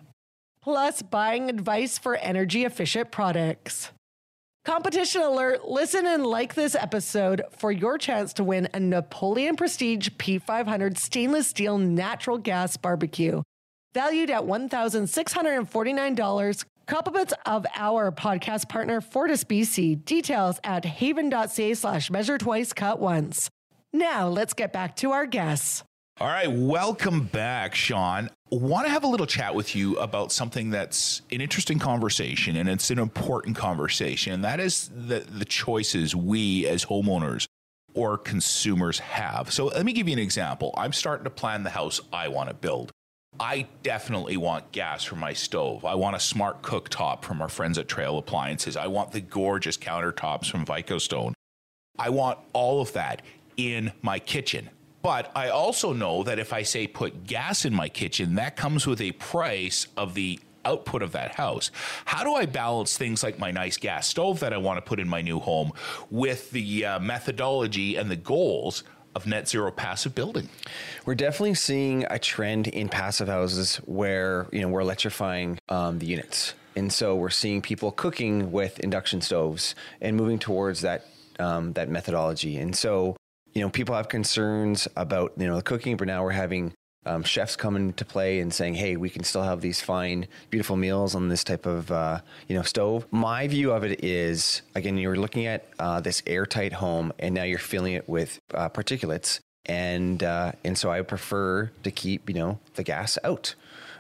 plus 0.62 1.02
buying 1.02 1.50
advice 1.50 1.98
for 1.98 2.18
energy 2.18 2.66
efficient 2.66 3.12
products. 3.12 3.92
Competition 4.64 5.24
alert, 5.24 5.68
listen 5.68 6.06
and 6.06 6.24
like 6.24 6.54
this 6.54 6.76
episode 6.76 7.42
for 7.58 7.72
your 7.72 7.98
chance 7.98 8.32
to 8.34 8.44
win 8.44 8.70
a 8.76 8.80
Napoleon 8.80 9.56
Prestige 9.56 10.10
P500 10.10 11.00
stainless 11.00 11.48
steel 11.48 11.80
natural 11.80 12.38
gas 12.38 12.78
barbecue. 12.78 13.42
Valued 13.96 14.30
at 14.30 14.44
$1,649, 14.44 16.66
compliments 16.86 17.34
of 17.48 17.66
our 17.76 18.12
podcast 18.12 18.70
partner 18.70 19.02
Fortis 19.02 19.44
BC. 19.44 20.06
Details 20.06 20.60
at 20.64 20.86
haven.ca 20.86 21.74
slash 21.74 22.12
measure 22.12 22.38
twice 22.38 22.72
cut 22.72 23.00
once. 23.00 23.50
Now 23.92 24.28
let's 24.28 24.54
get 24.54 24.72
back 24.72 24.96
to 24.98 25.10
our 25.12 25.26
guests. 25.26 25.84
All 26.22 26.28
right, 26.28 26.52
welcome 26.52 27.24
back, 27.24 27.74
Shaun. 27.74 28.30
Want 28.52 28.86
to 28.86 28.92
have 28.92 29.04
a 29.04 29.08
little 29.08 29.26
chat 29.26 29.56
with 29.56 29.76
you 29.76 29.98
about 29.98 30.32
something 30.32 30.70
that's 30.70 31.24
an 31.32 31.42
interesting 31.42 31.80
conversation 31.80 32.58
and 32.58 32.70
it's 32.70 32.92
an 32.92 33.00
important 33.00 33.56
conversation, 33.56 34.32
and 34.32 34.44
that 34.44 34.60
is 34.60 34.92
the, 34.96 35.22
the 35.22 35.46
choices 35.46 36.16
we 36.16 36.68
as 36.68 36.86
homeowners 36.86 37.48
or 37.96 38.20
consumers 38.20 39.00
have. 39.00 39.52
So 39.52 39.66
let 39.66 39.84
me 39.84 39.94
give 39.94 40.08
you 40.08 40.14
an 40.14 40.20
example. 40.20 40.76
I'm 40.78 40.94
starting 40.94 41.24
to 41.24 41.32
plan 41.32 41.64
the 41.64 41.72
house 41.72 42.00
I 42.14 42.28
want 42.28 42.50
to 42.50 42.54
build. 42.54 42.92
I 43.40 43.66
definitely 43.82 44.38
want 44.38 44.72
gas 44.72 45.04
for 45.04 45.16
my 45.16 45.34
stove. 45.34 45.86
I 45.86 45.96
want 45.96 46.16
a 46.16 46.20
smart 46.20 46.62
cooktop 46.62 47.24
from 47.24 47.42
our 47.42 47.50
friends 47.50 47.80
at 47.80 47.88
Trail 47.88 48.20
Appliances. 48.20 48.78
I 48.78 48.86
want 48.86 49.12
the 49.12 49.22
gorgeous 49.22 49.76
countertops 49.76 50.52
from 50.52 50.68
VicoStone. 50.68 51.34
I 51.98 52.12
want 52.12 52.38
all 52.54 52.80
of 52.80 52.94
that 52.94 53.24
in 53.58 53.92
my 54.04 54.20
kitchen. 54.20 54.70
But 55.02 55.32
I 55.36 55.50
also 55.50 55.94
know 55.94 56.24
that 56.24 56.40
if 56.40 56.54
I 56.54 56.64
say 56.64 56.88
put 56.88 57.26
gas 57.26 57.66
in 57.66 57.74
my 57.74 57.90
kitchen, 57.90 58.36
that 58.36 58.56
comes 58.56 58.86
with 58.86 59.02
a 59.02 59.14
price 59.14 59.88
of 59.98 60.14
the 60.14 60.40
output 60.66 61.02
of 61.02 61.12
that 61.14 61.36
house. 61.36 61.72
How 62.06 62.24
do 62.24 62.34
I 62.34 62.46
balance 62.46 62.98
things 62.98 63.24
like 63.24 63.40
my 63.40 63.52
nice 63.52 63.78
gas 63.78 64.08
stove 64.08 64.40
that 64.42 64.54
I 64.54 64.58
want 64.58 64.78
to 64.78 64.82
put 64.82 65.00
in 65.00 65.08
my 65.08 65.22
new 65.22 65.40
home 65.40 65.72
with 66.10 66.52
the 66.52 66.86
uh, 66.86 67.00
methodology 67.00 67.96
and 67.96 68.12
the 68.12 68.16
goals 68.16 68.84
of 69.16 69.26
net 69.26 69.48
zero 69.50 69.72
passive 69.72 70.14
building? 70.16 70.50
We're 71.06 71.16
definitely 71.16 71.56
seeing 71.56 72.06
a 72.10 72.20
trend 72.20 72.68
in 72.68 72.90
passive 72.90 73.28
houses 73.28 73.78
where 73.78 74.48
you 74.52 74.62
know 74.62 74.68
we're 74.68 74.82
electrifying 74.82 75.60
um, 75.70 76.00
the 76.00 76.06
units, 76.06 76.54
and 76.76 76.92
so 76.92 77.16
we're 77.16 77.30
seeing 77.30 77.62
people 77.62 77.92
cooking 77.92 78.52
with 78.52 78.80
induction 78.80 79.22
stoves 79.22 79.76
and 80.00 80.16
moving 80.16 80.40
towards 80.40 80.82
that 80.82 81.06
um, 81.40 81.74
that 81.74 81.90
methodology. 81.90 82.58
And 82.58 82.76
so 82.76 83.16
you 83.54 83.62
know, 83.62 83.70
people 83.70 83.96
have 83.96 84.10
concerns 84.10 84.88
about, 84.96 85.34
you 85.38 85.48
know, 85.48 85.56
the 85.56 85.62
cooking, 85.64 85.98
but 85.98 86.08
now 86.08 86.24
we're 86.24 86.32
having 86.32 86.74
um, 87.06 87.24
chefs 87.24 87.56
come 87.56 87.76
into 87.76 88.06
play 88.06 88.40
and 88.40 88.54
saying, 88.54 88.76
"Hey, 88.76 88.96
we 88.96 89.10
can 89.10 89.24
still 89.24 89.44
have 89.44 89.62
these 89.62 89.82
fine, 89.82 90.28
beautiful 90.50 90.76
meals 90.76 91.16
on 91.16 91.30
this 91.30 91.44
type 91.44 91.66
of 91.66 91.92
uh, 91.92 92.22
you 92.48 92.56
know 92.56 92.62
stove." 92.62 93.08
My 93.12 93.48
view 93.48 93.72
of 93.72 93.84
it 93.84 94.04
is, 94.04 94.62
again, 94.76 94.98
you're 94.98 95.16
looking 95.16 95.48
at 95.48 95.66
uh, 95.80 96.00
this 96.02 96.22
airtight 96.28 96.74
home, 96.74 97.12
and 97.18 97.34
now 97.34 97.44
you're 97.44 97.58
filling 97.58 97.94
it 97.94 98.08
with 98.08 98.40
uh, 98.54 98.70
particulates, 98.70 99.40
and 99.66 100.22
uh, 100.24 100.52
and 100.64 100.78
so 100.78 100.92
I 100.92 101.02
prefer 101.02 101.72
to 101.84 101.92
keep 101.92 102.30
you 102.30 102.36
know 102.36 102.60
the 102.76 102.84
gas 102.84 103.18
out 103.24 103.56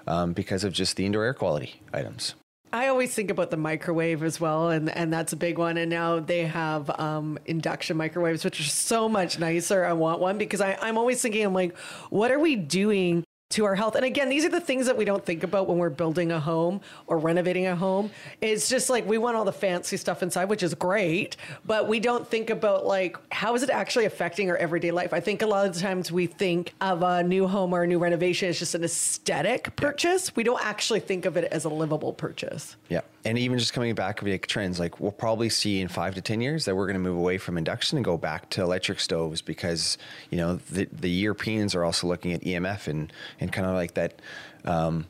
um, 0.05 0.33
because 0.33 0.63
of 0.63 0.73
just 0.73 0.95
the 0.95 1.05
indoor 1.05 1.23
air 1.23 1.33
quality 1.33 1.81
items. 1.91 2.35
I 2.73 2.87
always 2.87 3.13
think 3.13 3.31
about 3.31 3.51
the 3.51 3.57
microwave 3.57 4.23
as 4.23 4.39
well, 4.39 4.69
and, 4.69 4.89
and 4.89 5.11
that's 5.11 5.33
a 5.33 5.35
big 5.35 5.57
one. 5.57 5.77
And 5.77 5.89
now 5.89 6.19
they 6.19 6.45
have 6.45 6.89
um, 6.99 7.37
induction 7.45 7.97
microwaves, 7.97 8.45
which 8.45 8.59
are 8.61 8.63
so 8.63 9.09
much 9.09 9.39
nicer. 9.39 9.83
I 9.83 9.93
want 9.93 10.21
one 10.21 10.37
because 10.37 10.61
I, 10.61 10.77
I'm 10.81 10.97
always 10.97 11.21
thinking, 11.21 11.45
I'm 11.45 11.53
like, 11.53 11.77
what 12.09 12.31
are 12.31 12.39
we 12.39 12.55
doing 12.55 13.25
to 13.51 13.65
our 13.65 13.75
health. 13.75 13.95
And 13.95 14.05
again, 14.05 14.29
these 14.29 14.45
are 14.45 14.49
the 14.49 14.61
things 14.61 14.85
that 14.85 14.97
we 14.97 15.05
don't 15.05 15.25
think 15.25 15.43
about 15.43 15.67
when 15.67 15.77
we're 15.77 15.89
building 15.89 16.31
a 16.31 16.39
home 16.39 16.81
or 17.07 17.17
renovating 17.17 17.67
a 17.67 17.75
home. 17.75 18.11
It's 18.41 18.69
just 18.69 18.89
like 18.89 19.07
we 19.07 19.17
want 19.17 19.37
all 19.37 19.45
the 19.45 19.51
fancy 19.51 19.97
stuff 19.97 20.23
inside, 20.23 20.45
which 20.45 20.63
is 20.63 20.73
great, 20.73 21.37
but 21.65 21.87
we 21.87 21.99
don't 21.99 22.27
think 22.27 22.49
about 22.49 22.85
like 22.85 23.17
how 23.31 23.55
is 23.55 23.63
it 23.63 23.69
actually 23.69 24.05
affecting 24.05 24.49
our 24.49 24.57
everyday 24.57 24.91
life. 24.91 25.13
I 25.13 25.19
think 25.19 25.41
a 25.41 25.47
lot 25.47 25.67
of 25.67 25.73
the 25.73 25.79
times 25.79 26.11
we 26.11 26.27
think 26.27 26.73
of 26.81 27.03
a 27.03 27.23
new 27.23 27.47
home 27.47 27.73
or 27.73 27.83
a 27.83 27.87
new 27.87 27.99
renovation 27.99 28.49
as 28.49 28.59
just 28.59 28.75
an 28.75 28.83
aesthetic 28.83 29.75
purchase. 29.75 30.27
Yeah. 30.27 30.33
We 30.35 30.43
don't 30.43 30.63
actually 30.65 31.01
think 31.01 31.25
of 31.25 31.37
it 31.37 31.45
as 31.45 31.65
a 31.65 31.69
livable 31.69 32.13
purchase. 32.13 32.75
Yeah. 32.89 33.01
And 33.23 33.37
even 33.37 33.59
just 33.59 33.73
coming 33.73 33.93
back 33.93 34.23
like 34.23 34.47
trends, 34.47 34.79
like 34.79 34.99
we'll 34.99 35.11
probably 35.11 35.49
see 35.49 35.79
in 35.79 35.87
five 35.87 36.15
to 36.15 36.21
10 36.21 36.41
years 36.41 36.65
that 36.65 36.75
we're 36.75 36.87
going 36.87 36.95
to 36.95 36.99
move 36.99 37.17
away 37.17 37.37
from 37.37 37.57
induction 37.57 37.97
and 37.97 38.05
go 38.05 38.17
back 38.17 38.49
to 38.51 38.61
electric 38.61 38.99
stoves 38.99 39.41
because, 39.41 39.97
you 40.31 40.37
know, 40.37 40.55
the, 40.71 40.87
the 40.91 41.09
Europeans 41.09 41.75
are 41.75 41.83
also 41.83 42.07
looking 42.07 42.33
at 42.33 42.41
EMF 42.41 42.87
and, 42.87 43.13
and 43.39 43.53
kind 43.53 43.67
of 43.67 43.75
like 43.75 43.93
that 43.93 44.19
um, 44.65 45.05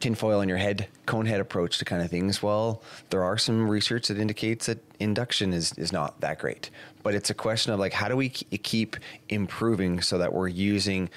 tinfoil 0.00 0.40
in 0.40 0.48
your 0.48 0.58
head, 0.58 0.88
cone 1.06 1.26
head 1.26 1.40
approach 1.40 1.78
to 1.78 1.84
kind 1.84 2.02
of 2.02 2.10
things. 2.10 2.42
Well, 2.42 2.82
there 3.10 3.22
are 3.22 3.36
some 3.36 3.68
research 3.68 4.08
that 4.08 4.18
indicates 4.18 4.66
that 4.66 4.78
induction 4.98 5.52
is, 5.52 5.72
is 5.74 5.92
not 5.92 6.20
that 6.20 6.38
great. 6.38 6.70
But 7.02 7.14
it's 7.14 7.30
a 7.30 7.34
question 7.34 7.72
of 7.72 7.78
like, 7.78 7.92
how 7.92 8.08
do 8.08 8.16
we 8.16 8.30
keep 8.30 8.96
improving 9.28 10.00
so 10.00 10.18
that 10.18 10.32
we're 10.32 10.48
using, 10.48 11.10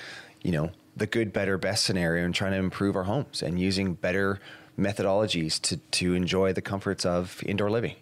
you 0.43 0.51
know, 0.51 0.71
the 0.97 1.07
good, 1.07 1.33
better, 1.33 1.57
best 1.57 1.85
scenario 1.85 2.25
and 2.25 2.33
trying 2.33 2.51
to 2.51 2.57
improve 2.57 2.95
our 2.95 3.03
homes 3.03 3.41
and 3.41 3.59
using 3.59 3.93
better 3.93 4.39
methodologies 4.77 5.59
to, 5.61 5.77
to 5.77 6.13
enjoy 6.13 6.53
the 6.53 6.61
comforts 6.61 7.05
of 7.05 7.43
indoor 7.45 7.69
living. 7.69 7.95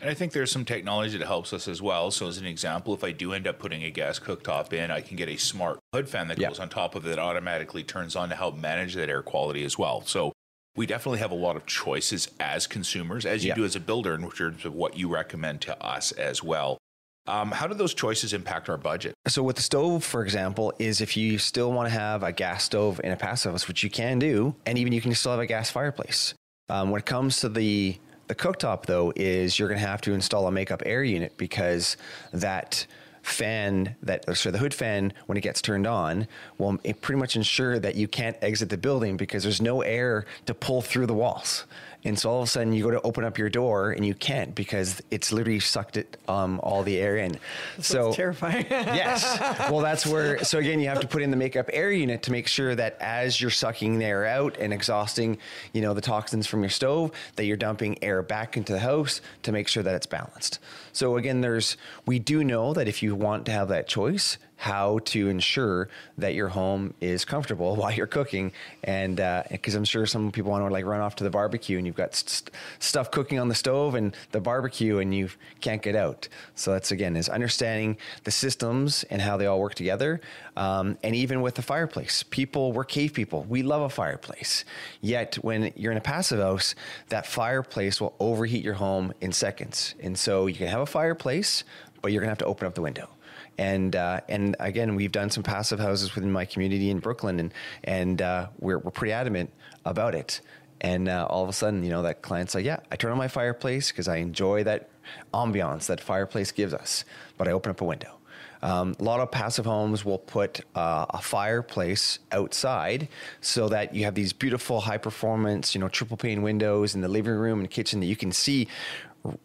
And 0.00 0.10
I 0.10 0.14
think 0.14 0.32
there's 0.32 0.50
some 0.50 0.64
technology 0.64 1.16
that 1.16 1.26
helps 1.26 1.52
us 1.52 1.68
as 1.68 1.80
well. 1.80 2.10
So, 2.10 2.26
as 2.26 2.38
an 2.38 2.46
example, 2.46 2.92
if 2.92 3.04
I 3.04 3.12
do 3.12 3.32
end 3.32 3.46
up 3.46 3.60
putting 3.60 3.84
a 3.84 3.90
gas 3.90 4.18
cooktop 4.18 4.72
in, 4.72 4.90
I 4.90 5.00
can 5.00 5.16
get 5.16 5.28
a 5.28 5.36
smart 5.36 5.78
hood 5.94 6.08
fan 6.08 6.26
that 6.26 6.40
goes 6.40 6.58
on 6.58 6.68
top 6.68 6.96
of 6.96 7.06
it 7.06 7.10
that 7.10 7.20
automatically 7.20 7.84
turns 7.84 8.16
on 8.16 8.28
to 8.30 8.34
help 8.34 8.56
manage 8.56 8.94
that 8.94 9.08
air 9.08 9.22
quality 9.22 9.64
as 9.64 9.78
well. 9.78 10.02
So, 10.04 10.32
we 10.74 10.86
definitely 10.86 11.20
have 11.20 11.30
a 11.30 11.36
lot 11.36 11.54
of 11.54 11.66
choices 11.66 12.28
as 12.40 12.66
consumers, 12.66 13.26
as 13.26 13.44
you 13.44 13.54
do 13.54 13.64
as 13.64 13.76
a 13.76 13.80
builder, 13.80 14.14
in 14.14 14.28
terms 14.30 14.64
of 14.64 14.74
what 14.74 14.96
you 14.96 15.08
recommend 15.08 15.60
to 15.62 15.80
us 15.80 16.10
as 16.12 16.42
well. 16.42 16.78
Um, 17.26 17.52
how 17.52 17.68
do 17.68 17.74
those 17.74 17.94
choices 17.94 18.32
impact 18.32 18.68
our 18.68 18.76
budget? 18.76 19.14
So 19.28 19.42
with 19.42 19.56
the 19.56 19.62
stove, 19.62 20.02
for 20.02 20.24
example, 20.24 20.72
is 20.78 21.00
if 21.00 21.16
you 21.16 21.38
still 21.38 21.72
want 21.72 21.88
to 21.88 21.94
have 21.94 22.22
a 22.22 22.32
gas 22.32 22.64
stove 22.64 23.00
in 23.04 23.12
a 23.12 23.16
passive 23.16 23.52
house, 23.52 23.68
which 23.68 23.84
you 23.84 23.90
can 23.90 24.18
do, 24.18 24.56
and 24.66 24.76
even 24.76 24.92
you 24.92 25.00
can 25.00 25.14
still 25.14 25.32
have 25.32 25.40
a 25.40 25.46
gas 25.46 25.70
fireplace. 25.70 26.34
Um, 26.68 26.90
when 26.90 26.98
it 26.98 27.06
comes 27.06 27.38
to 27.40 27.48
the 27.48 27.98
the 28.28 28.34
cooktop, 28.34 28.86
though, 28.86 29.12
is 29.14 29.58
you're 29.58 29.68
going 29.68 29.80
to 29.80 29.86
have 29.86 30.00
to 30.02 30.12
install 30.12 30.46
a 30.46 30.52
makeup 30.52 30.82
air 30.86 31.04
unit 31.04 31.36
because 31.36 31.96
that 32.32 32.86
fan 33.22 33.94
that 34.02 34.24
so 34.36 34.50
the 34.50 34.58
hood 34.58 34.74
fan 34.74 35.12
when 35.26 35.38
it 35.38 35.42
gets 35.42 35.62
turned 35.62 35.86
on 35.86 36.26
will 36.58 36.76
pretty 37.00 37.20
much 37.20 37.36
ensure 37.36 37.78
that 37.78 37.94
you 37.94 38.08
can't 38.08 38.36
exit 38.42 38.68
the 38.68 38.76
building 38.76 39.16
because 39.16 39.44
there's 39.44 39.62
no 39.62 39.82
air 39.82 40.24
to 40.44 40.52
pull 40.54 40.82
through 40.82 41.06
the 41.06 41.14
walls 41.14 41.66
and 42.04 42.18
so 42.18 42.30
all 42.30 42.38
of 42.38 42.48
a 42.48 42.50
sudden 42.50 42.72
you 42.72 42.82
go 42.82 42.90
to 42.90 43.00
open 43.02 43.24
up 43.24 43.38
your 43.38 43.48
door 43.48 43.92
and 43.92 44.04
you 44.04 44.14
can't 44.14 44.54
because 44.54 45.00
it's 45.10 45.32
literally 45.32 45.60
sucked 45.60 45.96
it 45.96 46.16
um, 46.28 46.58
all 46.62 46.82
the 46.82 46.98
air 46.98 47.16
in. 47.16 47.38
so 47.80 48.12
terrifying. 48.12 48.66
yes. 48.70 49.38
Well, 49.70 49.80
that's 49.80 50.04
where. 50.06 50.42
So 50.44 50.58
again, 50.58 50.80
you 50.80 50.88
have 50.88 51.00
to 51.00 51.06
put 51.06 51.22
in 51.22 51.30
the 51.30 51.36
makeup 51.36 51.70
air 51.72 51.92
unit 51.92 52.22
to 52.24 52.32
make 52.32 52.48
sure 52.48 52.74
that 52.74 52.96
as 53.00 53.40
you're 53.40 53.50
sucking 53.50 53.98
the 53.98 54.04
air 54.04 54.26
out 54.26 54.56
and 54.58 54.72
exhausting, 54.72 55.38
you 55.72 55.80
know, 55.80 55.94
the 55.94 56.00
toxins 56.00 56.46
from 56.46 56.62
your 56.62 56.70
stove, 56.70 57.12
that 57.36 57.44
you're 57.44 57.56
dumping 57.56 58.02
air 58.02 58.22
back 58.22 58.56
into 58.56 58.72
the 58.72 58.80
house 58.80 59.20
to 59.44 59.52
make 59.52 59.68
sure 59.68 59.82
that 59.82 59.94
it's 59.94 60.06
balanced. 60.06 60.58
So 60.92 61.16
again, 61.16 61.40
there's 61.40 61.76
we 62.06 62.18
do 62.18 62.42
know 62.42 62.72
that 62.74 62.88
if 62.88 63.02
you 63.02 63.14
want 63.14 63.46
to 63.46 63.52
have 63.52 63.68
that 63.68 63.86
choice, 63.86 64.38
how 64.62 65.00
to 65.04 65.28
ensure 65.28 65.88
that 66.16 66.34
your 66.34 66.46
home 66.46 66.94
is 67.00 67.24
comfortable 67.24 67.74
while 67.80 67.90
you're 67.90 68.06
cooking. 68.06 68.52
And 68.84 69.16
because 69.50 69.74
uh, 69.74 69.78
I'm 69.78 69.84
sure 69.84 70.06
some 70.06 70.30
people 70.30 70.52
want 70.52 70.64
to 70.64 70.72
like 70.72 70.84
run 70.84 71.00
off 71.00 71.16
to 71.16 71.24
the 71.24 71.30
barbecue 71.30 71.78
and 71.78 71.86
you've 71.86 71.96
got 71.96 72.14
st- 72.14 72.48
stuff 72.78 73.10
cooking 73.10 73.40
on 73.40 73.48
the 73.48 73.56
stove 73.56 73.96
and 73.96 74.16
the 74.30 74.40
barbecue 74.40 74.98
and 74.98 75.12
you 75.12 75.30
can't 75.60 75.82
get 75.82 75.96
out. 75.96 76.28
So 76.54 76.70
that's 76.70 76.92
again 76.92 77.16
is 77.16 77.28
understanding 77.28 77.96
the 78.22 78.30
systems 78.30 79.02
and 79.10 79.20
how 79.20 79.36
they 79.36 79.46
all 79.46 79.58
work 79.58 79.74
together. 79.74 80.20
Um, 80.56 80.96
and 81.02 81.16
even 81.16 81.40
with 81.40 81.56
the 81.56 81.62
fireplace, 81.62 82.22
people 82.22 82.70
we're 82.70 82.84
cave 82.84 83.14
people. 83.14 83.44
We 83.48 83.64
love 83.64 83.82
a 83.82 83.90
fireplace. 83.90 84.64
Yet 85.00 85.34
when 85.42 85.72
you're 85.74 85.90
in 85.90 85.98
a 85.98 86.02
passive 86.02 86.38
house, 86.38 86.76
that 87.08 87.26
fireplace 87.26 88.00
will 88.00 88.14
overheat 88.20 88.62
your 88.62 88.74
home 88.74 89.12
in 89.20 89.32
seconds. 89.32 89.96
And 89.98 90.16
so 90.16 90.46
you 90.46 90.54
can 90.54 90.68
have 90.68 90.82
a 90.82 90.86
fireplace, 90.86 91.64
but 92.00 92.12
you're 92.12 92.20
gonna 92.20 92.30
have 92.30 92.38
to 92.38 92.46
open 92.46 92.68
up 92.68 92.76
the 92.76 92.82
window 92.82 93.08
and 93.58 93.94
uh, 93.94 94.20
and 94.28 94.56
again, 94.60 94.94
we've 94.94 95.12
done 95.12 95.30
some 95.30 95.42
passive 95.42 95.78
houses 95.78 96.14
within 96.14 96.32
my 96.32 96.44
community 96.44 96.90
in 96.90 96.98
Brooklyn, 96.98 97.40
and 97.40 97.54
and 97.84 98.22
uh, 98.22 98.48
we're 98.58 98.78
we're 98.78 98.90
pretty 98.90 99.12
adamant 99.12 99.50
about 99.84 100.14
it. 100.14 100.40
And 100.80 101.08
uh, 101.08 101.26
all 101.30 101.44
of 101.44 101.48
a 101.48 101.52
sudden, 101.52 101.84
you 101.84 101.90
know, 101.90 102.02
that 102.02 102.22
client's 102.22 102.56
like, 102.56 102.64
yeah, 102.64 102.80
I 102.90 102.96
turn 102.96 103.12
on 103.12 103.18
my 103.18 103.28
fireplace 103.28 103.92
because 103.92 104.08
I 104.08 104.16
enjoy 104.16 104.64
that 104.64 104.90
ambiance 105.32 105.86
that 105.86 106.00
fireplace 106.00 106.50
gives 106.50 106.74
us, 106.74 107.04
but 107.38 107.46
I 107.46 107.52
open 107.52 107.70
up 107.70 107.80
a 107.80 107.84
window. 107.84 108.18
Um, 108.62 108.94
a 108.98 109.02
lot 109.02 109.20
of 109.20 109.30
passive 109.30 109.64
homes 109.64 110.04
will 110.04 110.18
put 110.18 110.60
uh, 110.74 111.06
a 111.10 111.20
fireplace 111.20 112.20
outside 112.30 113.08
so 113.40 113.68
that 113.68 113.94
you 113.94 114.04
have 114.04 114.14
these 114.14 114.32
beautiful 114.32 114.80
high 114.80 114.98
performance, 114.98 115.74
you 115.74 115.80
know, 115.80 115.88
triple 115.88 116.16
pane 116.16 116.42
windows 116.42 116.94
in 116.94 117.00
the 117.00 117.08
living 117.08 117.34
room 117.34 117.60
and 117.60 117.70
kitchen 117.70 118.00
that 118.00 118.06
you 118.06 118.16
can 118.16 118.30
see 118.30 118.68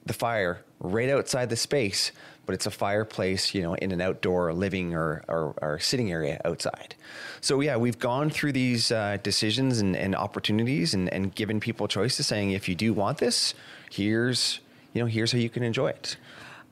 the 0.05 0.13
fire 0.13 0.63
right 0.79 1.09
outside 1.09 1.49
the 1.49 1.55
space 1.55 2.11
but 2.47 2.55
it's 2.55 2.65
a 2.65 2.71
fireplace, 2.71 3.53
you 3.53 3.61
know, 3.61 3.75
in 3.75 3.91
an 3.91 4.01
outdoor 4.01 4.51
living 4.53 4.95
or, 4.95 5.23
or, 5.27 5.53
or 5.61 5.77
sitting 5.77 6.11
area 6.11 6.41
outside. 6.45 6.95
So 7.41 7.59
yeah, 7.59 7.77
we've 7.77 7.99
gone 7.99 8.31
through 8.31 8.53
these 8.53 8.91
uh, 8.91 9.17
decisions 9.21 9.79
and, 9.79 9.95
and 9.95 10.15
opportunities 10.15 10.95
and, 10.95 11.13
and 11.13 11.35
given 11.35 11.59
people 11.59 11.87
choices 11.87 12.25
saying, 12.25 12.51
if 12.51 12.67
you 12.67 12.73
do 12.73 12.93
want 12.93 13.19
this, 13.19 13.53
here's, 13.91 14.61
you 14.93 15.01
know, 15.01 15.07
here's 15.07 15.31
how 15.31 15.37
you 15.37 15.49
can 15.49 15.61
enjoy 15.61 15.89
it. 15.89 16.17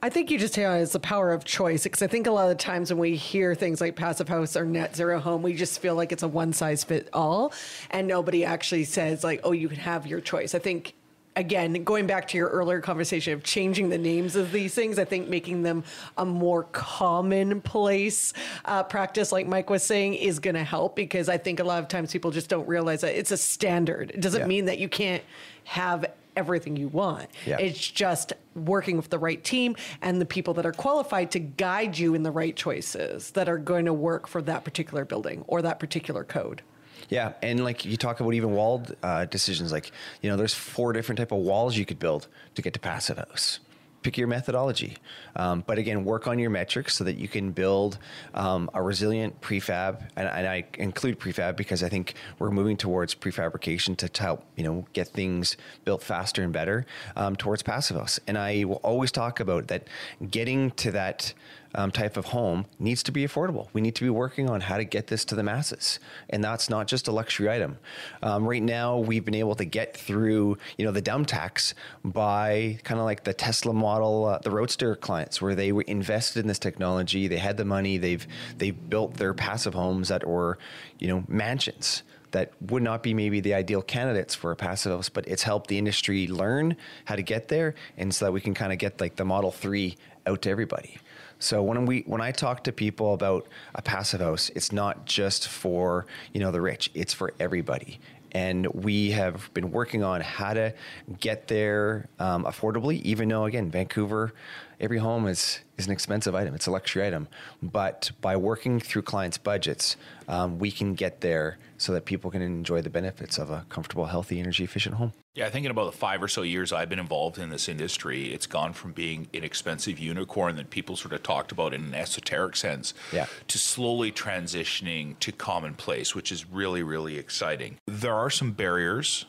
I 0.02 0.10
think 0.10 0.30
you 0.30 0.38
just 0.38 0.56
hit 0.56 0.66
on 0.66 0.78
it's 0.78 0.94
the 0.94 1.00
power 1.00 1.32
of 1.32 1.46
choice 1.46 1.84
because 1.84 2.02
I 2.02 2.08
think 2.08 2.28
a 2.28 2.32
lot 2.32 2.44
of 2.44 2.50
the 2.50 2.64
times 2.64 2.92
when 2.92 3.00
we 3.00 3.16
hear 3.16 3.56
things 3.56 3.82
like 3.82 3.96
passive 3.96 4.30
house 4.30 4.56
or 4.56 4.64
net 4.64 4.96
zero 4.96 5.20
home, 5.20 5.42
we 5.42 5.56
just 5.56 5.80
feel 5.80 5.96
like 5.96 6.12
it's 6.12 6.22
a 6.22 6.28
one 6.28 6.54
size 6.54 6.84
fit 6.84 7.10
all, 7.12 7.52
and 7.90 8.08
nobody 8.08 8.46
actually 8.46 8.84
says 8.84 9.24
like, 9.24 9.42
"Oh, 9.44 9.52
you 9.52 9.68
can 9.68 9.80
have 9.80 10.06
your 10.06 10.22
choice." 10.22 10.54
I 10.54 10.60
think 10.60 10.94
again, 11.36 11.84
going 11.84 12.08
back 12.08 12.28
to 12.30 12.38
your 12.38 12.50
earlier 12.50 12.80
conversation 12.82 13.34
of 13.34 13.44
changing 13.44 13.90
the 13.90 13.98
names 13.98 14.36
of 14.36 14.52
these 14.52 14.74
things, 14.74 14.98
I 14.98 15.06
think 15.06 15.28
making 15.28 15.64
them 15.64 15.84
a 16.18 16.26
more 16.26 16.64
commonplace 16.72 18.34
uh, 18.66 18.84
practice, 18.84 19.32
like 19.32 19.48
Mike 19.48 19.70
was 19.70 19.84
saying, 19.84 20.16
is 20.16 20.40
going 20.40 20.56
to 20.56 20.64
help 20.64 20.96
because 20.96 21.30
I 21.30 21.38
think 21.38 21.60
a 21.60 21.64
lot 21.64 21.82
of 21.82 21.88
times 21.88 22.12
people 22.12 22.32
just 22.32 22.50
don't 22.50 22.68
realize 22.68 23.02
that 23.02 23.18
it's 23.18 23.32
a 23.32 23.38
standard. 23.38 24.12
It 24.12 24.22
doesn't 24.22 24.42
yeah. 24.42 24.48
mean 24.48 24.66
that 24.66 24.80
you 24.80 24.90
can't 24.90 25.24
have 25.66 26.06
everything 26.36 26.76
you 26.76 26.88
want. 26.90 27.30
Yeah. 27.46 27.58
It's 27.60 27.90
just 27.92 28.34
working 28.56 28.98
with 28.98 29.10
the 29.10 29.20
right 29.20 29.42
team 29.44 29.76
and 30.02 30.20
the 30.20 30.26
people 30.26 30.54
that 30.56 30.66
are 30.66 30.74
qualified 30.74 31.32
to 31.32 31.40
guide 31.40 31.98
you 31.98 32.14
in 32.14 32.24
the 32.24 32.32
right 32.32 32.56
choices 32.56 33.32
that 33.32 33.48
are 33.48 33.58
going 33.58 33.86
to 33.86 33.94
work 33.94 34.28
for 34.28 34.42
that 34.44 34.64
particular 34.64 35.06
building 35.06 35.44
or 35.48 35.62
that 35.62 35.80
particular 35.80 36.24
code. 36.24 36.62
Yeah, 37.10 37.34
and 37.42 37.64
like 37.64 37.86
you 37.86 37.98
talk 37.98 38.20
about 38.20 38.34
even 38.34 38.52
walled 38.52 38.96
uh, 39.04 39.26
decisions, 39.26 39.72
like 39.72 39.92
you 40.22 40.30
know, 40.30 40.38
there's 40.38 40.54
four 40.54 40.94
different 40.94 41.20
type 41.20 41.32
of 41.32 41.40
walls 41.40 41.78
you 41.78 41.86
could 41.86 42.00
build 42.00 42.28
to 42.56 42.62
get 42.62 42.74
to 42.74 42.80
passive 42.80 43.18
house. 43.18 43.60
Pick 44.02 44.20
your 44.20 44.28
methodology, 44.28 44.98
um, 45.36 45.64
but 45.66 45.80
again, 45.80 46.06
work 46.06 46.28
on 46.28 46.38
your 46.38 46.52
metrics 46.52 46.94
so 46.94 47.04
that 47.04 47.18
you 47.18 47.28
can 47.28 47.50
build 47.52 47.98
um, 48.36 48.70
a 48.76 48.84
resilient 48.84 49.42
prefab. 49.42 50.08
And, 50.16 50.28
and, 50.28 50.48
I 50.48 50.64
include 50.76 51.20
prefab 51.20 51.56
because 51.56 51.82
I 51.82 51.90
think 51.90 52.14
we're 52.38 52.52
moving 52.52 52.78
towards 52.78 53.16
prefabrication 53.16 53.98
to 53.98 54.22
help 54.22 54.46
you 54.56 54.64
know 54.64 54.86
get 54.94 55.08
things 55.08 55.58
built 55.86 56.04
faster 56.04 56.44
and 56.44 56.54
better 56.54 56.86
um, 57.16 57.36
towards 57.36 57.64
passive 57.64 57.98
house. 57.98 58.20
And 58.28 58.38
I 58.38 58.66
will 58.66 58.82
always 58.84 59.12
talk 59.12 59.40
about 59.40 59.70
that 59.70 59.88
getting 60.30 60.70
to 60.72 60.92
that 60.92 61.34
um, 61.76 61.92
type 61.92 62.18
of 62.18 62.26
home 62.26 62.66
needs 62.80 63.04
to 63.04 63.12
be 63.12 63.26
affordable. 63.26 63.68
We 63.74 63.82
need 63.82 63.96
to 63.96 64.04
be 64.04 64.10
working 64.10 64.50
on 64.50 64.62
how 64.62 64.78
to 64.78 64.86
get 64.86 65.08
this 65.08 65.26
to 65.26 65.36
the 65.36 65.44
masses, 65.44 66.00
and 66.30 66.44
that's 66.44 66.70
not 66.70 66.88
just 66.88 67.08
a 67.08 67.12
luxury 67.12 67.50
item. 67.50 67.78
Um, 68.24 68.48
right 68.48 68.64
now, 68.64 68.98
we've 68.98 69.24
been 69.24 69.36
able 69.36 69.56
to 69.56 69.66
get 69.66 69.96
through, 69.96 70.58
you 70.78 70.86
know, 70.86 70.92
the 70.92 71.02
dumb 71.02 71.26
tax 71.26 71.74
by 72.04 72.80
kind 72.84 73.00
of 73.00 73.06
like 73.06 73.24
the 73.24 73.34
Tesla 73.34 73.74
model, 73.74 74.26
uh, 74.26 74.40
the 74.40 74.52
Roadster 74.52 74.96
clients, 74.96 75.42
where 75.42 75.56
they 75.56 75.72
were 75.72 75.84
invested 75.84 76.40
in 76.40 76.48
this 76.48 76.60
technology, 76.60 77.28
they 77.28 77.38
had 77.38 77.58
the 77.58 77.66
money, 77.66 77.98
they've 77.98 78.26
they've 78.58 78.90
built 78.90 79.16
their 79.16 79.34
passive 79.34 79.74
homes 79.74 80.08
that 80.08 80.26
were, 80.26 80.58
you 81.00 81.08
know, 81.08 81.24
mansions 81.28 82.04
that 82.32 82.52
would 82.60 82.84
not 82.84 83.02
be 83.02 83.14
maybe 83.14 83.40
the 83.40 83.54
ideal 83.54 83.82
candidates 83.82 84.36
for 84.36 84.52
a 84.52 84.56
passive 84.58 84.92
house, 84.92 85.08
but 85.08 85.26
it's 85.26 85.44
helped 85.44 85.68
the 85.68 85.78
industry 85.78 86.28
learn 86.28 86.76
how 87.06 87.16
to 87.16 87.22
get 87.22 87.48
there, 87.48 87.76
and 87.98 88.14
so 88.14 88.26
that 88.26 88.32
we 88.32 88.42
can 88.42 88.54
kind 88.54 88.74
of 88.74 88.80
get 88.80 89.00
like 89.00 89.16
the 89.16 89.26
Model 89.26 89.52
Three 89.52 89.98
out 90.28 90.42
to 90.42 90.50
everybody. 90.50 90.98
So 91.40 91.62
when 91.62 91.86
we 91.86 92.02
when 92.02 92.22
I 92.22 92.32
talk 92.32 92.64
to 92.66 92.72
people 92.72 93.14
about 93.14 93.48
a 93.74 93.82
passive 93.82 94.22
house, 94.22 94.50
it's 94.56 94.72
not 94.72 95.06
just 95.06 95.48
for 95.48 96.06
you 96.34 96.40
know 96.40 96.52
the 96.52 96.62
rich; 96.62 96.90
it's 96.94 97.14
for 97.14 97.34
everybody. 97.40 98.00
And 98.32 98.68
we 98.68 99.12
have 99.12 99.50
been 99.54 99.72
working 99.72 100.04
on 100.04 100.20
how 100.20 100.54
to 100.54 100.74
get 101.22 101.48
there 101.48 102.10
um, 102.20 102.44
affordably, 102.44 103.02
even 103.04 103.30
though 103.30 103.46
again 103.46 103.72
Vancouver 103.72 104.34
every 104.80 104.98
home 104.98 105.28
is 105.28 105.60
is 105.78 105.88
an 105.88 105.92
expensive 105.92 106.34
item. 106.34 106.56
It's 106.56 106.68
a 106.68 106.72
luxury 106.72 107.06
item, 107.06 107.28
but 107.62 108.12
by 108.22 108.38
working 108.38 108.80
through 108.80 109.02
clients' 109.02 109.38
budgets, 109.38 109.98
um, 110.28 110.58
we 110.58 110.72
can 110.72 110.94
get 110.94 111.20
there 111.22 111.58
so 111.78 111.92
that 111.94 112.06
people 112.06 112.32
can 112.32 112.42
enjoy 112.42 112.82
the 112.82 112.90
benefits 112.90 113.38
of 113.38 113.50
a 113.50 113.66
comfortable, 113.68 114.06
healthy, 114.06 114.40
energy 114.40 114.64
efficient 114.64 114.96
home. 114.96 115.12
Yeah, 115.34 115.48
I 115.48 115.50
thinking 115.50 115.72
about 115.72 115.92
the 115.92 115.98
five 115.98 116.24
or 116.24 116.30
so 116.30 116.44
years 116.44 116.72
I've 116.72 116.88
been 116.88 117.00
involved 117.00 117.38
in 117.38 117.50
this 117.50 117.68
industry, 117.68 118.34
it's 118.34 118.48
gone 118.48 118.72
from 118.72 118.94
being 118.94 119.28
an 119.34 119.44
expensive 119.44 120.00
unicorn 120.00 120.56
that 120.56 120.70
people 120.70 120.96
sort 120.96 121.14
of 121.14 121.24
talked 121.24 121.52
about 121.52 121.74
in 121.74 121.84
an 121.84 121.94
esoteric 121.94 122.56
sense, 122.56 122.94
yeah. 123.12 123.26
to 123.50 123.58
slowly 123.58 124.14
transitioning 124.14 125.20
to 125.20 125.34
commonplace, 125.34 126.16
which 126.16 126.32
is 126.32 126.50
really, 126.50 126.84
really 126.84 127.18
exciting. 127.18 127.78
There 127.86 128.14
are 128.14 128.30
some 128.30 128.54
barriers 128.54 129.26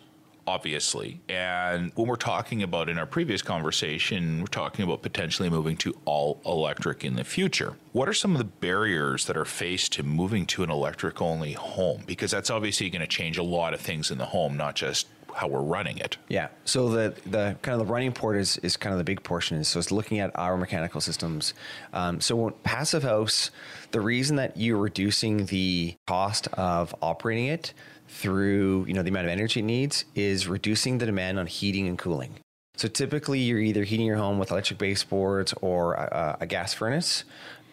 obviously. 0.46 1.20
And 1.28 1.92
when 1.94 2.06
we're 2.06 2.16
talking 2.16 2.62
about 2.62 2.88
in 2.88 2.98
our 2.98 3.06
previous 3.06 3.42
conversation, 3.42 4.40
we're 4.40 4.46
talking 4.46 4.84
about 4.84 5.02
potentially 5.02 5.50
moving 5.50 5.76
to 5.78 5.96
all 6.04 6.40
electric 6.46 7.04
in 7.04 7.16
the 7.16 7.24
future. 7.24 7.74
What 7.92 8.08
are 8.08 8.14
some 8.14 8.32
of 8.32 8.38
the 8.38 8.44
barriers 8.44 9.26
that 9.26 9.36
are 9.36 9.44
faced 9.44 9.92
to 9.94 10.02
moving 10.02 10.46
to 10.46 10.62
an 10.62 10.70
electric 10.70 11.20
only 11.20 11.52
home? 11.52 12.02
Because 12.06 12.30
that's 12.30 12.50
obviously 12.50 12.90
going 12.90 13.00
to 13.00 13.06
change 13.06 13.38
a 13.38 13.42
lot 13.42 13.74
of 13.74 13.80
things 13.80 14.10
in 14.10 14.18
the 14.18 14.26
home, 14.26 14.56
not 14.56 14.76
just 14.76 15.06
how 15.36 15.46
we're 15.48 15.60
running 15.60 15.98
it. 15.98 16.16
Yeah. 16.28 16.48
So 16.64 16.88
the 16.88 17.14
the 17.26 17.56
kind 17.60 17.78
of 17.78 17.86
the 17.86 17.92
running 17.92 18.12
port 18.12 18.36
is 18.36 18.56
is 18.58 18.76
kind 18.76 18.94
of 18.94 18.98
the 18.98 19.04
big 19.04 19.22
portion. 19.22 19.62
So 19.64 19.78
it's 19.78 19.92
looking 19.92 20.18
at 20.18 20.30
our 20.34 20.56
mechanical 20.56 21.00
systems. 21.00 21.52
Um, 21.92 22.20
so 22.22 22.50
passive 22.62 23.02
house, 23.02 23.50
the 23.90 24.00
reason 24.00 24.36
that 24.36 24.56
you're 24.56 24.78
reducing 24.78 25.46
the 25.46 25.94
cost 26.06 26.48
of 26.54 26.94
operating 27.02 27.46
it 27.46 27.74
through 28.08 28.84
you 28.88 28.94
know 28.94 29.02
the 29.02 29.10
amount 29.10 29.26
of 29.26 29.32
energy 29.32 29.60
it 29.60 29.64
needs 29.64 30.04
is 30.14 30.46
reducing 30.46 30.98
the 30.98 31.06
demand 31.06 31.38
on 31.38 31.46
heating 31.46 31.86
and 31.88 31.98
cooling. 31.98 32.34
So 32.76 32.88
typically, 32.88 33.40
you're 33.40 33.58
either 33.58 33.84
heating 33.84 34.06
your 34.06 34.16
home 34.16 34.38
with 34.38 34.50
electric 34.50 34.78
baseboards 34.78 35.54
or 35.62 35.94
a, 35.94 36.36
a 36.40 36.46
gas 36.46 36.74
furnace, 36.74 37.24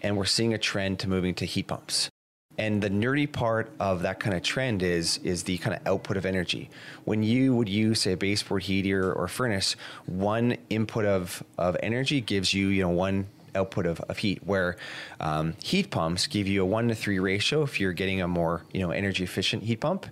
and 0.02 0.16
we're 0.16 0.26
seeing 0.26 0.54
a 0.54 0.58
trend 0.58 1.00
to 1.00 1.10
moving 1.10 1.34
to 1.36 1.46
heat 1.46 1.68
pumps. 1.68 2.10
And 2.58 2.82
the 2.82 2.90
nerdy 2.90 3.30
part 3.30 3.72
of 3.80 4.04
that 4.04 4.20
kind 4.20 4.36
of 4.36 4.44
trend 4.44 4.84
is 4.84 5.18
is 5.24 5.44
the 5.44 5.58
kind 5.58 5.76
of 5.76 5.86
output 5.88 6.18
of 6.18 6.26
energy. 6.26 6.70
When 7.04 7.24
you 7.24 7.56
would 7.56 7.68
use 7.68 8.02
say 8.02 8.14
a 8.14 8.18
baseboard 8.18 8.64
heater 8.64 9.12
or 9.12 9.28
furnace, 9.28 9.76
one 10.06 10.58
input 10.70 11.06
of 11.06 11.44
of 11.58 11.76
energy 11.82 12.22
gives 12.22 12.54
you 12.54 12.68
you 12.68 12.84
know 12.84 12.90
one 12.90 13.28
output 13.56 13.86
of, 13.86 14.00
of 14.02 14.18
heat 14.18 14.42
where 14.46 14.78
um, 15.20 15.54
heat 15.64 15.90
pumps 15.90 16.28
give 16.28 16.48
you 16.48 16.62
a 16.62 16.66
one 16.66 16.88
to 16.88 16.96
three 16.96 17.20
ratio 17.20 17.64
if 17.64 17.80
you're 17.80 17.94
getting 17.94 18.22
a 18.22 18.28
more 18.28 18.64
you 18.74 18.82
know 18.82 18.92
energy 18.92 19.24
efficient 19.24 19.64
heat 19.64 19.80
pump 19.80 20.06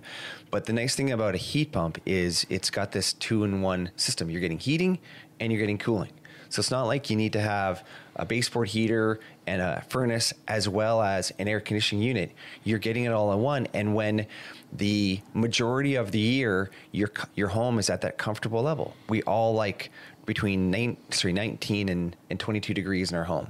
but 0.50 0.66
the 0.66 0.72
nice 0.72 0.94
thing 0.94 1.10
about 1.10 1.34
a 1.34 1.38
heat 1.38 1.72
pump 1.72 1.98
is 2.06 2.46
it's 2.48 2.70
got 2.70 2.92
this 2.92 3.12
two 3.14 3.44
in 3.44 3.62
one 3.62 3.90
system 3.96 4.30
you're 4.30 4.40
getting 4.40 4.58
heating 4.58 4.98
and 5.40 5.52
you're 5.52 5.60
getting 5.60 5.78
cooling 5.78 6.12
so 6.52 6.60
it's 6.60 6.70
not 6.70 6.84
like 6.84 7.08
you 7.08 7.16
need 7.16 7.32
to 7.32 7.40
have 7.40 7.82
a 8.14 8.26
baseboard 8.26 8.68
heater 8.68 9.20
and 9.46 9.62
a 9.62 9.82
furnace 9.88 10.34
as 10.46 10.68
well 10.68 11.00
as 11.00 11.32
an 11.38 11.48
air 11.48 11.60
conditioning 11.60 12.04
unit. 12.04 12.30
You're 12.62 12.78
getting 12.78 13.04
it 13.04 13.12
all 13.12 13.32
in 13.32 13.40
one. 13.40 13.68
And 13.72 13.94
when 13.94 14.26
the 14.70 15.22
majority 15.32 15.94
of 15.94 16.12
the 16.12 16.18
year 16.18 16.70
your 16.92 17.10
your 17.34 17.48
home 17.48 17.78
is 17.78 17.88
at 17.88 18.02
that 18.02 18.18
comfortable 18.18 18.62
level, 18.62 18.94
we 19.08 19.22
all 19.22 19.54
like 19.54 19.90
between 20.26 20.96
sorry, 21.10 21.32
19 21.32 21.88
and, 21.88 22.16
and 22.30 22.38
22 22.38 22.74
degrees 22.74 23.10
in 23.10 23.16
our 23.16 23.24
home. 23.24 23.48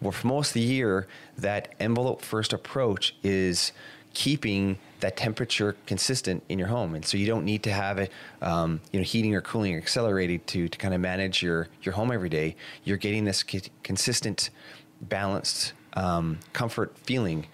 Well, 0.00 0.12
for 0.12 0.26
most 0.26 0.50
of 0.50 0.54
the 0.54 0.60
year, 0.60 1.06
that 1.38 1.74
envelope 1.78 2.22
first 2.22 2.52
approach 2.52 3.14
is 3.22 3.72
keeping 4.14 4.78
that 5.00 5.16
temperature 5.16 5.76
consistent 5.84 6.42
in 6.48 6.58
your 6.58 6.68
home, 6.68 6.94
and 6.94 7.04
so 7.04 7.18
you 7.18 7.26
don't 7.26 7.44
need 7.44 7.62
to 7.64 7.72
have 7.72 7.98
it, 7.98 8.10
um, 8.40 8.80
you 8.90 8.98
know, 8.98 9.04
heating 9.04 9.34
or 9.34 9.42
cooling 9.42 9.76
accelerated 9.76 10.46
to 10.46 10.68
to 10.68 10.78
kind 10.78 10.94
of 10.94 11.00
manage 11.00 11.42
your 11.42 11.68
your 11.82 11.94
home 11.94 12.10
every 12.10 12.30
day. 12.30 12.56
You're 12.84 12.96
getting 12.96 13.24
this 13.24 13.42
consistent, 13.82 14.50
balanced 15.02 15.74
um, 15.92 16.38
comfort 16.52 16.96
feeling. 16.98 17.46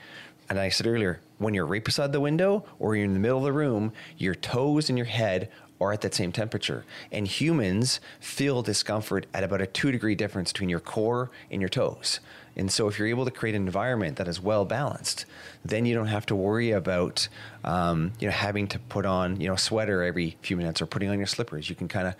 And 0.49 0.59
I 0.59 0.69
said 0.69 0.87
earlier, 0.87 1.21
when 1.39 1.55
you're 1.55 1.67
right 1.67 1.85
beside 1.85 2.13
the 2.13 2.21
window 2.21 2.65
or 2.79 2.95
you're 2.95 3.07
in 3.07 3.15
the 3.15 3.19
middle 3.19 3.39
of 3.39 3.45
the 3.45 3.53
room, 3.53 3.93
your 4.19 4.35
toes 4.35 4.89
and 4.89 4.99
your 4.99 5.07
head 5.07 5.51
are 5.83 5.93
at 5.93 6.01
that 6.03 6.15
same 6.15 6.33
temperature. 6.33 6.85
And 7.11 7.27
humans 7.27 8.01
feel 8.21 8.63
discomfort 8.63 9.27
at 9.35 9.45
about 9.45 9.61
a 9.61 9.67
two 9.67 9.93
degree 9.93 10.15
difference 10.15 10.53
between 10.53 10.69
your 10.69 10.81
core 10.81 11.31
and 11.51 11.61
your 11.61 11.69
toes. 11.69 12.21
And 12.57 12.71
so, 12.71 12.89
if 12.89 12.99
you're 12.99 13.09
able 13.09 13.25
to 13.25 13.31
create 13.31 13.55
an 13.55 13.63
environment 13.63 14.17
that 14.17 14.29
is 14.29 14.41
well 14.41 14.65
balanced, 14.65 15.25
then 15.65 15.87
you 15.87 15.95
don't 15.95 16.09
have 16.09 16.27
to 16.27 16.37
worry 16.37 16.71
about 16.73 17.29
um, 17.65 18.13
you 18.21 18.27
know 18.27 18.33
having 18.33 18.67
to 18.69 18.79
put 18.79 19.07
on 19.07 19.41
you 19.41 19.49
know 19.49 19.55
a 19.55 19.59
sweater 19.59 20.03
every 20.03 20.37
few 20.43 20.57
minutes 20.57 20.83
or 20.83 20.87
putting 20.87 21.09
on 21.09 21.19
your 21.19 21.27
slippers. 21.27 21.69
You 21.71 21.77
can 21.77 21.89
kind 21.89 22.09
of 22.09 22.15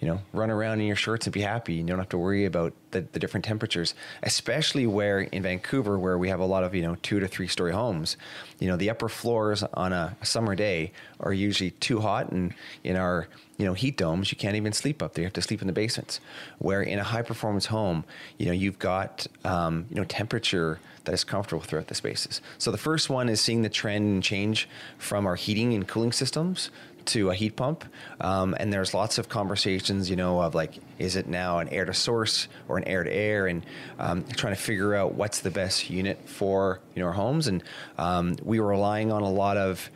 you 0.00 0.08
know 0.08 0.20
run 0.32 0.50
around 0.50 0.80
in 0.80 0.86
your 0.86 0.96
shorts 0.96 1.26
and 1.26 1.32
be 1.32 1.40
happy. 1.40 1.74
You 1.74 1.84
don't 1.84 1.98
have 1.98 2.08
to 2.10 2.18
worry 2.18 2.44
about 2.44 2.72
the, 2.92 3.02
the 3.12 3.18
different 3.18 3.44
temperatures, 3.44 3.94
especially 4.22 4.86
where 4.86 5.20
in 5.20 5.42
Vancouver, 5.42 5.98
where 5.98 6.16
we 6.16 6.28
have 6.28 6.40
a 6.40 6.46
lot 6.46 6.64
of 6.64 6.74
you 6.74 6.82
know 6.82 6.96
two 7.02 7.20
to 7.20 7.28
three 7.28 7.48
story 7.48 7.72
homes. 7.72 8.16
You 8.60 8.68
know 8.68 8.76
the 8.76 8.90
upper 8.90 9.08
floors 9.08 9.62
on 9.74 9.92
a, 9.92 10.16
a 10.20 10.26
summer 10.26 10.54
day 10.54 10.92
are 11.20 11.32
usually 11.32 11.72
too 11.72 12.00
hot, 12.00 12.30
and 12.32 12.54
in 12.82 12.96
our 12.96 13.28
you 13.56 13.64
know 13.64 13.74
heat 13.74 13.96
domes 13.96 14.32
you 14.32 14.38
can't 14.38 14.56
even 14.56 14.72
sleep 14.72 15.02
up 15.02 15.14
there. 15.14 15.22
You 15.22 15.26
have 15.26 15.32
to 15.34 15.42
sleep 15.42 15.60
in 15.60 15.66
the 15.66 15.72
basements. 15.72 16.20
Where 16.58 16.82
in 16.82 16.98
a 16.98 17.04
high 17.04 17.22
performance 17.22 17.66
home 17.66 18.04
you 18.38 18.46
know 18.46 18.52
you've 18.52 18.78
got 18.78 19.26
um, 19.44 19.86
you 19.90 19.96
know 19.96 20.04
temperature 20.04 20.80
that 21.04 21.12
is 21.12 21.24
comfortable 21.24 21.62
throughout 21.62 21.88
the 21.88 21.94
spaces. 21.94 22.40
So 22.58 22.70
the 22.70 22.78
first 22.78 23.10
one 23.10 23.28
is 23.28 23.40
seeing 23.40 23.62
the 23.62 23.68
trend 23.68 24.06
and 24.06 24.22
change 24.22 24.68
from 24.98 25.26
our 25.26 25.36
heating 25.36 25.74
and 25.74 25.86
cooling 25.86 26.12
systems 26.12 26.70
to 27.06 27.30
a 27.30 27.34
heat 27.34 27.56
pump. 27.56 27.84
Um, 28.20 28.56
and 28.58 28.72
there's 28.72 28.94
lots 28.94 29.18
of 29.18 29.28
conversations 29.28 30.08
you 30.08 30.16
know 30.16 30.40
of 30.40 30.54
like 30.54 30.78
is 30.98 31.16
it 31.16 31.26
now 31.26 31.58
an 31.58 31.68
air 31.68 31.84
to 31.84 31.94
source 31.94 32.48
or 32.68 32.78
an 32.78 32.84
air 32.84 33.04
to 33.04 33.12
air? 33.12 33.46
And 33.46 33.64
um, 33.98 34.24
trying 34.24 34.54
to 34.54 34.60
figure 34.60 34.94
out 34.94 35.14
what's 35.14 35.40
the 35.40 35.50
best 35.50 35.90
unit 35.90 36.28
for 36.28 36.80
you 36.94 37.02
know 37.02 37.08
our 37.08 37.14
homes. 37.14 37.46
And 37.46 37.62
um, 37.98 38.36
we 38.42 38.60
were 38.60 38.68
relying 38.68 39.12
on 39.12 39.22
a 39.22 39.30
lot 39.30 39.56
of 39.56 39.90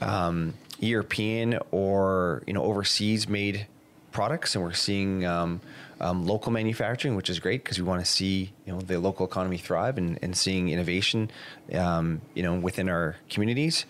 um, 0.00 0.54
European 0.86 1.58
or 1.70 2.42
you 2.46 2.52
know 2.52 2.62
overseas 2.62 3.28
made 3.28 3.66
products, 4.12 4.54
and 4.54 4.64
we're 4.64 4.72
seeing 4.72 5.24
um, 5.24 5.60
um, 6.00 6.26
local 6.26 6.50
manufacturing, 6.50 7.14
which 7.14 7.30
is 7.30 7.38
great 7.38 7.62
because 7.62 7.78
we 7.78 7.84
want 7.84 8.04
to 8.04 8.10
see 8.10 8.52
you 8.66 8.72
know 8.72 8.80
the 8.80 8.98
local 8.98 9.26
economy 9.26 9.58
thrive 9.58 9.98
and, 9.98 10.18
and 10.22 10.36
seeing 10.36 10.68
innovation, 10.68 11.30
um, 11.74 12.20
you 12.34 12.42
know, 12.42 12.54
within 12.54 12.88
our 12.88 13.16
communities. 13.28 13.84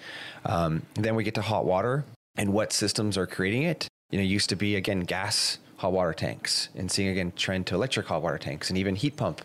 Um, 0.44 0.82
then 0.94 1.14
we 1.14 1.24
get 1.24 1.34
to 1.34 1.42
hot 1.42 1.64
water 1.64 2.04
and 2.36 2.52
what 2.52 2.72
systems 2.72 3.16
are 3.16 3.26
creating 3.26 3.62
it. 3.62 3.88
You 4.10 4.18
know, 4.18 4.24
used 4.24 4.48
to 4.50 4.56
be 4.56 4.76
again 4.76 5.00
gas 5.00 5.58
hot 5.76 5.92
water 5.92 6.12
tanks, 6.12 6.68
and 6.74 6.90
seeing 6.90 7.08
again 7.08 7.32
trend 7.36 7.66
to 7.68 7.74
electric 7.74 8.06
hot 8.06 8.22
water 8.22 8.38
tanks, 8.38 8.68
and 8.68 8.78
even 8.78 8.96
heat 8.96 9.16
pump 9.16 9.42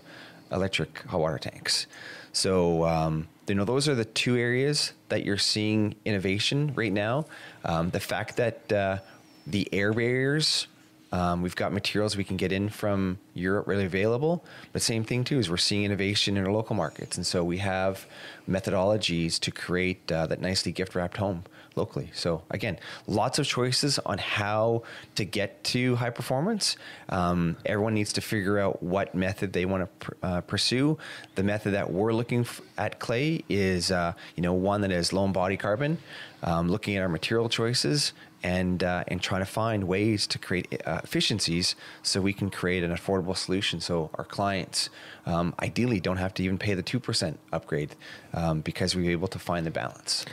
electric 0.51 0.99
hot 1.03 1.19
water 1.19 1.39
tanks. 1.39 1.87
So 2.33 2.85
um, 2.85 3.27
you 3.47 3.55
know 3.55 3.65
those 3.65 3.87
are 3.87 3.95
the 3.95 4.05
two 4.05 4.35
areas 4.35 4.93
that 5.09 5.23
you're 5.23 5.37
seeing 5.37 5.95
innovation 6.05 6.73
right 6.75 6.91
now. 6.91 7.25
Um, 7.63 7.89
the 7.89 7.99
fact 7.99 8.37
that 8.37 8.71
uh, 8.71 8.97
the 9.45 9.67
air 9.71 9.93
barriers, 9.93 10.67
um, 11.11 11.41
we've 11.41 11.55
got 11.55 11.71
materials 11.71 12.17
we 12.17 12.23
can 12.23 12.37
get 12.37 12.51
in 12.51 12.69
from 12.69 13.19
Europe 13.33 13.67
really 13.67 13.85
available. 13.85 14.43
But 14.73 14.81
same 14.81 15.03
thing 15.03 15.23
too 15.23 15.39
is 15.39 15.49
we're 15.49 15.57
seeing 15.57 15.83
innovation 15.83 16.37
in 16.37 16.45
our 16.45 16.51
local 16.51 16.75
markets, 16.75 17.17
and 17.17 17.25
so 17.25 17.43
we 17.43 17.59
have 17.59 18.05
methodologies 18.49 19.39
to 19.41 19.51
create 19.51 20.11
uh, 20.11 20.27
that 20.27 20.41
nicely 20.41 20.71
gift 20.71 20.95
wrapped 20.95 21.17
home 21.17 21.43
locally. 21.75 22.09
So 22.13 22.41
again, 22.49 22.79
lots 23.07 23.39
of 23.39 23.45
choices 23.45 23.99
on 23.99 24.17
how 24.17 24.83
to 25.15 25.25
get 25.25 25.63
to 25.65 25.95
high 25.95 26.09
performance. 26.09 26.77
Um, 27.09 27.57
everyone 27.65 27.93
needs 27.93 28.13
to 28.13 28.21
figure 28.21 28.59
out 28.59 28.81
what 28.81 29.15
method 29.15 29.53
they 29.53 29.65
want 29.65 29.83
to 29.83 30.05
pr- 30.05 30.13
uh, 30.23 30.41
pursue. 30.41 30.97
The 31.35 31.43
method 31.43 31.73
that 31.73 31.91
we're 31.91 32.13
looking 32.13 32.41
f- 32.41 32.61
at 32.77 32.99
Clay 32.99 33.43
is, 33.49 33.91
uh, 33.91 34.13
you 34.35 34.41
know, 34.41 34.53
one 34.53 34.81
that 34.81 34.91
is 34.91 35.13
low 35.13 35.25
embodied 35.25 35.59
carbon. 35.59 35.97
Um, 36.43 36.69
looking 36.69 36.95
at 36.95 37.01
our 37.01 37.09
material 37.09 37.49
choices 37.49 38.13
and 38.43 38.83
uh, 38.83 39.03
and 39.07 39.19
trying 39.19 39.41
to 39.41 39.47
find 39.47 39.85
ways 39.85 40.27
to 40.27 40.37
create 40.37 40.81
uh, 40.85 41.01
efficiencies 41.03 41.75
so 42.03 42.21
we 42.21 42.33
can 42.33 42.51
create 42.51 42.83
an 42.83 42.91
affordable 42.91 43.35
solution 43.35 43.81
so 43.81 44.11
our 44.13 44.23
clients 44.23 44.91
um, 45.25 45.55
ideally 45.59 45.99
don't 45.99 46.17
have 46.17 46.33
to 46.35 46.43
even 46.43 46.57
pay 46.57 46.75
the 46.75 46.83
2% 46.83 47.35
upgrade 47.51 47.95
um, 48.33 48.61
because 48.61 48.95
we 48.95 49.07
are 49.07 49.11
able 49.11 49.27
to 49.27 49.39
find 49.39 49.65
the 49.65 49.71
balance. 49.71 50.25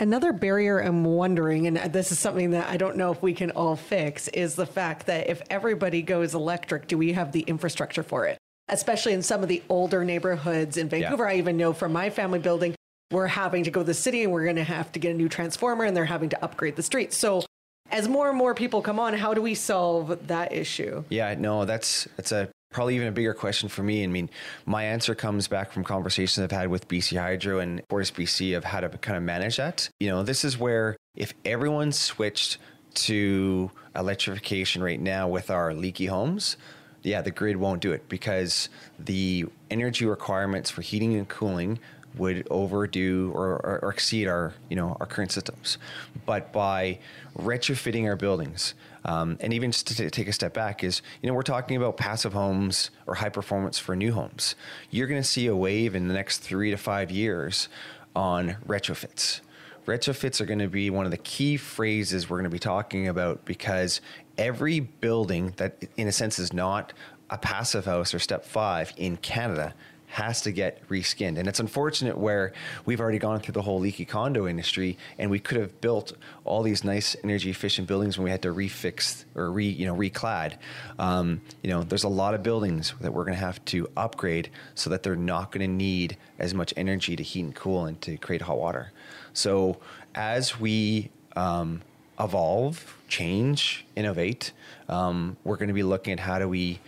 Another 0.00 0.32
barrier 0.32 0.78
I'm 0.78 1.04
wondering, 1.04 1.66
and 1.66 1.92
this 1.92 2.12
is 2.12 2.18
something 2.20 2.50
that 2.50 2.68
I 2.68 2.76
don't 2.76 2.96
know 2.96 3.10
if 3.10 3.20
we 3.20 3.34
can 3.34 3.50
all 3.50 3.74
fix, 3.74 4.28
is 4.28 4.54
the 4.54 4.66
fact 4.66 5.06
that 5.06 5.28
if 5.28 5.42
everybody 5.50 6.02
goes 6.02 6.34
electric, 6.34 6.86
do 6.86 6.96
we 6.96 7.14
have 7.14 7.32
the 7.32 7.40
infrastructure 7.40 8.04
for 8.04 8.26
it? 8.26 8.38
Especially 8.68 9.12
in 9.12 9.22
some 9.22 9.42
of 9.42 9.48
the 9.48 9.62
older 9.68 10.04
neighborhoods 10.04 10.76
in 10.76 10.88
Vancouver. 10.88 11.24
Yeah. 11.24 11.30
I 11.30 11.36
even 11.36 11.56
know 11.56 11.72
from 11.72 11.92
my 11.92 12.10
family 12.10 12.38
building, 12.38 12.76
we're 13.10 13.26
having 13.26 13.64
to 13.64 13.70
go 13.70 13.80
to 13.80 13.86
the 13.86 13.94
city 13.94 14.22
and 14.22 14.32
we're 14.32 14.44
going 14.44 14.56
to 14.56 14.64
have 14.64 14.92
to 14.92 15.00
get 15.00 15.12
a 15.12 15.14
new 15.14 15.28
transformer 15.28 15.84
and 15.84 15.96
they're 15.96 16.04
having 16.04 16.28
to 16.28 16.44
upgrade 16.44 16.76
the 16.76 16.82
streets. 16.82 17.16
So 17.16 17.44
as 17.90 18.06
more 18.06 18.28
and 18.28 18.36
more 18.36 18.54
people 18.54 18.82
come 18.82 19.00
on, 19.00 19.14
how 19.14 19.34
do 19.34 19.42
we 19.42 19.54
solve 19.54 20.28
that 20.28 20.52
issue? 20.52 21.04
Yeah, 21.08 21.34
no, 21.38 21.64
that's 21.64 22.06
that's 22.16 22.30
a 22.32 22.50
probably 22.70 22.96
even 22.96 23.08
a 23.08 23.12
bigger 23.12 23.34
question 23.34 23.68
for 23.68 23.82
me. 23.82 24.04
I 24.04 24.06
mean, 24.06 24.28
my 24.66 24.84
answer 24.84 25.14
comes 25.14 25.48
back 25.48 25.72
from 25.72 25.84
conversations 25.84 26.42
I've 26.42 26.50
had 26.50 26.68
with 26.68 26.88
BC 26.88 27.18
Hydro 27.18 27.60
and 27.60 27.86
FortisBC 27.88 28.56
of 28.56 28.64
how 28.64 28.80
to 28.80 28.88
kind 28.90 29.16
of 29.16 29.22
manage 29.22 29.56
that. 29.56 29.88
You 30.00 30.08
know, 30.08 30.22
this 30.22 30.44
is 30.44 30.58
where 30.58 30.96
if 31.16 31.34
everyone 31.44 31.92
switched 31.92 32.58
to 32.94 33.70
electrification 33.94 34.82
right 34.82 35.00
now 35.00 35.28
with 35.28 35.50
our 35.50 35.72
leaky 35.72 36.06
homes, 36.06 36.56
yeah, 37.02 37.22
the 37.22 37.30
grid 37.30 37.56
won't 37.56 37.80
do 37.80 37.92
it 37.92 38.08
because 38.08 38.68
the 38.98 39.46
energy 39.70 40.04
requirements 40.04 40.70
for 40.70 40.82
heating 40.82 41.14
and 41.14 41.28
cooling 41.28 41.78
would 42.16 42.46
overdo 42.50 43.30
or, 43.34 43.50
or, 43.50 43.78
or, 43.82 43.90
exceed 43.90 44.26
our 44.26 44.54
you 44.68 44.76
know 44.76 44.96
our 44.98 45.06
current 45.06 45.30
systems. 45.30 45.78
But 46.26 46.52
by 46.52 46.98
retrofitting 47.36 48.04
our 48.06 48.16
buildings, 48.16 48.74
um, 49.08 49.38
and 49.40 49.54
even 49.54 49.72
just 49.72 49.86
to 49.86 50.10
take 50.10 50.28
a 50.28 50.34
step 50.34 50.52
back, 50.52 50.84
is 50.84 51.00
you 51.22 51.28
know 51.28 51.34
we're 51.34 51.40
talking 51.40 51.78
about 51.78 51.96
passive 51.96 52.34
homes 52.34 52.90
or 53.06 53.14
high 53.14 53.30
performance 53.30 53.78
for 53.78 53.96
new 53.96 54.12
homes. 54.12 54.54
You're 54.90 55.06
going 55.06 55.22
to 55.22 55.26
see 55.26 55.46
a 55.46 55.56
wave 55.56 55.94
in 55.94 56.08
the 56.08 56.14
next 56.14 56.38
three 56.38 56.70
to 56.72 56.76
five 56.76 57.10
years 57.10 57.70
on 58.14 58.58
retrofits. 58.66 59.40
Retrofits 59.86 60.42
are 60.42 60.44
going 60.44 60.58
to 60.58 60.68
be 60.68 60.90
one 60.90 61.06
of 61.06 61.10
the 61.10 61.16
key 61.16 61.56
phrases 61.56 62.28
we're 62.28 62.36
going 62.36 62.44
to 62.44 62.50
be 62.50 62.58
talking 62.58 63.08
about 63.08 63.46
because 63.46 64.02
every 64.36 64.80
building 64.80 65.54
that, 65.56 65.82
in 65.96 66.06
a 66.06 66.12
sense, 66.12 66.38
is 66.38 66.52
not 66.52 66.92
a 67.30 67.38
passive 67.38 67.86
house 67.86 68.12
or 68.12 68.18
step 68.18 68.44
five 68.44 68.92
in 68.98 69.16
Canada 69.16 69.74
has 70.08 70.40
to 70.42 70.52
get 70.52 70.86
reskinned. 70.88 71.38
And 71.38 71.46
it's 71.46 71.60
unfortunate 71.60 72.16
where 72.16 72.52
we've 72.84 73.00
already 73.00 73.18
gone 73.18 73.40
through 73.40 73.52
the 73.52 73.62
whole 73.62 73.78
leaky 73.78 74.04
condo 74.04 74.48
industry 74.48 74.96
and 75.18 75.30
we 75.30 75.38
could 75.38 75.58
have 75.58 75.80
built 75.80 76.12
all 76.44 76.62
these 76.62 76.82
nice 76.82 77.14
energy 77.22 77.50
efficient 77.50 77.86
buildings 77.86 78.18
when 78.18 78.24
we 78.24 78.30
had 78.30 78.42
to 78.42 78.52
refix 78.52 79.24
or 79.34 79.50
re, 79.50 79.68
you 79.68 79.86
know, 79.86 79.94
reclad. 79.94 80.56
Um, 80.98 81.40
you 81.62 81.70
know, 81.70 81.82
there's 81.82 82.04
a 82.04 82.08
lot 82.08 82.34
of 82.34 82.42
buildings 82.42 82.94
that 83.00 83.12
we're 83.12 83.24
going 83.24 83.36
to 83.36 83.44
have 83.44 83.62
to 83.66 83.88
upgrade 83.96 84.50
so 84.74 84.90
that 84.90 85.02
they're 85.02 85.16
not 85.16 85.52
going 85.52 85.66
to 85.66 85.72
need 85.72 86.16
as 86.38 86.54
much 86.54 86.72
energy 86.76 87.14
to 87.14 87.22
heat 87.22 87.44
and 87.44 87.54
cool 87.54 87.84
and 87.84 88.00
to 88.02 88.16
create 88.16 88.42
hot 88.42 88.58
water. 88.58 88.92
So 89.34 89.78
as 90.14 90.58
we 90.58 91.10
um, 91.36 91.82
evolve, 92.20 92.96
change, 93.08 93.86
innovate. 93.96 94.52
Um, 94.88 95.36
we're 95.44 95.56
going 95.56 95.68
to 95.68 95.74
be 95.74 95.82
looking 95.82 96.12
at 96.12 96.20
how 96.20 96.38
do 96.38 96.48
we 96.48 96.80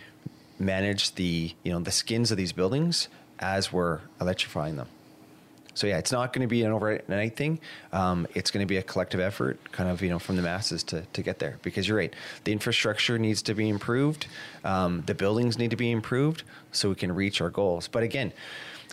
manage 0.61 1.15
the 1.15 1.53
you 1.63 1.71
know 1.71 1.79
the 1.79 1.91
skins 1.91 2.31
of 2.31 2.37
these 2.37 2.51
buildings 2.51 3.07
as 3.39 3.73
we're 3.73 3.99
electrifying 4.19 4.75
them. 4.75 4.87
So 5.73 5.87
yeah, 5.87 5.97
it's 5.97 6.11
not 6.11 6.33
going 6.33 6.41
to 6.41 6.49
be 6.49 6.63
an 6.63 6.71
overnight 6.71 7.37
thing. 7.37 7.59
Um, 7.93 8.27
it's 8.35 8.51
going 8.51 8.61
to 8.61 8.67
be 8.67 8.77
a 8.77 8.83
collective 8.83 9.19
effort, 9.19 9.57
kind 9.71 9.89
of 9.89 10.01
you 10.01 10.09
know 10.09 10.19
from 10.19 10.35
the 10.35 10.41
masses 10.41 10.83
to 10.85 11.01
to 11.13 11.21
get 11.21 11.39
there. 11.39 11.57
Because 11.61 11.87
you're 11.87 11.97
right, 11.97 12.13
the 12.43 12.51
infrastructure 12.51 13.17
needs 13.17 13.41
to 13.43 13.53
be 13.53 13.69
improved, 13.69 14.27
um, 14.63 15.03
the 15.05 15.15
buildings 15.15 15.57
need 15.57 15.71
to 15.71 15.77
be 15.77 15.91
improved, 15.91 16.43
so 16.71 16.89
we 16.89 16.95
can 16.95 17.13
reach 17.13 17.41
our 17.41 17.49
goals. 17.49 17.87
But 17.87 18.03
again, 18.03 18.33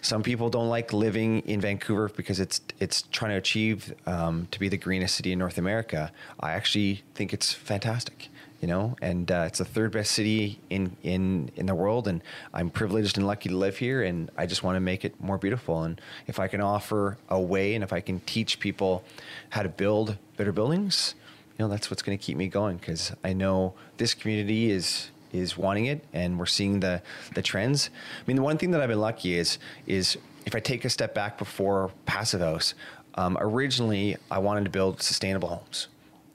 some 0.03 0.23
people 0.23 0.51
don't 0.51 0.69
like 0.69 0.93
living 0.93 1.41
in 1.41 1.61
Vancouver 1.61 2.09
because 2.09 2.39
it's 2.39 2.61
it's 2.79 3.03
trying 3.11 3.33
to 3.33 3.39
achieve 3.39 3.93
um, 4.07 4.47
to 4.53 4.61
be 4.61 4.69
the 4.69 4.79
greenest 4.79 5.17
city 5.17 5.33
in 5.33 5.39
North 5.39 5.59
America. 5.59 6.13
I 6.39 6.53
actually 6.53 7.03
think 7.15 7.33
it's 7.33 7.53
fantastic 7.53 8.29
you 8.61 8.67
know, 8.67 8.97
and 9.01 9.31
uh, 9.31 9.45
it's 9.47 9.59
the 9.59 9.65
third 9.65 9.93
best 9.93 10.13
city 10.13 10.59
in, 10.69 10.97
in, 11.03 11.51
in 11.57 11.67
the 11.67 11.75
world. 11.75 12.09
And 12.09 12.23
I'm 12.53 12.71
privileged 12.71 13.17
and 13.17 13.27
lucky 13.27 13.49
to 13.49 13.57
live 13.57 13.77
here. 13.77 14.03
And 14.03 14.31
I 14.37 14.47
just 14.47 14.63
want 14.63 14.77
to 14.77 14.81
make 14.81 15.05
it 15.05 15.21
more 15.21 15.39
beautiful. 15.39 15.85
And 15.85 16.01
if 16.27 16.41
I 16.41 16.49
can 16.49 16.61
offer 16.61 17.19
a 17.29 17.41
way 17.41 17.75
and 17.75 17.85
if 17.85 17.93
I 17.93 18.01
can 18.01 18.21
teach 18.21 18.59
people 18.59 19.05
how 19.51 19.63
to 19.63 19.69
build 19.69 20.17
better 20.37 20.53
buildings, 20.53 21.15
you 21.57 21.65
know, 21.65 21.69
that's 21.69 21.91
what's 21.91 22.03
going 22.03 22.19
to 22.19 22.23
keep 22.23 22.37
me 22.37 22.49
going 22.49 22.79
because 22.79 23.13
I 23.23 23.33
know 23.33 23.75
this 23.97 24.15
community 24.15 24.71
is 24.71 25.11
is 25.31 25.59
wanting 25.59 25.85
it 25.85 26.03
and 26.15 26.39
we're 26.39 26.47
seeing 26.47 26.81
the 26.81 27.03
the 27.35 27.43
trends. 27.43 27.91
I 28.19 28.23
mean, 28.27 28.37
the 28.37 28.43
one 28.43 28.59
thing 28.59 28.71
that 28.71 28.81
I've 28.81 28.89
been 28.89 29.01
lucky 29.01 29.37
is 29.37 29.59
is 29.87 30.17
if 30.47 30.55
I 30.55 30.61
take 30.61 30.85
a 30.85 30.91
step 30.91 31.15
back 31.15 31.37
before 31.37 31.91
Passive 32.07 32.41
House, 32.41 32.75
um, 33.17 33.37
originally 33.41 34.17
I 34.31 34.39
wanted 34.39 34.65
to 34.65 34.71
build 34.71 35.03
sustainable 35.03 35.49
homes 35.49 35.89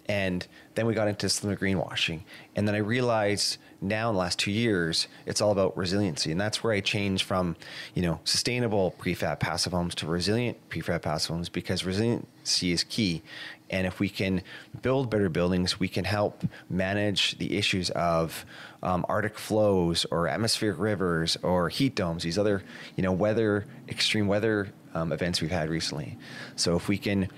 and 0.07 0.45
then 0.75 0.85
we 0.85 0.93
got 0.93 1.07
into 1.07 1.29
some 1.29 1.55
greenwashing. 1.55 2.21
And 2.55 2.67
then 2.67 2.75
I 2.75 2.79
realized 2.79 3.57
now 3.81 4.09
in 4.09 4.15
the 4.15 4.19
last 4.19 4.39
two 4.39 4.51
years, 4.51 5.07
it's 5.25 5.41
all 5.41 5.51
about 5.51 5.75
resiliency. 5.77 6.31
And 6.31 6.39
that's 6.39 6.63
where 6.63 6.73
I 6.73 6.79
changed 6.79 7.23
from, 7.23 7.55
you 7.93 8.01
know, 8.01 8.19
sustainable 8.23 8.95
prefab 8.97 9.39
passive 9.39 9.73
homes 9.73 9.93
to 9.95 10.07
resilient 10.07 10.57
prefab 10.69 11.01
passive 11.01 11.31
homes 11.35 11.49
because 11.49 11.83
resiliency 11.83 12.71
is 12.71 12.83
key. 12.83 13.21
And 13.69 13.87
if 13.87 13.99
we 13.99 14.07
can 14.07 14.43
build 14.81 15.09
better 15.09 15.29
buildings, 15.29 15.79
we 15.79 15.87
can 15.87 16.05
help 16.05 16.43
manage 16.69 17.37
the 17.39 17.57
issues 17.57 17.89
of 17.91 18.45
um, 18.83 19.05
Arctic 19.09 19.37
flows 19.37 20.05
or 20.11 20.27
atmospheric 20.27 20.77
rivers 20.79 21.37
or 21.41 21.69
heat 21.69 21.95
domes, 21.95 22.23
these 22.23 22.37
other, 22.37 22.63
you 22.95 23.03
know, 23.03 23.11
weather, 23.11 23.65
extreme 23.89 24.27
weather 24.27 24.69
um, 24.93 25.11
events 25.11 25.41
we've 25.41 25.51
had 25.51 25.69
recently. 25.69 26.17
So 26.55 26.75
if 26.75 26.87
we 26.87 26.97
can 26.97 27.29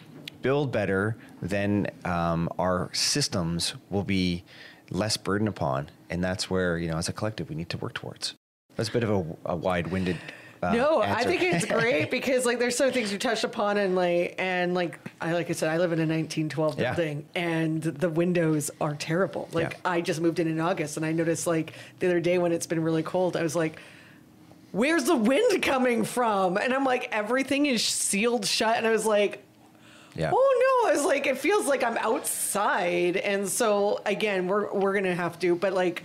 build 0.46 0.72
better, 0.72 1.18
then 1.42 1.88
um, 2.06 2.48
our 2.60 2.92
systems 2.94 3.74
will 3.90 4.04
be 4.04 4.44
less 4.92 5.18
burden 5.18 5.48
upon, 5.48 5.90
and 6.12 6.24
that's 6.24 6.52
where 6.52 6.78
you 6.78 6.88
know, 6.88 6.98
as 6.98 7.10
a 7.10 7.14
collective, 7.14 7.50
we 7.50 7.56
need 7.56 7.68
to 7.70 7.80
work 7.80 7.96
towards. 7.96 8.36
That's 8.76 8.90
a 8.90 8.92
bit 8.92 9.02
of 9.04 9.10
a, 9.10 9.26
a 9.54 9.56
wide-winded. 9.56 10.18
Uh, 10.62 10.74
no, 10.74 11.02
answer. 11.02 11.20
I 11.20 11.24
think 11.24 11.42
it's 11.42 11.66
great 11.80 12.12
because 12.12 12.46
like 12.46 12.60
there's 12.60 12.78
some 12.78 12.92
things 12.92 13.12
you 13.12 13.18
touched 13.18 13.44
upon 13.44 13.78
and 13.78 13.96
like 13.96 14.36
and 14.38 14.76
like 14.76 15.00
I 15.20 15.34
like 15.34 15.50
I 15.50 15.54
said 15.54 15.70
I 15.70 15.78
live 15.78 15.92
in 15.94 16.00
a 16.00 16.06
1912 16.06 16.80
Yeah. 16.80 16.94
building 16.94 17.26
and 17.36 17.82
the 17.82 18.10
windows 18.10 18.70
are 18.80 18.94
terrible. 18.96 19.50
Like 19.52 19.72
Yeah. 19.72 19.78
I 19.94 20.02
just 20.02 20.22
moved 20.22 20.40
in 20.40 20.48
in 20.48 20.60
August 20.60 20.96
and 20.98 21.06
I 21.06 21.12
noticed 21.12 21.46
like 21.48 21.74
the 22.00 22.08
other 22.08 22.20
day 22.20 22.38
when 22.38 22.52
it's 22.52 22.66
been 22.68 22.82
really 22.82 23.04
cold 23.04 23.36
I 23.36 23.44
was 23.44 23.56
like 23.56 23.80
where's 24.72 25.04
the 25.06 25.16
wind 25.16 25.62
coming 25.62 26.04
from? 26.04 26.58
And 26.58 26.74
I'm 26.74 26.84
like 26.86 27.10
everything 27.12 27.66
is 27.66 27.84
sealed 27.84 28.46
shut 28.46 28.78
and 28.78 28.88
I 28.88 28.92
was 28.92 29.06
like 29.06 29.44
yeah. 30.16 30.32
Oh 30.34 30.82
no! 30.84 30.90
I 30.90 30.94
was 30.96 31.06
like, 31.06 31.28
it 31.28 31.38
feels 31.38 31.68
like 31.68 31.84
I'm 31.84 31.98
outside, 31.98 33.18
and 33.18 33.48
so 33.48 34.02
again, 34.06 34.48
we're 34.48 34.72
we're 34.74 34.94
gonna 34.94 35.16
have 35.16 35.38
to, 35.40 35.56
but 35.56 35.74
like, 35.74 36.04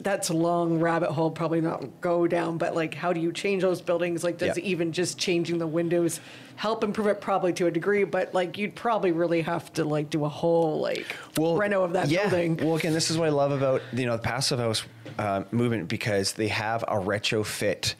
that's 0.00 0.28
a 0.28 0.34
long 0.34 0.80
rabbit 0.80 1.10
hole. 1.10 1.30
Probably 1.30 1.60
not 1.60 2.00
go 2.00 2.26
down, 2.26 2.58
but 2.58 2.74
like, 2.74 2.94
how 2.94 3.12
do 3.12 3.20
you 3.20 3.32
change 3.32 3.62
those 3.62 3.80
buildings? 3.80 4.22
Like, 4.24 4.38
does 4.38 4.56
Yeah. 4.58 4.64
even 4.64 4.92
just 4.92 5.18
changing 5.18 5.58
the 5.58 5.66
windows 5.66 6.20
help 6.56 6.82
improve 6.84 7.08
it? 7.08 7.20
Probably 7.20 7.52
to 7.54 7.66
a 7.66 7.70
degree, 7.70 8.04
but 8.04 8.34
like, 8.34 8.58
you'd 8.58 8.74
probably 8.74 9.12
really 9.12 9.42
have 9.42 9.72
to 9.74 9.84
like 9.84 10.10
do 10.10 10.24
a 10.24 10.28
whole 10.28 10.80
like 10.80 11.14
well, 11.36 11.56
reno 11.56 11.82
of 11.82 11.92
that 11.94 12.08
yeah. 12.08 12.28
building. 12.28 12.56
Well, 12.56 12.76
again, 12.76 12.92
this 12.92 13.10
is 13.10 13.18
what 13.18 13.26
I 13.26 13.32
love 13.32 13.52
about 13.52 13.82
you 13.92 14.06
know 14.06 14.16
the 14.16 14.22
passive 14.22 14.58
house 14.58 14.84
uh, 15.18 15.44
movement 15.50 15.88
because 15.88 16.32
they 16.32 16.48
have 16.48 16.82
a 16.84 16.96
retrofit. 16.96 17.94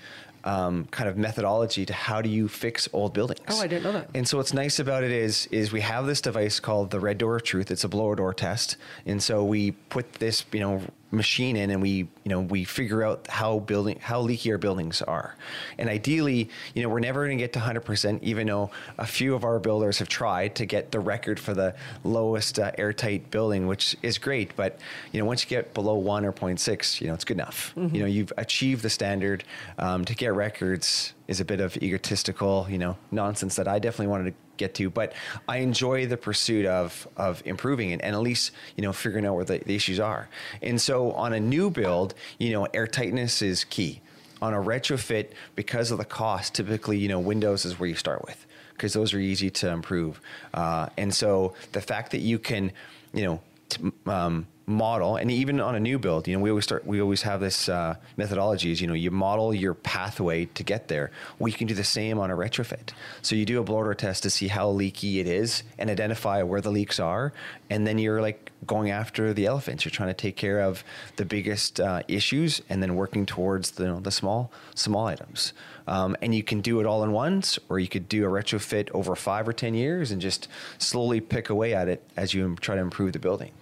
Um, 0.45 0.87
kind 0.91 1.09
of 1.09 1.17
methodology 1.17 1.85
to 1.87 1.93
how 1.93 2.23
do 2.23 2.29
you 2.29 2.49
fix 2.49 2.89
old 2.93 3.13
buildings? 3.13 3.41
Oh, 3.49 3.61
I 3.61 3.67
didn't 3.67 3.83
know 3.85 3.93
that. 3.93 4.11
And 4.15 4.27
so 4.27 4.37
what's 4.37 4.55
nice 4.55 4.79
about 4.79 5.05
it 5.05 5.11
is 5.11 5.47
is 5.51 5.73
we 5.73 5.81
have 5.81 6.07
this 6.07 6.21
device 6.21 6.61
called 6.61 6.91
the 6.91 7.01
Red 7.01 7.19
Door 7.19 7.37
of 7.37 7.43
Truth. 7.43 7.71
It's 7.71 7.85
a 7.85 7.89
blower 7.89 8.15
door 8.15 8.33
test, 8.33 8.77
and 9.05 9.23
so 9.23 9.45
we 9.45 9.73
put 9.73 10.15
this 10.15 10.45
you 10.53 10.61
know 10.61 10.83
machine 11.11 11.57
in 11.57 11.71
and 11.71 11.81
we 11.81 11.91
you 11.91 12.09
know 12.27 12.41
we 12.41 12.65
figure 12.65 13.03
out 13.03 13.27
how 13.29 13.59
building 13.61 13.99
how 14.01 14.21
leaky 14.21 14.53
our 14.53 14.59
buildings 14.59 15.01
are. 15.03 15.37
And 15.79 15.89
ideally 15.89 16.51
you 16.75 16.83
know 16.83 16.89
we're 16.89 17.01
never 17.01 17.27
going 17.27 17.39
to 17.39 17.43
get 17.43 17.53
to 17.55 17.61
100% 17.61 18.23
even 18.23 18.47
though 18.47 18.71
a 18.99 19.07
few 19.07 19.35
of 19.35 19.45
our 19.45 19.59
builders 19.59 19.99
have 19.99 20.09
tried 20.09 20.55
to 20.57 20.67
get 20.67 20.91
the 20.91 21.01
record 21.01 21.41
for 21.41 21.55
the 21.55 21.75
lowest 22.05 22.59
uh, 22.59 22.73
airtight 22.77 23.31
building 23.31 23.67
which 23.67 23.97
is 24.03 24.19
great 24.19 24.55
but 24.57 24.79
you 25.13 25.21
know 25.21 25.27
once 25.27 25.43
you 25.43 25.49
get 25.49 25.73
below 25.75 25.95
1 25.95 26.25
or 26.25 26.33
0.6 26.33 27.01
you 27.01 27.07
know 27.07 27.15
it's 27.15 27.25
good 27.25 27.37
enough. 27.37 27.73
You 27.77 28.01
know 28.01 28.07
you've 28.07 28.33
achieved 28.37 28.83
the 28.83 28.91
standard. 28.91 29.45
Um, 29.79 30.05
to 30.05 30.15
get 30.15 30.35
records 30.35 31.13
is 31.29 31.41
a 31.41 31.45
bit 31.45 31.61
of 31.61 31.77
egotistical 31.79 32.67
you 32.69 32.79
know 32.79 32.97
nonsense 33.11 33.57
that 33.57 33.69
i 33.69 33.79
definitely 33.79 34.07
wanted 34.07 34.31
to 34.31 34.48
get 34.59 34.75
to, 34.75 34.91
but 34.91 35.13
I 35.49 35.59
enjoy 35.59 36.07
the 36.07 36.17
pursuit 36.17 36.67
of 36.67 37.09
of 37.17 37.43
improving 37.45 37.91
it 37.91 38.01
and 38.03 38.15
at 38.15 38.21
least 38.21 38.53
you 38.77 38.83
know 38.83 38.93
figuring 38.93 39.27
out 39.27 39.35
where 39.35 39.45
the, 39.45 39.59
the 39.59 39.75
issues 39.75 40.01
are. 40.01 40.29
And 40.63 40.81
so 40.81 41.13
on 41.13 41.33
a 41.33 41.41
new 41.41 41.71
build, 41.71 42.15
you 42.39 42.53
know, 42.53 42.67
airtightness 42.75 43.43
is 43.43 43.65
key. 43.65 44.01
On 44.41 44.55
a 44.55 44.59
retrofit, 44.59 45.31
because 45.57 45.91
of 45.91 45.99
the 45.99 46.05
cost, 46.05 46.55
typically 46.55 46.99
you 46.99 47.09
know 47.09 47.19
windows 47.19 47.65
is 47.65 47.79
where 47.79 47.89
you 47.89 47.97
start 47.97 48.25
with 48.27 48.47
because 48.73 48.93
those 48.93 49.13
are 49.13 49.19
easy 49.19 49.51
to 49.51 49.69
improve. 49.69 50.21
Uh, 50.55 50.89
and 50.97 51.13
so 51.13 51.55
the 51.73 51.81
fact 51.81 52.13
that 52.13 52.21
you 52.21 52.39
can, 52.39 52.73
you 53.13 53.25
know. 53.25 53.41
T- 53.69 53.93
um, 54.07 54.47
model 54.69 55.17
and 55.17 55.31
even 55.31 55.61
on 55.61 55.75
a 55.75 55.81
new 55.81 55.99
build 55.99 56.29
you 56.29 56.37
know 56.37 56.43
we 56.43 56.51
always 56.51 56.65
start 56.65 56.87
we 56.87 57.01
always 57.01 57.23
have 57.23 57.41
this 57.41 57.69
uh, 57.69 57.97
methodology 58.17 58.71
is 58.71 58.81
you 58.81 58.87
know 58.87 58.95
you 58.95 59.11
model 59.11 59.55
your 59.55 59.75
pathway 59.75 60.45
to 60.47 60.63
get 60.63 60.89
there. 60.89 61.11
We 61.39 61.53
can 61.53 61.67
do 61.67 61.75
the 61.75 61.85
same 61.85 62.19
on 62.19 62.31
a 62.31 62.37
retrofit. 62.37 62.91
So 63.23 63.35
you 63.35 63.45
do 63.45 63.61
a 63.61 63.65
blower 63.65 63.95
test 63.95 64.23
to 64.25 64.31
see 64.31 64.49
how 64.49 64.69
leaky 64.71 65.21
it 65.21 65.27
is 65.27 65.63
and 65.79 65.91
identify 65.91 66.43
where 66.43 66.61
the 66.61 66.71
leaks 66.71 67.01
are 67.01 67.33
and 67.71 67.87
then 67.87 67.99
you're 67.99 68.21
like 68.21 68.51
going 68.67 68.91
after 68.91 69.33
the 69.33 69.47
elephants. 69.47 69.85
You're 69.85 69.91
trying 69.91 70.09
to 70.09 70.15
take 70.15 70.37
care 70.37 70.61
of 70.61 70.83
the 71.17 71.25
biggest 71.25 71.81
uh, 71.81 72.03
issues 72.09 72.61
and 72.69 72.83
then 72.83 72.97
working 72.97 73.25
towards 73.25 73.73
the, 73.73 73.85
you 73.85 73.91
know, 73.91 74.01
the 74.01 74.11
small 74.11 74.51
small 74.75 75.07
items. 75.07 75.53
Um, 75.87 76.17
and 76.21 76.35
you 76.35 76.43
can 76.43 76.61
do 76.61 76.81
it 76.81 76.87
all 76.87 77.03
in 77.05 77.13
once 77.13 77.59
or 77.69 77.79
you 77.79 77.89
could 77.89 78.09
do 78.09 78.27
a 78.27 78.29
retrofit 78.29 78.91
over 78.93 79.17
five 79.17 79.49
or 79.49 79.53
ten 79.53 79.75
years 79.75 80.11
and 80.11 80.21
just 80.21 80.49
slowly 80.79 81.21
pick 81.21 81.49
away 81.49 81.75
at 81.75 81.89
it 81.89 82.03
as 82.17 82.35
you 82.35 82.57
try 82.61 82.75
to 82.75 82.81
improve 82.81 83.13
the 83.13 83.19
building 83.19 83.53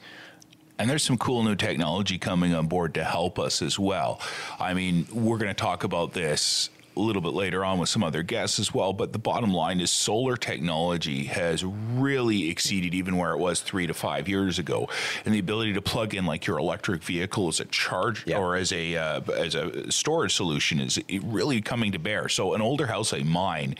And 0.78 0.90
there's 0.90 1.02
some 1.02 1.16
cool 1.16 1.42
new 1.42 1.56
technology 1.56 2.18
coming 2.18 2.54
on 2.54 2.66
board 2.66 2.94
to 2.94 3.04
help 3.04 3.38
us 3.38 3.62
as 3.62 3.78
well. 3.78 4.20
I 4.60 4.74
mean, 4.74 5.06
we're 5.12 5.38
going 5.38 5.48
to 5.48 5.54
talk 5.54 5.84
about 5.84 6.12
this 6.12 6.68
a 6.96 7.00
little 7.00 7.22
bit 7.22 7.34
later 7.34 7.64
on 7.64 7.78
with 7.78 7.88
some 7.88 8.02
other 8.02 8.22
guests 8.22 8.58
as 8.58 8.72
well. 8.72 8.92
But 8.92 9.12
the 9.12 9.18
bottom 9.18 9.52
line 9.52 9.80
is 9.80 9.90
solar 9.90 10.36
technology 10.36 11.24
has 11.24 11.64
really 11.64 12.48
exceeded 12.50 12.94
even 12.94 13.16
where 13.16 13.32
it 13.32 13.38
was 13.38 13.60
three 13.60 13.86
to 13.86 13.94
five 13.94 14.28
years 14.28 14.58
ago, 14.58 14.88
and 15.24 15.34
the 15.34 15.38
ability 15.38 15.74
to 15.74 15.82
plug 15.82 16.14
in 16.14 16.26
like 16.26 16.46
your 16.46 16.58
electric 16.58 17.02
vehicle 17.02 17.48
as 17.48 17.60
a 17.60 17.64
charge 17.66 18.24
Yeah. 18.26 18.38
or 18.38 18.56
as 18.56 18.72
a 18.72 18.96
uh, 18.96 19.20
as 19.36 19.54
a 19.54 19.90
storage 19.92 20.34
solution 20.34 20.80
is 20.80 20.98
really 21.22 21.60
coming 21.60 21.92
to 21.92 21.98
bear. 21.98 22.28
So 22.28 22.54
an 22.54 22.62
older 22.62 22.86
house 22.86 23.12
like 23.12 23.24
mine, 23.24 23.76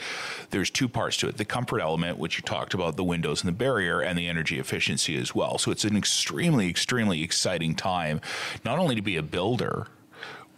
there's 0.51 0.71
two 0.71 0.89
parts 0.89 1.17
to 1.19 1.29
it: 1.29 1.37
the 1.37 1.45
comfort 1.45 1.81
element, 1.81 2.19
which 2.19 2.37
you 2.37 2.43
talked 2.43 2.75
about, 2.75 2.97
the 2.97 3.05
windows 3.05 3.43
and 3.43 3.49
the 3.49 3.57
barrier, 3.57 4.01
and 4.01 4.19
the 4.19 4.29
energy 4.29 4.59
efficiency 4.59 5.17
as 5.17 5.35
well. 5.35 5.59
So 5.59 5.71
it's 5.71 5.85
an 5.85 5.97
extremely, 5.97 6.69
extremely 6.69 7.23
exciting 7.23 7.75
time, 7.75 8.21
not 8.65 8.79
only 8.79 8.95
to 8.95 9.03
be 9.03 9.17
a 9.17 9.23
builder 9.23 9.87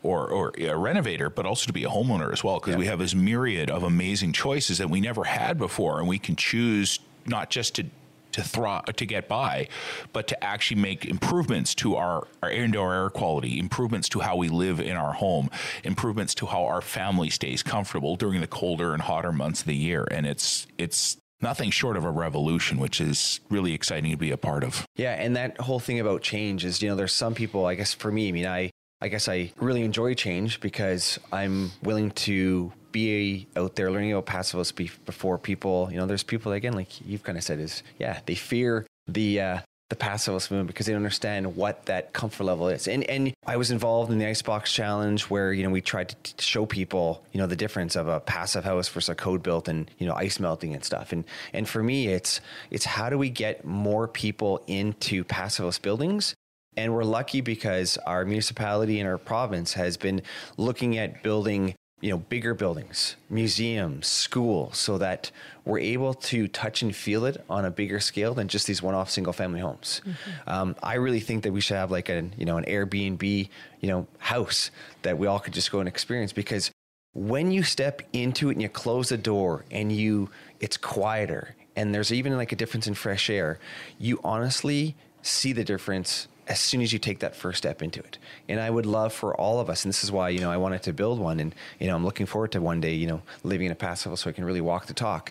or, 0.03 0.29
or 0.29 0.53
a 0.59 0.77
renovator, 0.77 1.29
but 1.31 1.45
also 1.47 1.67
to 1.67 1.73
be 1.73 1.85
a 1.85 1.89
homeowner 1.89 2.33
as 2.33 2.45
well, 2.45 2.59
because 2.61 2.73
Yeah. 2.75 2.79
we 2.79 2.87
have 2.87 2.99
this 2.99 3.15
myriad 3.15 3.71
of 3.71 3.83
amazing 3.83 4.33
choices 4.33 4.79
that 4.79 4.89
we 4.91 5.01
never 5.01 5.25
had 5.25 5.59
before, 5.59 5.99
and 5.99 6.09
we 6.09 6.19
can 6.19 6.37
choose 6.37 7.01
not 7.27 7.51
just 7.51 7.75
to 7.77 7.85
to 8.31 8.43
thrive 8.43 8.85
to 8.85 9.07
get 9.07 9.27
by, 9.27 9.67
but 10.13 10.29
to 10.29 10.45
actually 10.45 10.79
make 10.81 11.07
improvements 11.07 11.75
to 11.75 11.97
our, 11.97 12.29
our 12.43 12.51
indoor 12.51 12.93
air 12.95 13.09
quality, 13.09 13.59
improvements 13.59 14.07
to 14.11 14.21
how 14.21 14.37
we 14.37 14.51
live 14.51 14.81
in 14.81 14.97
our 14.97 15.15
home, 15.15 15.49
improvements 15.83 16.35
to 16.35 16.45
how 16.45 16.63
our 16.67 16.83
family 16.83 17.31
stays 17.31 17.63
comfortable 17.63 18.17
during 18.17 18.43
the 18.43 18.47
colder 18.47 18.93
and 18.93 19.01
hotter 19.03 19.33
months 19.33 19.61
of 19.63 19.67
the 19.67 19.75
year, 19.75 20.07
and 20.11 20.27
it's 20.27 20.67
it's 20.77 21.17
nothing 21.41 21.71
short 21.71 21.97
of 21.97 22.05
a 22.05 22.11
revolution, 22.11 22.79
which 22.79 23.01
is 23.01 23.41
really 23.49 23.73
exciting 23.73 24.11
to 24.11 24.17
be 24.19 24.31
a 24.31 24.37
part 24.37 24.63
of. 24.63 24.85
Yeah, 24.97 25.13
and 25.15 25.35
that 25.37 25.59
whole 25.61 25.81
thing 25.81 25.99
about 25.99 26.21
change 26.21 26.67
is, 26.67 26.83
you 26.83 26.89
know, 26.91 26.97
there's 26.97 27.15
some 27.15 27.35
people, 27.35 27.65
I 27.65 27.77
guess 27.77 27.95
for 27.95 28.13
me, 28.13 28.29
I 28.29 28.33
mean, 28.33 28.47
I 28.47 28.71
I 29.01 29.09
guess 29.09 29.29
I 29.29 29.53
really 29.57 29.83
enjoy 29.83 30.15
change 30.15 30.61
because 30.61 31.21
I'm 31.33 31.71
willing 31.83 32.11
to 32.13 32.73
be 32.91 33.47
out 33.57 33.77
there 33.77 33.91
learning 33.91 34.13
about 34.13 34.29
house 34.29 34.73
before 34.73 35.39
people. 35.39 35.89
You 35.91 35.99
know, 35.99 36.07
there's 36.07 36.25
people 36.25 36.53
again, 36.53 36.73
like 36.73 37.07
you've 37.07 37.23
kind 37.23 37.39
of 37.39 37.45
said, 37.45 37.61
is 37.61 37.83
yeah, 37.99 38.21
they 38.27 38.35
fear 38.35 38.87
the 39.07 39.41
uh, 39.41 39.59
the 39.91 40.05
house 40.05 40.27
movement 40.29 40.67
because 40.67 40.87
they 40.87 40.93
don't 40.93 40.99
understand 40.99 41.55
what 41.55 41.87
that 41.87 42.13
comfort 42.13 42.43
level 42.45 42.69
is. 42.69 42.89
And 42.89 43.05
and 43.05 43.33
I 43.47 43.57
was 43.57 43.71
involved 43.71 44.11
in 44.11 44.19
the 44.19 44.27
Icebox 44.27 44.73
Challenge 44.73 45.23
where 45.25 45.53
you 45.53 45.63
know 45.63 45.71
we 45.71 45.81
tried 45.81 46.09
to 46.11 46.17
t- 46.17 46.35
show 46.43 46.67
people 46.67 47.25
you 47.33 47.39
know 47.39 47.47
the 47.47 47.57
difference 47.57 47.95
of 47.95 48.09
a 48.09 48.19
passive 48.19 48.65
house 48.65 48.89
versus 48.89 49.11
a 49.11 49.15
code 49.15 49.45
built 49.45 49.69
and 49.69 49.89
you 49.99 50.07
know 50.07 50.15
ice 50.15 50.41
melting 50.41 50.75
and 50.75 50.85
stuff. 50.85 51.13
And 51.13 51.25
and 51.53 51.69
for 51.69 51.85
me, 51.85 52.09
it's 52.09 52.41
it's 52.71 52.85
how 52.85 53.11
do 53.11 53.17
we 53.17 53.31
get 53.31 53.65
more 53.65 54.09
people 54.09 54.63
into 54.67 55.25
house 55.31 55.79
buildings 55.79 56.35
and 56.79 56.95
we're 56.95 57.05
lucky 57.05 57.41
because 57.41 57.99
our 58.07 58.25
municipality 58.25 59.01
and 59.01 59.09
our 59.09 59.19
province 59.19 59.73
has 59.73 59.97
been 59.97 60.23
looking 60.57 60.97
at 60.97 61.23
building 61.25 61.75
you 62.01 62.11
know 62.11 62.19
bigger 62.19 62.55
buildings 62.55 63.17
museums 63.29 64.07
schools 64.07 64.79
so 64.79 64.97
that 64.99 65.33
we're 65.65 65.81
able 65.81 66.15
to 66.15 66.47
touch 66.47 66.81
and 66.83 66.95
feel 66.95 67.25
it 67.25 67.45
on 67.51 67.65
a 67.65 67.71
bigger 67.71 67.99
scale 67.99 68.33
than 68.35 68.47
just 68.47 68.69
these 68.69 68.81
one-off 68.81 69.11
single 69.11 69.33
family 69.33 69.59
homes 69.59 70.01
mm-hmm. 70.07 70.51
um, 70.51 70.77
i 70.83 70.95
really 70.95 71.19
think 71.19 71.43
that 71.43 71.53
we 71.53 71.61
should 71.61 71.77
have 71.77 71.91
like 71.91 72.09
an 72.09 72.33
you 72.39 72.45
know 72.45 72.57
an 72.57 72.65
airbnb 72.67 73.49
you 73.81 73.89
know 73.89 74.07
house 74.19 74.71
that 75.03 75.19
we 75.19 75.27
all 75.27 75.41
could 75.41 75.53
just 75.53 75.73
go 75.73 75.81
and 75.81 75.89
experience 75.89 76.33
because 76.33 76.71
when 77.15 77.51
you 77.51 77.65
step 77.65 78.03
into 78.13 78.51
it 78.51 78.53
and 78.53 78.63
you 78.63 78.69
close 78.69 79.09
the 79.09 79.19
door 79.19 79.65
and 79.73 79.91
you 79.91 80.31
it's 80.61 80.77
quieter 80.77 81.57
and 81.75 81.93
there's 81.93 82.13
even 82.13 82.37
like 82.37 82.53
a 82.53 82.57
difference 82.57 82.87
in 82.87 82.95
fresh 82.95 83.29
air 83.29 83.59
you 83.99 84.21
honestly 84.23 84.95
see 85.23 85.53
the 85.53 85.65
difference 85.65 86.29
as 86.49 86.59
soon 86.59 86.81
as 86.81 86.93
you 86.93 86.99
take 86.99 87.19
that 87.19 87.37
first 87.37 87.59
step 87.59 87.83
into 87.83 88.01
it. 88.01 88.17
And 88.49 88.59
I 88.59 88.71
would 88.71 88.87
love 88.87 89.13
for 89.13 89.37
all 89.37 89.61
of 89.61 89.69
us, 89.69 89.85
and 89.85 89.91
this 89.91 90.03
is 90.03 90.11
why, 90.11 90.31
you 90.31 90.41
know, 90.41 90.51
I 90.51 90.57
wanted 90.57 90.83
to 90.85 90.93
build 90.95 91.19
one. 91.19 91.41
And, 91.41 91.55
you 91.79 91.87
know, 91.87 91.95
I'm 91.95 92.05
looking 92.05 92.27
forward 92.27 92.53
to 92.53 92.61
one 92.61 92.81
day, 92.81 92.95
you 92.95 93.07
know, 93.07 93.23
living 93.45 93.67
in 93.67 93.73
a 93.73 93.77
passive 93.77 94.11
house 94.11 94.23
so 94.23 94.31
I 94.31 94.33
can 94.33 94.45
really 94.45 94.63
walk 94.63 94.87
the 94.87 94.95
talk. 94.95 95.31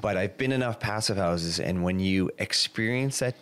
But 0.00 0.18
I've 0.18 0.36
been 0.36 0.52
enough 0.52 0.78
passive 0.78 1.16
houses. 1.16 1.58
And 1.58 1.82
when 1.82 2.00
you 2.00 2.30
experience 2.38 3.20
that 3.20 3.34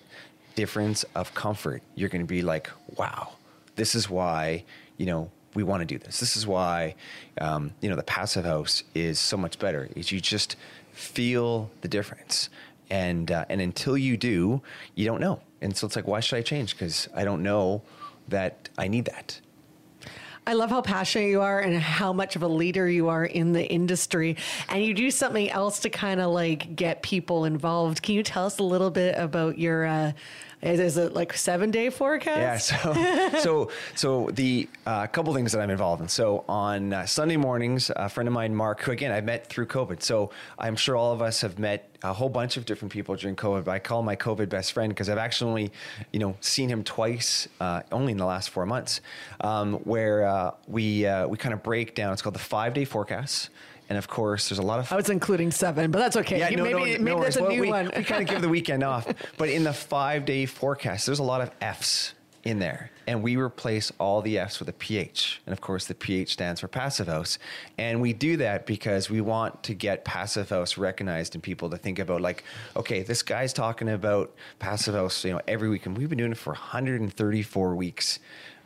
difference 0.54 1.04
of 1.14 1.34
comfort, 1.34 1.82
you're 1.96 2.08
going 2.08 2.22
to 2.22 2.26
be 2.26 2.42
like, 2.42 2.70
wow, 2.96 3.32
this 3.74 3.94
is 3.94 4.08
why, 4.08 4.64
you 4.96 5.06
know, 5.06 5.30
we 5.54 5.62
want 5.62 5.80
to 5.80 5.86
do 5.86 5.98
this. 5.98 6.20
This 6.20 6.36
is 6.36 6.46
why, 6.46 6.94
um, 7.40 7.72
you 7.80 7.88
know, 7.88 7.96
the 7.96 8.02
passive 8.02 8.44
house 8.44 8.84
is 8.94 9.18
so 9.18 9.36
much 9.36 9.58
better. 9.58 9.88
Is 9.96 10.12
you 10.12 10.20
just 10.20 10.56
feel 10.92 11.70
the 11.80 11.88
difference, 11.88 12.50
and 12.90 13.30
uh, 13.30 13.44
and 13.48 13.60
until 13.60 13.96
you 13.96 14.16
do, 14.16 14.62
you 14.94 15.06
don't 15.06 15.20
know. 15.20 15.40
And 15.60 15.76
so 15.76 15.86
it's 15.86 15.96
like, 15.96 16.06
why 16.06 16.20
should 16.20 16.36
I 16.36 16.42
change? 16.42 16.74
Because 16.74 17.08
I 17.14 17.24
don't 17.24 17.42
know 17.42 17.82
that 18.28 18.68
I 18.78 18.88
need 18.88 19.06
that. 19.06 19.40
I 20.48 20.52
love 20.52 20.70
how 20.70 20.80
passionate 20.80 21.26
you 21.26 21.40
are 21.40 21.58
and 21.58 21.76
how 21.76 22.12
much 22.12 22.36
of 22.36 22.42
a 22.42 22.48
leader 22.48 22.88
you 22.88 23.08
are 23.08 23.24
in 23.24 23.52
the 23.52 23.66
industry. 23.66 24.36
And 24.68 24.84
you 24.84 24.94
do 24.94 25.10
something 25.10 25.50
else 25.50 25.80
to 25.80 25.90
kind 25.90 26.20
of 26.20 26.30
like 26.30 26.76
get 26.76 27.02
people 27.02 27.46
involved. 27.46 28.02
Can 28.02 28.14
you 28.14 28.22
tell 28.22 28.46
us 28.46 28.60
a 28.60 28.62
little 28.62 28.90
bit 28.90 29.18
about 29.18 29.58
your 29.58 29.86
uh, 29.86 30.12
is 30.62 30.96
it 30.96 31.12
like 31.12 31.34
seven 31.34 31.70
day 31.70 31.90
forecast? 31.90 32.72
Yeah. 32.72 33.28
So, 33.28 33.38
so, 33.40 33.70
so 33.94 34.30
the 34.32 34.68
uh, 34.86 35.06
couple 35.06 35.34
things 35.34 35.52
that 35.52 35.60
I'm 35.60 35.70
involved 35.70 36.02
in. 36.02 36.08
So 36.08 36.44
on 36.48 36.92
uh, 36.92 37.06
Sunday 37.06 37.36
mornings, 37.36 37.90
a 37.94 38.08
friend 38.08 38.26
of 38.26 38.32
mine, 38.32 38.54
Mark, 38.54 38.80
who 38.80 38.92
again 38.92 39.12
I 39.12 39.20
met 39.20 39.46
through 39.46 39.66
COVID. 39.66 40.02
So 40.02 40.30
I'm 40.58 40.76
sure 40.76 40.96
all 40.96 41.12
of 41.12 41.22
us 41.22 41.40
have 41.42 41.58
met 41.58 41.88
a 42.02 42.12
whole 42.12 42.28
bunch 42.28 42.56
of 42.56 42.64
different 42.64 42.92
people 42.92 43.16
during 43.16 43.36
COVID. 43.36 43.64
But 43.64 43.72
I 43.72 43.78
call 43.78 44.02
my 44.02 44.16
COVID 44.16 44.48
best 44.48 44.72
friend 44.72 44.90
because 44.90 45.08
I've 45.08 45.18
actually, 45.18 45.50
only, 45.50 45.72
you 46.12 46.18
know, 46.18 46.36
seen 46.40 46.68
him 46.68 46.84
twice, 46.84 47.48
uh, 47.60 47.82
only 47.92 48.12
in 48.12 48.18
the 48.18 48.26
last 48.26 48.50
four 48.50 48.66
months, 48.66 49.00
um, 49.40 49.74
where 49.84 50.26
uh, 50.26 50.52
we 50.66 51.06
uh, 51.06 51.26
we 51.26 51.36
kind 51.36 51.52
of 51.52 51.62
break 51.62 51.94
down. 51.94 52.12
It's 52.12 52.22
called 52.22 52.34
the 52.34 52.40
five 52.40 52.74
day 52.74 52.84
forecast. 52.84 53.50
And 53.88 53.96
of 53.96 54.08
course, 54.08 54.48
there's 54.48 54.58
a 54.58 54.62
lot 54.62 54.80
of. 54.80 54.92
I 54.92 54.96
was 54.96 55.10
including 55.10 55.50
seven, 55.50 55.90
but 55.90 55.98
that's 55.98 56.16
okay. 56.16 56.38
Yeah, 56.38 56.50
no, 56.50 56.64
maybe 56.64 56.72
no, 56.72 56.84
maybe 56.84 57.04
no 57.04 57.22
that's 57.22 57.36
a 57.36 57.42
well, 57.42 57.50
new 57.50 57.60
we, 57.60 57.70
one. 57.70 57.90
we 57.96 58.02
kind 58.02 58.22
of 58.22 58.28
give 58.28 58.42
the 58.42 58.48
weekend 58.48 58.82
off. 58.82 59.06
But 59.38 59.48
in 59.48 59.64
the 59.64 59.72
five 59.72 60.24
day 60.24 60.46
forecast, 60.46 61.06
there's 61.06 61.20
a 61.20 61.24
lot 61.24 61.40
of 61.40 61.50
F's 61.60 62.14
in 62.46 62.60
there. 62.60 62.90
And 63.08 63.22
we 63.22 63.36
replace 63.36 63.92
all 63.98 64.22
the 64.22 64.38
F's 64.38 64.60
with 64.60 64.68
a 64.68 64.72
PH. 64.72 65.42
And 65.46 65.52
of 65.52 65.60
course, 65.60 65.86
the 65.86 65.94
PH 65.94 66.32
stands 66.32 66.60
for 66.60 66.68
Passive 66.68 67.08
House. 67.08 67.38
And 67.76 68.00
we 68.00 68.12
do 68.12 68.36
that 68.38 68.66
because 68.66 69.10
we 69.10 69.20
want 69.20 69.64
to 69.64 69.74
get 69.74 70.04
Passive 70.04 70.48
House 70.48 70.78
recognized 70.78 71.34
and 71.34 71.42
people 71.42 71.70
to 71.70 71.76
think 71.76 71.98
about, 71.98 72.20
like, 72.20 72.44
okay, 72.76 73.02
this 73.02 73.22
guy's 73.22 73.52
talking 73.52 73.88
about 73.88 74.32
Passive 74.60 74.94
House, 74.94 75.24
you 75.24 75.32
know, 75.32 75.40
every 75.48 75.68
week. 75.68 75.86
And 75.86 75.98
we've 75.98 76.08
been 76.08 76.18
doing 76.18 76.32
it 76.32 76.38
for 76.38 76.52
134 76.52 77.74
weeks. 77.74 78.20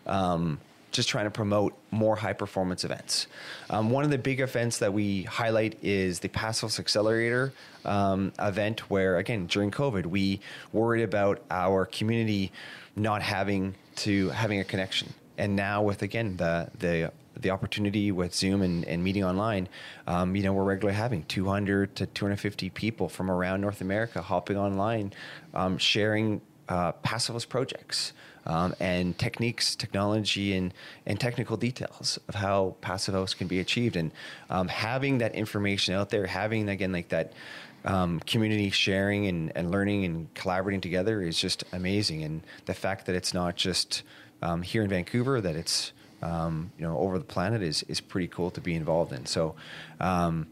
Um, 0.07 0.61
just 0.91 1.09
trying 1.09 1.25
to 1.25 1.31
promote 1.31 1.75
more 1.91 2.17
high 2.17 2.33
performance 2.33 2.85
events. 2.85 3.27
Um, 3.69 3.91
one 3.91 4.05
of 4.05 4.11
the 4.11 4.19
big 4.19 4.41
events 4.41 4.79
that 4.79 4.93
we 4.93 5.23
highlight 5.23 5.79
is 5.83 6.21
the 6.21 6.29
Passive 6.29 6.79
Accelerator 6.79 7.53
um, 7.85 8.33
event, 8.39 8.91
where 8.91 9.19
again 9.19 9.47
during 9.47 9.71
COVID 9.71 10.07
we 10.07 10.41
worried 10.73 11.03
about 11.03 11.43
our 11.51 11.87
community 11.87 12.53
not 12.97 13.23
having 13.23 13.75
to 13.97 14.31
having 14.31 14.61
a 14.61 14.65
connection, 14.65 15.13
and 15.39 15.57
now 15.57 15.83
with 15.83 16.03
again 16.03 16.37
the 16.37 16.71
the 16.79 17.13
the 17.37 17.51
opportunity 17.51 18.13
with 18.13 18.35
Zoom 18.35 18.63
and, 18.63 18.85
and 18.85 19.03
meeting 19.03 19.25
online, 19.25 19.69
um, 20.07 20.37
you 20.37 20.43
know, 20.43 20.53
we're 20.53 20.65
regularly 20.65 20.97
having 20.97 21.23
200 21.25 21.95
to 21.97 22.07
250 22.07 22.71
people 22.71 23.09
from 23.09 23.31
around 23.31 23.61
North 23.61 23.81
America 23.81 24.21
hopping 24.21 24.59
online, 24.59 25.13
um, 25.55 25.79
sharing 25.79 26.41
uh, 26.69 26.93
Passivhaus 26.93 27.49
projects 27.49 28.13
um, 28.47 28.75
and 28.81 29.17
techniques, 29.19 29.75
technology, 29.75 30.55
and, 30.55 30.73
and 31.07 31.21
technical 31.21 31.57
details 31.57 32.19
of 32.29 32.35
how 32.35 32.77
passive 32.81 33.15
house 33.15 33.35
can 33.35 33.47
be 33.47 33.61
achieved. 33.61 33.97
And 33.97 34.13
um, 34.49 34.69
having 34.69 35.19
that 35.19 35.35
information 35.35 35.95
out 35.95 36.11
there, 36.11 36.27
having 36.27 36.69
again 36.69 36.93
like 36.93 37.09
that 37.09 37.33
um, 37.85 38.21
community 38.21 38.71
sharing 38.71 39.27
and, 39.27 39.53
and 39.57 39.71
learning 39.71 40.05
and 40.05 40.33
collaborating 40.35 40.81
together 40.81 41.23
is 41.23 41.39
just 41.39 41.65
amazing. 41.73 42.25
And 42.25 42.43
the 42.67 42.75
fact 42.75 43.07
that 43.07 43.15
it's 43.15 43.33
not 43.33 43.57
just 43.57 44.03
um, 44.43 44.63
here 44.63 44.83
in 44.83 44.89
Vancouver, 44.89 45.41
that 45.41 45.57
it's 45.57 45.93
um, 46.23 46.71
you 46.79 46.87
know 46.87 46.99
over 46.99 47.19
the 47.19 47.25
planet 47.25 47.63
is 47.63 47.83
is 47.85 48.01
pretty 48.01 48.29
cool 48.29 48.51
to 48.51 48.61
be 48.61 48.75
involved 48.75 49.13
in. 49.13 49.27
So 49.27 49.55
um, 50.01 50.47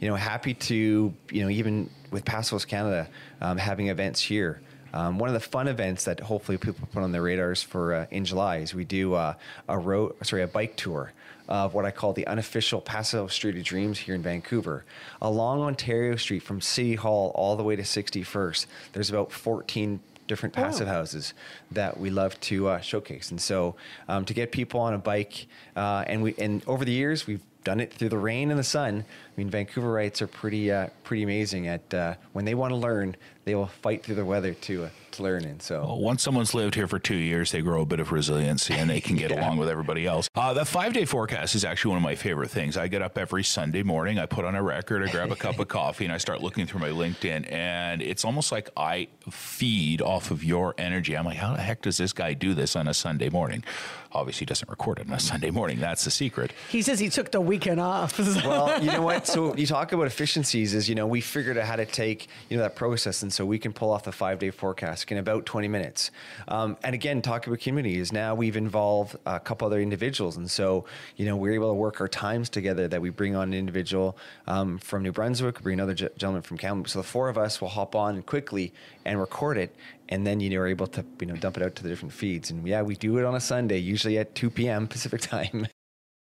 you 0.00 0.08
know, 0.08 0.14
happy 0.14 0.54
to, 0.54 1.12
you 1.30 1.42
know, 1.42 1.48
even 1.48 1.90
with 2.10 2.24
Passive 2.24 2.52
House 2.52 2.64
Canada, 2.64 3.08
um, 3.40 3.56
having 3.58 3.88
events 3.88 4.20
here. 4.20 4.60
Um, 4.92 5.18
one 5.18 5.28
of 5.28 5.34
the 5.34 5.40
fun 5.40 5.68
events 5.68 6.04
that 6.04 6.20
hopefully 6.20 6.58
people 6.58 6.88
put 6.92 7.02
on 7.02 7.12
their 7.12 7.22
radars 7.22 7.62
for 7.62 7.94
uh, 7.94 8.06
in 8.10 8.24
July 8.24 8.58
is 8.58 8.74
we 8.74 8.84
do 8.84 9.14
uh, 9.14 9.34
a 9.68 9.78
road, 9.78 10.14
sorry, 10.22 10.42
a 10.42 10.46
bike 10.46 10.76
tour 10.76 11.12
of 11.48 11.72
what 11.72 11.84
I 11.84 11.90
call 11.90 12.12
the 12.12 12.26
unofficial 12.26 12.80
Passive 12.80 13.32
Street 13.32 13.56
of 13.56 13.64
Dreams 13.64 13.98
here 13.98 14.14
in 14.14 14.22
Vancouver. 14.22 14.84
Along 15.22 15.60
Ontario 15.60 16.16
Street 16.16 16.42
from 16.42 16.60
City 16.60 16.94
Hall 16.94 17.32
all 17.34 17.56
the 17.56 17.62
way 17.62 17.74
to 17.74 17.82
61st, 17.82 18.66
there's 18.92 19.08
about 19.08 19.32
14 19.32 20.00
different 20.26 20.56
oh. 20.58 20.62
passive 20.62 20.86
oh. 20.86 20.92
houses 20.92 21.32
that 21.72 21.98
we 21.98 22.10
love 22.10 22.38
to 22.40 22.68
uh, 22.68 22.80
showcase. 22.80 23.30
And 23.30 23.40
so 23.40 23.74
um, 24.08 24.24
to 24.26 24.34
get 24.34 24.52
people 24.52 24.80
on 24.80 24.94
a 24.94 24.98
bike, 24.98 25.46
uh, 25.74 26.04
and 26.06 26.22
we 26.22 26.34
and 26.38 26.62
over 26.66 26.84
the 26.84 26.92
years 26.92 27.26
we've 27.26 27.40
done 27.64 27.80
it 27.80 27.92
through 27.92 28.10
the 28.10 28.18
rain 28.18 28.50
and 28.50 28.58
the 28.58 28.64
sun. 28.64 29.04
I 29.38 29.40
mean, 29.40 29.50
Vancouverites 29.52 30.20
are 30.20 30.26
pretty 30.26 30.72
uh, 30.72 30.88
pretty 31.04 31.22
amazing 31.22 31.68
at 31.68 31.94
uh, 31.94 32.14
when 32.32 32.44
they 32.44 32.56
want 32.56 32.72
to 32.72 32.76
learn, 32.76 33.14
they 33.44 33.54
will 33.54 33.68
fight 33.68 34.02
through 34.02 34.16
the 34.16 34.24
weather 34.24 34.52
to 34.52 34.86
uh, 34.86 34.88
to 35.12 35.22
learn 35.22 35.44
in. 35.44 35.60
So 35.60 35.84
well, 35.84 36.00
once 36.00 36.22
someone's 36.22 36.54
lived 36.54 36.74
here 36.74 36.88
for 36.88 36.98
two 36.98 37.14
years, 37.14 37.52
they 37.52 37.60
grow 37.60 37.82
a 37.82 37.86
bit 37.86 38.00
of 38.00 38.10
resiliency 38.10 38.74
and 38.74 38.90
they 38.90 39.00
can 39.00 39.16
get 39.16 39.30
yeah. 39.30 39.40
along 39.40 39.58
with 39.58 39.68
everybody 39.68 40.06
else. 40.06 40.28
Uh, 40.34 40.54
the 40.54 40.64
five 40.64 40.92
day 40.92 41.04
forecast 41.04 41.54
is 41.54 41.64
actually 41.64 41.90
one 41.90 41.98
of 41.98 42.02
my 42.02 42.14
favorite 42.14 42.50
things. 42.50 42.76
I 42.76 42.88
get 42.88 43.00
up 43.00 43.16
every 43.16 43.44
Sunday 43.44 43.82
morning, 43.82 44.18
I 44.18 44.26
put 44.26 44.44
on 44.44 44.54
a 44.54 44.62
record, 44.62 45.08
I 45.08 45.12
grab 45.12 45.30
a 45.30 45.36
cup 45.36 45.58
of 45.58 45.68
coffee, 45.78 46.04
and 46.04 46.12
I 46.12 46.18
start 46.18 46.42
looking 46.42 46.66
through 46.66 46.80
my 46.80 46.90
LinkedIn, 46.90 47.50
and 47.52 48.02
it's 48.02 48.24
almost 48.24 48.50
like 48.50 48.70
I 48.76 49.08
feed 49.30 50.02
off 50.02 50.30
of 50.30 50.42
your 50.42 50.74
energy. 50.78 51.16
I'm 51.16 51.24
like, 51.24 51.38
how 51.38 51.54
the 51.54 51.62
heck 51.62 51.82
does 51.82 51.96
this 51.96 52.12
guy 52.12 52.34
do 52.34 52.54
this 52.54 52.74
on 52.74 52.88
a 52.88 52.94
Sunday 52.94 53.28
morning? 53.28 53.64
Obviously, 54.12 54.40
he 54.40 54.46
doesn't 54.46 54.70
record 54.70 54.98
it 54.98 55.06
on 55.06 55.12
a 55.12 55.20
Sunday 55.20 55.50
morning. 55.50 55.80
That's 55.80 56.04
the 56.04 56.10
secret. 56.10 56.52
He 56.70 56.80
says 56.80 56.98
he 56.98 57.10
took 57.10 57.30
the 57.30 57.42
weekend 57.42 57.78
off. 57.78 58.18
well, 58.44 58.82
you 58.82 58.90
know 58.90 59.02
what? 59.02 59.27
So 59.28 59.54
you 59.54 59.66
talk 59.66 59.92
about 59.92 60.06
efficiencies. 60.06 60.72
Is 60.72 60.88
you 60.88 60.94
know 60.94 61.06
we 61.06 61.20
figured 61.20 61.58
out 61.58 61.66
how 61.66 61.76
to 61.76 61.84
take 61.84 62.28
you 62.48 62.56
know 62.56 62.62
that 62.62 62.76
process, 62.76 63.22
and 63.22 63.30
so 63.30 63.44
we 63.44 63.58
can 63.58 63.74
pull 63.74 63.90
off 63.90 64.04
the 64.04 64.12
five 64.12 64.38
day 64.38 64.50
forecast 64.50 65.12
in 65.12 65.18
about 65.18 65.44
20 65.44 65.68
minutes. 65.68 66.10
Um, 66.48 66.78
and 66.82 66.94
again, 66.94 67.20
talk 67.20 67.46
about 67.46 67.60
community 67.60 67.98
is 67.98 68.10
now 68.10 68.34
we've 68.34 68.56
involved 68.56 69.16
a 69.26 69.38
couple 69.38 69.66
other 69.66 69.80
individuals, 69.80 70.38
and 70.38 70.50
so 70.50 70.86
you 71.16 71.26
know 71.26 71.36
we're 71.36 71.52
able 71.52 71.68
to 71.68 71.74
work 71.74 72.00
our 72.00 72.08
times 72.08 72.48
together. 72.48 72.88
That 72.88 73.02
we 73.02 73.10
bring 73.10 73.36
on 73.36 73.48
an 73.48 73.54
individual 73.54 74.16
um, 74.46 74.78
from 74.78 75.02
New 75.02 75.12
Brunswick, 75.12 75.60
bring 75.60 75.74
another 75.74 75.94
gentleman 75.94 76.40
from 76.40 76.56
Kamloops. 76.56 76.92
So 76.92 77.00
the 77.00 77.04
four 77.06 77.28
of 77.28 77.36
us 77.36 77.60
will 77.60 77.68
hop 77.68 77.94
on 77.94 78.22
quickly 78.22 78.72
and 79.04 79.20
record 79.20 79.58
it, 79.58 79.76
and 80.08 80.26
then 80.26 80.40
you 80.40 80.48
know, 80.48 80.56
are 80.56 80.66
able 80.66 80.86
to 80.86 81.04
you 81.20 81.26
know 81.26 81.36
dump 81.36 81.58
it 81.58 81.62
out 81.62 81.76
to 81.76 81.82
the 81.82 81.90
different 81.90 82.14
feeds. 82.14 82.50
And 82.50 82.66
yeah, 82.66 82.80
we 82.80 82.96
do 82.96 83.18
it 83.18 83.26
on 83.26 83.34
a 83.34 83.40
Sunday, 83.40 83.76
usually 83.76 84.16
at 84.16 84.34
2 84.34 84.48
p.m. 84.48 84.88
Pacific 84.88 85.20
time. 85.20 85.68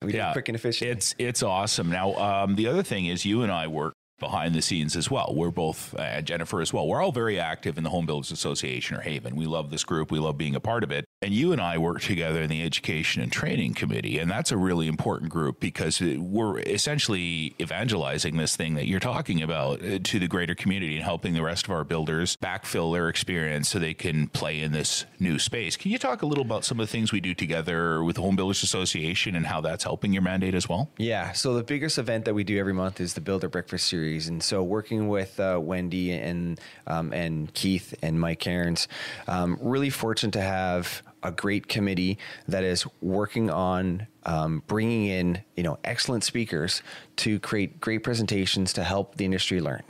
We 0.03 0.15
yeah, 0.15 0.33
quick 0.33 0.49
and 0.49 0.57
efficient. 0.57 0.91
It's 0.91 1.15
it's 1.19 1.43
awesome. 1.43 1.91
Now, 1.91 2.15
um, 2.15 2.57
the 2.57 2.67
other 2.67 2.83
thing 2.83 3.07
is, 3.07 3.25
you 3.25 3.43
and 3.43 3.51
I 3.51 3.67
work 3.67 3.95
behind 4.21 4.55
the 4.55 4.63
scenes 4.63 4.97
as 4.97 5.11
well. 5.11 5.33
We're 5.35 5.51
both 5.51 5.95
uh, 5.99 6.23
Jennifer 6.23 6.61
as 6.61 6.73
well. 6.73 6.87
We're 6.87 7.03
all 7.03 7.13
very 7.13 7.39
active 7.39 7.79
in 7.79 7.85
the 7.85 7.91
Home 7.91 8.07
Builders 8.07 8.31
Association 8.31 8.97
or 8.97 9.01
HAVAN. 9.01 9.35
We 9.35 9.47
love 9.47 9.71
this 9.71 9.85
group. 9.85 10.11
We 10.11 10.19
love 10.19 10.39
being 10.39 10.55
a 10.55 10.61
part 10.61 10.85
of 10.85 10.91
it. 10.91 11.05
And 11.25 11.33
you 11.33 11.53
and 11.53 11.61
I 11.61 11.79
work 11.79 12.03
together 12.03 12.43
in 12.43 12.51
the 12.51 12.63
Education 12.63 13.23
and 13.23 13.33
Training 13.33 13.73
Committee. 13.73 14.19
And 14.19 14.31
that's 14.31 14.53
a 14.53 14.59
really 14.59 14.87
important 14.87 15.31
group 15.31 15.59
because 15.59 15.99
we're 15.99 16.59
essentially 16.59 17.55
evangelizing 17.59 18.37
this 18.37 18.57
thing 18.57 18.75
that 18.75 18.87
you're 18.87 19.01
talking 19.01 19.43
about 19.43 19.83
uh, 19.83 20.01
to 20.03 20.19
the 20.19 20.29
greater 20.29 20.55
community 20.55 20.97
and 20.97 21.03
helping 21.03 21.33
the 21.33 21.43
rest 21.43 21.65
of 21.65 21.71
our 21.71 21.83
builders 21.83 22.37
backfill 22.37 22.93
their 22.93 23.09
experience 23.09 23.71
so 23.71 23.79
they 23.79 23.95
can 23.95 24.29
play 24.29 24.61
in 24.61 24.73
this 24.73 25.07
new 25.19 25.39
space. 25.39 25.79
Can 25.79 25.91
you 25.91 25.99
talk 25.99 26.21
a 26.21 26.27
little 26.27 26.45
about 26.45 26.63
some 26.63 26.79
of 26.79 26.87
the 26.87 26.93
things 26.93 27.11
we 27.11 27.21
do 27.21 27.33
together 27.33 28.05
with 28.05 28.17
the 28.17 28.23
Home 28.23 28.37
Builders 28.37 28.63
Association 28.63 29.35
and 29.35 29.47
how 29.47 29.63
that's 29.63 29.85
helping 29.85 30.13
your 30.13 30.23
mandate 30.23 30.55
as 30.55 30.69
well? 30.69 30.91
Yeah. 30.99 31.33
So 31.33 31.55
the 31.55 31.65
biggest 31.65 31.97
event 31.97 32.27
that 32.27 32.35
we 32.35 32.45
do 32.45 32.59
every 32.59 32.75
month 32.75 33.01
is 33.01 33.15
the 33.15 33.23
Builder 33.23 33.49
Breakfast 33.49 33.89
Series. 33.89 34.29
And 34.29 34.43
so 34.43 34.63
working 34.63 35.09
with 35.09 35.41
uh, 35.41 35.59
Wendy 35.59 36.13
and, 36.13 36.61
um, 36.87 37.15
and 37.15 37.53
Keith 37.55 37.95
and 38.03 38.21
Mike 38.21 38.41
Cairns, 38.41 38.89
um, 39.27 39.59
really 39.63 39.89
fortunate 39.89 40.33
to 40.33 40.43
have 40.43 41.03
a 41.25 41.33
great 41.33 41.67
committee 41.67 42.19
that 42.47 42.63
is 42.63 42.87
working 43.01 43.51
on 43.51 44.07
um, 44.27 44.63
bringing 44.67 45.07
in 45.07 45.43
you 45.57 45.63
know 45.63 45.79
excellent 45.85 46.23
speakers 46.23 46.83
to 47.17 47.41
create 47.41 47.81
great 47.81 48.03
presentations 48.03 48.73
to 48.75 48.85
help 48.85 49.17
the 49.17 49.25
industry 49.25 49.61
learn. 49.61 49.83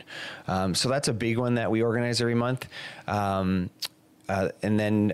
Um, 0.48 0.74
so 0.74 0.88
that's 0.88 1.08
a 1.08 1.12
big 1.12 1.36
one 1.36 1.54
that 1.54 1.70
we 1.70 1.82
organize 1.82 2.20
every 2.20 2.34
month, 2.34 2.68
um, 3.06 3.70
uh, 4.28 4.48
and 4.62 4.78
then 4.78 5.12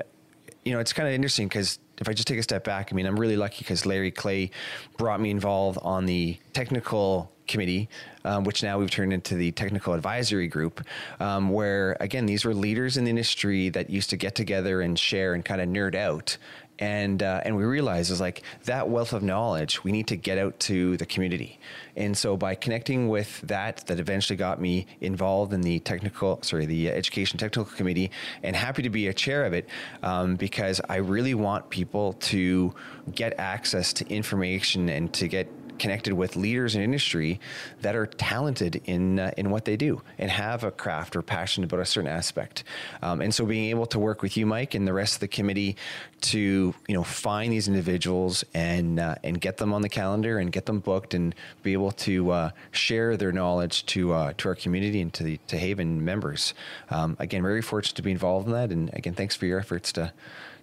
you 0.64 0.72
know 0.72 0.78
it's 0.78 0.92
kind 0.92 1.08
of 1.08 1.14
interesting 1.14 1.48
because 1.48 1.78
if 1.98 2.08
I 2.08 2.12
just 2.12 2.28
take 2.28 2.38
a 2.38 2.42
step 2.42 2.64
back, 2.64 2.92
I 2.92 2.94
mean 2.94 3.06
I'm 3.06 3.18
really 3.18 3.36
lucky 3.36 3.58
because 3.58 3.84
Larry 3.84 4.10
Clay 4.10 4.50
brought 4.96 5.20
me 5.20 5.30
involved 5.30 5.78
on 5.82 6.06
the 6.06 6.38
technical 6.52 7.32
committee, 7.48 7.88
um, 8.24 8.44
which 8.44 8.62
now 8.62 8.78
we've 8.78 8.90
turned 8.90 9.12
into 9.12 9.34
the 9.34 9.52
technical 9.52 9.94
advisory 9.94 10.48
group, 10.48 10.84
um, 11.20 11.50
where 11.50 11.96
again, 12.00 12.26
these 12.26 12.44
were 12.44 12.54
leaders 12.54 12.96
in 12.96 13.04
the 13.04 13.10
industry 13.10 13.68
that 13.70 13.90
used 13.90 14.10
to 14.10 14.16
get 14.16 14.34
together 14.34 14.80
and 14.80 14.98
share 14.98 15.34
and 15.34 15.44
kind 15.44 15.60
of 15.60 15.68
nerd 15.68 15.94
out. 15.94 16.36
And, 16.78 17.22
uh, 17.22 17.42
and 17.44 17.58
we 17.58 17.64
realized 17.64 18.10
is 18.10 18.22
like 18.22 18.42
that 18.64 18.88
wealth 18.88 19.12
of 19.12 19.22
knowledge 19.22 19.84
we 19.84 19.92
need 19.92 20.06
to 20.06 20.16
get 20.16 20.38
out 20.38 20.58
to 20.60 20.96
the 20.96 21.04
community 21.04 21.60
and 21.94 22.16
so 22.16 22.38
by 22.38 22.54
connecting 22.54 23.10
with 23.10 23.38
that 23.42 23.86
that 23.86 24.00
eventually 24.00 24.38
got 24.38 24.62
me 24.62 24.86
involved 25.02 25.52
in 25.52 25.60
the 25.60 25.80
technical 25.80 26.38
sorry 26.42 26.64
the 26.64 26.88
education 26.88 27.38
technical 27.38 27.66
committee 27.66 28.10
and 28.42 28.56
happy 28.56 28.80
to 28.80 28.88
be 28.88 29.08
a 29.08 29.12
chair 29.12 29.44
of 29.44 29.52
it 29.52 29.68
um, 30.02 30.36
because 30.36 30.80
i 30.88 30.96
really 30.96 31.34
want 31.34 31.68
people 31.68 32.14
to 32.14 32.74
get 33.14 33.38
access 33.38 33.92
to 33.92 34.08
information 34.08 34.88
and 34.88 35.12
to 35.12 35.28
get 35.28 35.46
connected 35.80 36.12
with 36.12 36.36
leaders 36.36 36.76
in 36.76 36.82
industry 36.82 37.40
that 37.80 37.96
are 37.96 38.06
talented 38.06 38.80
in 38.84 39.18
uh, 39.18 39.32
in 39.36 39.50
what 39.50 39.64
they 39.64 39.76
do 39.76 40.02
and 40.18 40.30
have 40.30 40.62
a 40.62 40.70
craft 40.70 41.16
or 41.16 41.22
passion 41.22 41.64
about 41.64 41.80
a 41.80 41.84
certain 41.84 42.10
aspect. 42.10 42.62
Um, 43.02 43.20
and 43.20 43.34
so 43.34 43.44
being 43.44 43.70
able 43.70 43.86
to 43.86 43.98
work 43.98 44.22
with 44.22 44.36
you, 44.36 44.46
Mike, 44.46 44.74
and 44.74 44.86
the 44.86 44.92
rest 44.92 45.14
of 45.14 45.20
the 45.20 45.28
committee 45.28 45.76
to 46.20 46.74
you 46.86 46.94
know 46.94 47.02
find 47.02 47.52
these 47.52 47.66
individuals 47.66 48.44
and 48.54 49.00
uh, 49.00 49.14
and 49.24 49.40
get 49.40 49.56
them 49.56 49.72
on 49.72 49.82
the 49.82 49.88
calendar 49.88 50.38
and 50.38 50.52
get 50.52 50.66
them 50.66 50.78
booked 50.78 51.14
and 51.14 51.34
be 51.62 51.72
able 51.72 51.92
to 51.92 52.30
uh, 52.30 52.50
share 52.70 53.16
their 53.16 53.32
knowledge 53.32 53.86
to 53.86 54.12
uh, 54.12 54.32
to 54.36 54.48
our 54.48 54.54
community 54.54 55.00
and 55.00 55.12
to 55.14 55.22
the 55.24 55.38
to 55.48 55.56
HAVAN 55.56 56.00
members. 56.02 56.54
Um, 56.90 57.16
again, 57.18 57.42
very 57.42 57.62
fortunate 57.62 57.96
to 57.96 58.02
be 58.02 58.12
involved 58.12 58.46
in 58.46 58.52
that, 58.52 58.70
and 58.70 58.90
again, 58.92 59.14
thanks 59.14 59.34
for 59.34 59.46
your 59.46 59.58
efforts 59.58 59.92
to 59.92 60.12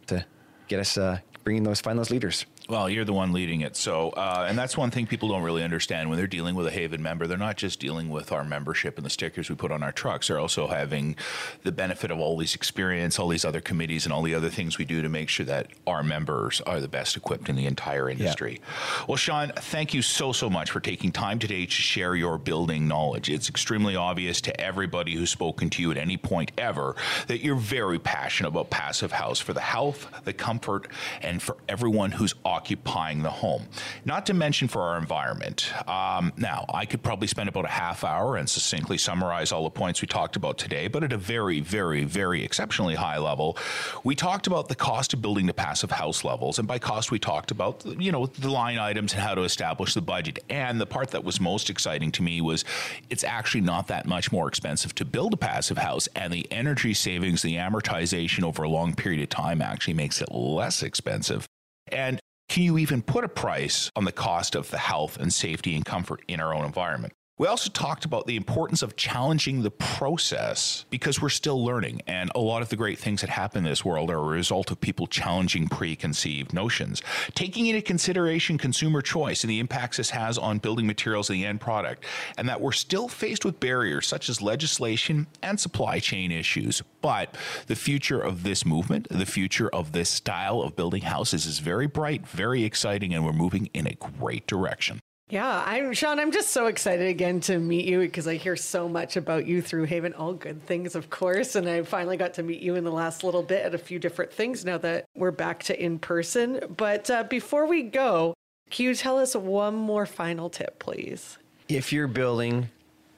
to 0.07 0.25
get 0.67 0.79
us 0.79 0.97
uh, 0.97 1.19
bringing 1.43 1.63
those 1.63 1.81
find 1.81 1.97
those 1.97 2.11
leaders. 2.11 2.45
Well, 2.69 2.89
you're 2.89 3.05
the 3.05 3.13
one 3.13 3.31
leading 3.31 3.61
it. 3.61 3.77
So, 3.77 4.09
uh, 4.09 4.45
and 4.49 4.57
that's 4.57 4.75
one 4.75 4.91
thing 4.91 5.07
people 5.07 5.29
don't 5.29 5.43
really 5.43 5.63
understand 5.63 6.09
when 6.09 6.17
they're 6.17 6.27
dealing 6.27 6.53
with 6.53 6.67
a 6.67 6.71
HAVAN 6.71 6.99
member. 6.99 7.25
They're 7.25 7.37
not 7.37 7.55
just 7.55 7.79
dealing 7.79 8.09
with 8.09 8.33
our 8.33 8.43
membership 8.43 8.97
and 8.97 9.05
the 9.05 9.09
stickers 9.09 9.49
we 9.49 9.55
put 9.55 9.71
on 9.71 9.83
our 9.83 9.93
trucks. 9.93 10.27
They're 10.27 10.39
also 10.39 10.67
having 10.67 11.15
the 11.63 11.71
benefit 11.71 12.11
of 12.11 12.19
all 12.19 12.37
these 12.37 12.55
experience, 12.55 13.19
all 13.19 13.29
these 13.29 13.45
other 13.45 13.61
committees, 13.61 14.05
and 14.05 14.11
all 14.11 14.21
the 14.21 14.35
other 14.35 14.49
things 14.49 14.77
we 14.77 14.83
do 14.83 15.01
to 15.01 15.07
make 15.07 15.29
sure 15.29 15.45
that 15.45 15.67
our 15.85 16.03
members 16.03 16.59
are 16.61 16.81
the 16.81 16.89
best 16.89 17.15
equipped 17.15 17.47
in 17.47 17.55
the 17.55 17.65
entire 17.65 18.09
industry. 18.09 18.59
Yeah. 18.59 19.05
Well, 19.07 19.17
Shaun, 19.17 19.53
thank 19.55 19.93
you 19.93 20.01
so, 20.01 20.33
so 20.33 20.49
much 20.49 20.69
for 20.71 20.81
taking 20.81 21.13
time 21.13 21.39
today 21.39 21.65
to 21.65 21.71
share 21.71 22.15
your 22.15 22.37
building 22.37 22.85
knowledge. 22.85 23.29
It's 23.29 23.47
extremely 23.47 23.95
obvious 23.95 24.41
to 24.41 24.59
everybody 24.59 25.15
who's 25.15 25.29
spoken 25.29 25.69
to 25.69 25.81
you 25.81 25.91
at 25.91 25.97
any 25.97 26.17
point 26.17 26.51
ever 26.57 26.97
that 27.27 27.39
you're 27.39 27.55
very 27.55 27.97
passionate 27.97 28.49
about 28.49 28.69
Passive 28.69 29.13
House 29.13 29.39
for 29.39 29.53
the 29.53 29.61
health, 29.61 30.07
the 30.25 30.33
comfort, 30.33 30.89
and 31.21 31.41
for 31.41 31.55
everyone 31.69 32.11
who's 32.11 32.33
occupying 32.57 33.21
the 33.21 33.29
home. 33.29 33.67
Not 34.03 34.25
to 34.25 34.33
mention 34.33 34.67
for 34.67 34.81
our 34.81 34.97
environment. 34.97 35.71
Um, 35.87 36.33
now, 36.37 36.65
I 36.73 36.85
could 36.85 37.03
probably 37.03 37.27
spend 37.27 37.49
about 37.49 37.65
a 37.65 37.69
half 37.69 38.03
hour 38.03 38.35
and 38.35 38.49
succinctly 38.49 38.97
summarize 38.97 39.51
all 39.51 39.63
the 39.63 39.69
points 39.69 40.01
we 40.01 40.07
talked 40.07 40.35
about 40.35 40.57
today, 40.57 40.87
but 40.87 41.03
at 41.03 41.13
a 41.13 41.17
very, 41.17 41.59
very, 41.59 42.03
very 42.03 42.43
exceptionally 42.43 42.95
high 42.95 43.19
level, 43.19 43.57
we 44.03 44.15
talked 44.15 44.47
about 44.47 44.69
the 44.69 44.75
cost 44.75 45.13
of 45.13 45.21
building 45.21 45.45
the 45.45 45.53
passive 45.53 45.91
house 45.91 46.23
levels. 46.23 46.57
And 46.57 46.67
by 46.67 46.79
cost, 46.79 47.11
we 47.11 47.19
talked 47.19 47.51
about, 47.51 47.85
you 47.85 48.11
know, 48.11 48.25
the 48.25 48.49
line 48.49 48.79
items 48.79 49.13
and 49.13 49.21
how 49.21 49.35
to 49.35 49.43
establish 49.43 49.93
the 49.93 50.01
budget. 50.01 50.39
And 50.49 50.81
the 50.81 50.87
part 50.87 51.11
that 51.11 51.23
was 51.23 51.39
most 51.39 51.69
exciting 51.69 52.11
to 52.13 52.23
me 52.23 52.41
was 52.41 52.65
it's 53.11 53.23
actually 53.23 53.61
not 53.61 53.87
that 53.87 54.07
much 54.07 54.31
more 54.31 54.47
expensive 54.47 54.95
to 54.95 55.05
build 55.05 55.33
a 55.35 55.37
passive 55.37 55.77
house. 55.77 56.09
And 56.15 56.33
the 56.33 56.51
energy 56.51 56.95
savings, 56.95 57.43
the 57.43 57.55
amortization 57.57 58.43
over 58.43 58.63
a 58.63 58.69
long 58.69 58.95
period 58.95 59.21
of 59.21 59.29
time 59.29 59.61
actually 59.61 59.93
makes 59.93 60.21
it 60.21 60.31
less 60.31 60.81
expensive. 60.81 61.45
And 61.89 62.19
can 62.49 62.63
you 62.63 62.77
even 62.77 63.01
put 63.01 63.23
a 63.23 63.29
price 63.29 63.91
on 63.95 64.05
the 64.05 64.11
cost 64.11 64.55
of 64.55 64.69
the 64.71 64.77
health 64.77 65.17
and 65.17 65.33
safety 65.33 65.75
and 65.75 65.85
comfort 65.85 66.21
in 66.27 66.39
our 66.39 66.53
own 66.53 66.65
environment? 66.65 67.13
We 67.39 67.45
also 67.45 67.69
talked 67.69 68.03
about 68.03 68.25
the 68.25 68.35
importance 68.35 68.81
of 68.81 68.95
challenging 68.95 69.61
the 69.61 69.69
process 69.69 70.85
because 70.89 71.21
we're 71.21 71.29
still 71.29 71.63
learning. 71.63 72.01
And 72.07 72.31
a 72.33 72.39
lot 72.39 72.63
of 72.63 72.69
the 72.69 72.75
great 72.75 72.97
things 72.97 73.21
that 73.21 73.29
happen 73.29 73.59
in 73.59 73.69
this 73.69 73.85
world 73.85 74.09
are 74.09 74.17
a 74.17 74.23
result 74.23 74.71
of 74.71 74.81
people 74.81 75.05
challenging 75.05 75.67
preconceived 75.67 76.51
notions, 76.51 77.03
taking 77.35 77.67
into 77.67 77.83
consideration 77.83 78.57
consumer 78.57 79.03
choice 79.03 79.43
and 79.43 79.51
the 79.51 79.59
impacts 79.59 79.97
this 79.97 80.09
has 80.09 80.39
on 80.39 80.57
building 80.57 80.87
materials 80.87 81.29
and 81.29 81.37
the 81.37 81.45
end 81.45 81.61
product, 81.61 82.05
and 82.39 82.49
that 82.49 82.59
we're 82.59 82.71
still 82.71 83.07
faced 83.07 83.45
with 83.45 83.59
barriers 83.59 84.07
such 84.07 84.29
as 84.29 84.41
legislation 84.41 85.27
and 85.43 85.59
supply 85.59 85.99
chain 85.99 86.31
issues. 86.31 86.81
But 87.01 87.37
the 87.67 87.75
future 87.75 88.19
of 88.19 88.41
this 88.41 88.65
movement, 88.65 89.09
the 89.11 89.27
future 89.27 89.69
of 89.69 89.91
this 89.91 90.09
style 90.09 90.63
of 90.63 90.75
building 90.75 91.03
houses 91.03 91.45
is 91.45 91.59
very 91.59 91.85
bright, 91.85 92.27
very 92.27 92.63
exciting, 92.63 93.13
and 93.13 93.23
we're 93.23 93.31
moving 93.31 93.69
in 93.75 93.85
a 93.85 93.93
great 93.93 94.47
direction. 94.47 95.01
Yeah, 95.29 95.61
I'm 95.65 95.91
Shaun. 95.91 96.19
I'm 96.19 96.31
just 96.31 96.51
so 96.51 96.67
excited 96.67 97.07
again 97.07 97.41
to 97.41 97.59
meet 97.59 97.85
you 97.85 97.99
because 97.99 98.27
I 98.27 98.35
hear 98.35 98.55
so 98.55 98.87
much 98.87 99.17
about 99.17 99.45
you 99.45 99.61
through 99.61 99.87
HAVAN. 99.87 100.17
All 100.17 100.33
good 100.33 100.65
things, 100.65 100.95
of 100.95 101.09
course. 101.09 101.55
And 101.55 101.67
I 101.67 101.81
finally 101.83 102.15
got 102.15 102.35
to 102.35 102.43
meet 102.43 102.61
you 102.61 102.75
in 102.75 102.85
the 102.85 102.93
last 102.93 103.25
little 103.25 103.43
bit 103.43 103.65
at 103.65 103.75
a 103.75 103.77
few 103.77 103.99
different 103.99 104.31
things 104.31 104.63
now 104.63 104.77
that 104.77 105.03
we're 105.15 105.31
back 105.31 105.63
to 105.63 105.77
in 105.77 105.99
person. 105.99 106.61
But 106.77 107.09
uh, 107.09 107.23
before 107.23 107.67
we 107.67 107.83
go, 107.83 108.35
can 108.69 108.85
you 108.85 108.95
tell 108.95 109.19
us 109.19 109.35
one 109.35 109.75
more 109.75 110.05
final 110.05 110.49
tip, 110.49 110.79
please? 110.79 111.37
If 111.67 111.91
you're 111.91 112.07
building, 112.07 112.69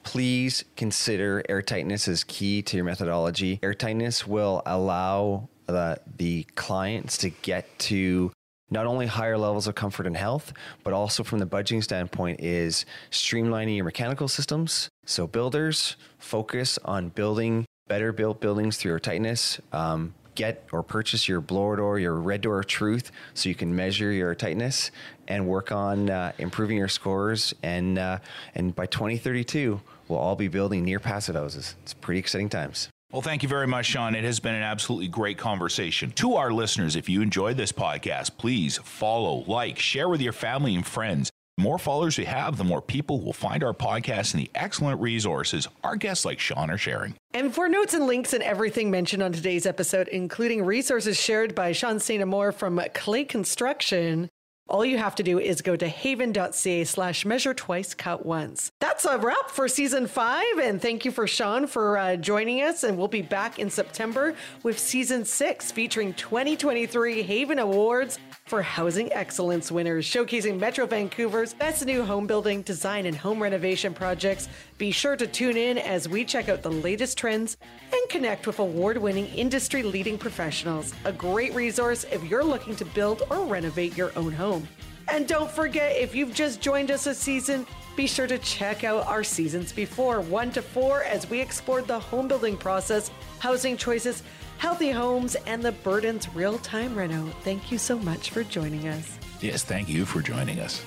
please 0.02 0.64
consider 0.76 1.44
airtightness 1.48 2.08
as 2.08 2.24
key 2.24 2.60
to 2.62 2.76
your 2.76 2.84
methodology. 2.86 3.58
Airtightness 3.62 4.26
will 4.26 4.62
allow 4.66 5.48
the, 5.66 6.00
the 6.16 6.42
clients 6.56 7.18
to 7.18 7.30
get 7.30 7.78
to 7.78 8.32
not 8.70 8.86
only 8.86 9.06
higher 9.06 9.36
levels 9.36 9.66
of 9.66 9.74
comfort 9.74 10.06
and 10.06 10.16
health, 10.16 10.52
but 10.84 10.92
also 10.92 11.22
from 11.22 11.38
the 11.38 11.46
budgeting 11.46 11.82
standpoint 11.82 12.40
is 12.40 12.86
streamlining 13.10 13.76
your 13.76 13.84
mechanical 13.84 14.28
systems. 14.28 14.88
So 15.04 15.26
builders 15.26 15.96
focus 16.18 16.78
on 16.84 17.08
building 17.10 17.66
better 17.88 18.12
built 18.12 18.40
buildings 18.40 18.76
through 18.76 18.92
your 18.92 19.00
tightness. 19.00 19.60
Um, 19.72 20.14
get 20.36 20.64
or 20.72 20.82
purchase 20.82 21.28
your 21.28 21.40
blower 21.40 21.76
door, 21.76 21.98
your 21.98 22.14
red 22.14 22.40
door 22.40 22.60
of 22.60 22.66
truth, 22.66 23.10
so 23.34 23.48
you 23.48 23.54
can 23.54 23.74
measure 23.74 24.12
your 24.12 24.34
tightness 24.34 24.92
and 25.26 25.46
work 25.46 25.72
on 25.72 26.08
uh, 26.08 26.32
improving 26.38 26.76
your 26.76 26.88
scores. 26.88 27.52
And 27.62 27.98
uh, 27.98 28.18
and 28.54 28.74
by 28.74 28.86
2032, 28.86 29.80
we'll 30.08 30.18
all 30.18 30.36
be 30.36 30.48
building 30.48 30.84
near 30.84 31.00
passive 31.00 31.34
houses. 31.34 31.74
It's 31.82 31.94
pretty 31.94 32.20
exciting 32.20 32.48
times. 32.48 32.88
Well, 33.12 33.22
thank 33.22 33.42
you 33.42 33.48
very 33.48 33.66
much, 33.66 33.86
Shaun. 33.86 34.14
It 34.14 34.22
has 34.22 34.38
been 34.38 34.54
an 34.54 34.62
absolutely 34.62 35.08
great 35.08 35.36
conversation. 35.36 36.12
To 36.12 36.36
our 36.36 36.52
listeners, 36.52 36.94
if 36.94 37.08
you 37.08 37.22
enjoyed 37.22 37.56
this 37.56 37.72
podcast, 37.72 38.36
please 38.38 38.78
follow, 38.84 39.42
like, 39.48 39.80
share 39.80 40.08
with 40.08 40.20
your 40.20 40.32
family 40.32 40.76
and 40.76 40.86
friends. 40.86 41.28
The 41.56 41.64
more 41.64 41.78
followers 41.78 42.16
we 42.16 42.26
have, 42.26 42.56
the 42.56 42.62
more 42.62 42.80
people 42.80 43.20
will 43.20 43.32
find 43.32 43.64
our 43.64 43.74
podcast 43.74 44.32
and 44.32 44.42
the 44.44 44.50
excellent 44.54 45.00
resources 45.00 45.66
our 45.82 45.96
guests 45.96 46.24
like 46.24 46.38
Shaun 46.38 46.70
are 46.70 46.78
sharing. 46.78 47.16
And 47.34 47.52
for 47.52 47.68
notes 47.68 47.94
and 47.94 48.06
links 48.06 48.32
and 48.32 48.44
everything 48.44 48.92
mentioned 48.92 49.24
on 49.24 49.32
today's 49.32 49.66
episode, 49.66 50.06
including 50.08 50.64
resources 50.64 51.20
shared 51.20 51.52
by 51.54 51.72
Shaun 51.72 51.98
St-Amour 51.98 52.52
from 52.52 52.80
Clay 52.94 53.24
Construction, 53.24 54.28
all 54.70 54.84
you 54.84 54.98
have 54.98 55.14
to 55.16 55.22
do 55.22 55.38
is 55.38 55.60
go 55.60 55.76
to 55.76 55.88
havan.ca 55.88 56.84
slash 56.84 57.26
measure 57.26 57.52
twice, 57.52 57.92
cut 57.92 58.24
once. 58.24 58.70
That's 58.78 59.04
a 59.04 59.18
wrap 59.18 59.50
for 59.50 59.68
season 59.68 60.06
five. 60.06 60.58
And 60.62 60.80
thank 60.80 61.04
you 61.04 61.10
for 61.10 61.26
Shaun 61.26 61.66
for 61.66 61.98
uh, 61.98 62.16
joining 62.16 62.62
us. 62.62 62.84
And 62.84 62.96
we'll 62.96 63.08
be 63.08 63.22
back 63.22 63.58
in 63.58 63.68
September 63.68 64.34
with 64.62 64.78
season 64.78 65.24
six 65.24 65.72
featuring 65.72 66.14
2023 66.14 67.22
HAVAN 67.22 67.58
Awards 67.58 68.18
for 68.50 68.62
housing 68.62 69.12
excellence 69.12 69.70
winners, 69.70 70.04
showcasing 70.04 70.58
Metro 70.58 70.84
Vancouver's 70.84 71.54
best 71.54 71.86
new 71.86 72.02
home 72.02 72.26
building, 72.26 72.62
design, 72.62 73.06
and 73.06 73.16
home 73.16 73.40
renovation 73.40 73.94
projects. 73.94 74.48
Be 74.76 74.90
sure 74.90 75.14
to 75.14 75.24
tune 75.24 75.56
in 75.56 75.78
as 75.78 76.08
we 76.08 76.24
check 76.24 76.48
out 76.48 76.60
the 76.60 76.72
latest 76.72 77.16
trends 77.16 77.56
and 77.92 78.08
connect 78.08 78.48
with 78.48 78.58
award 78.58 78.98
winning 78.98 79.26
industry 79.26 79.84
leading 79.84 80.18
professionals. 80.18 80.92
A 81.04 81.12
great 81.12 81.54
resource 81.54 82.04
if 82.10 82.24
you're 82.24 82.42
looking 82.42 82.74
to 82.74 82.84
build 82.86 83.22
or 83.30 83.44
renovate 83.44 83.96
your 83.96 84.10
own 84.18 84.32
home. 84.32 84.66
And 85.06 85.28
don't 85.28 85.50
forget, 85.50 85.96
if 85.96 86.12
you've 86.12 86.34
just 86.34 86.60
joined 86.60 86.90
us 86.90 87.04
this 87.04 87.20
season, 87.20 87.64
be 87.94 88.08
sure 88.08 88.26
to 88.26 88.38
check 88.38 88.82
out 88.82 89.06
our 89.06 89.22
seasons 89.22 89.72
before, 89.72 90.22
one 90.22 90.50
to 90.52 90.62
four, 90.62 91.04
as 91.04 91.30
we 91.30 91.38
explored 91.38 91.86
the 91.86 92.00
home 92.00 92.26
building 92.26 92.56
process, 92.56 93.12
housing 93.38 93.76
choices, 93.76 94.24
healthy 94.60 94.90
homes, 94.90 95.36
and 95.46 95.62
the 95.62 95.72
Burden's 95.72 96.32
real 96.34 96.58
time 96.58 96.94
reno. 96.94 97.26
Thank 97.42 97.72
you 97.72 97.78
so 97.78 97.98
much 97.98 98.30
for 98.30 98.44
joining 98.44 98.86
us. 98.88 99.18
Yes, 99.40 99.64
thank 99.64 99.88
you 99.88 100.04
for 100.04 100.20
joining 100.20 100.60
us. 100.60 100.84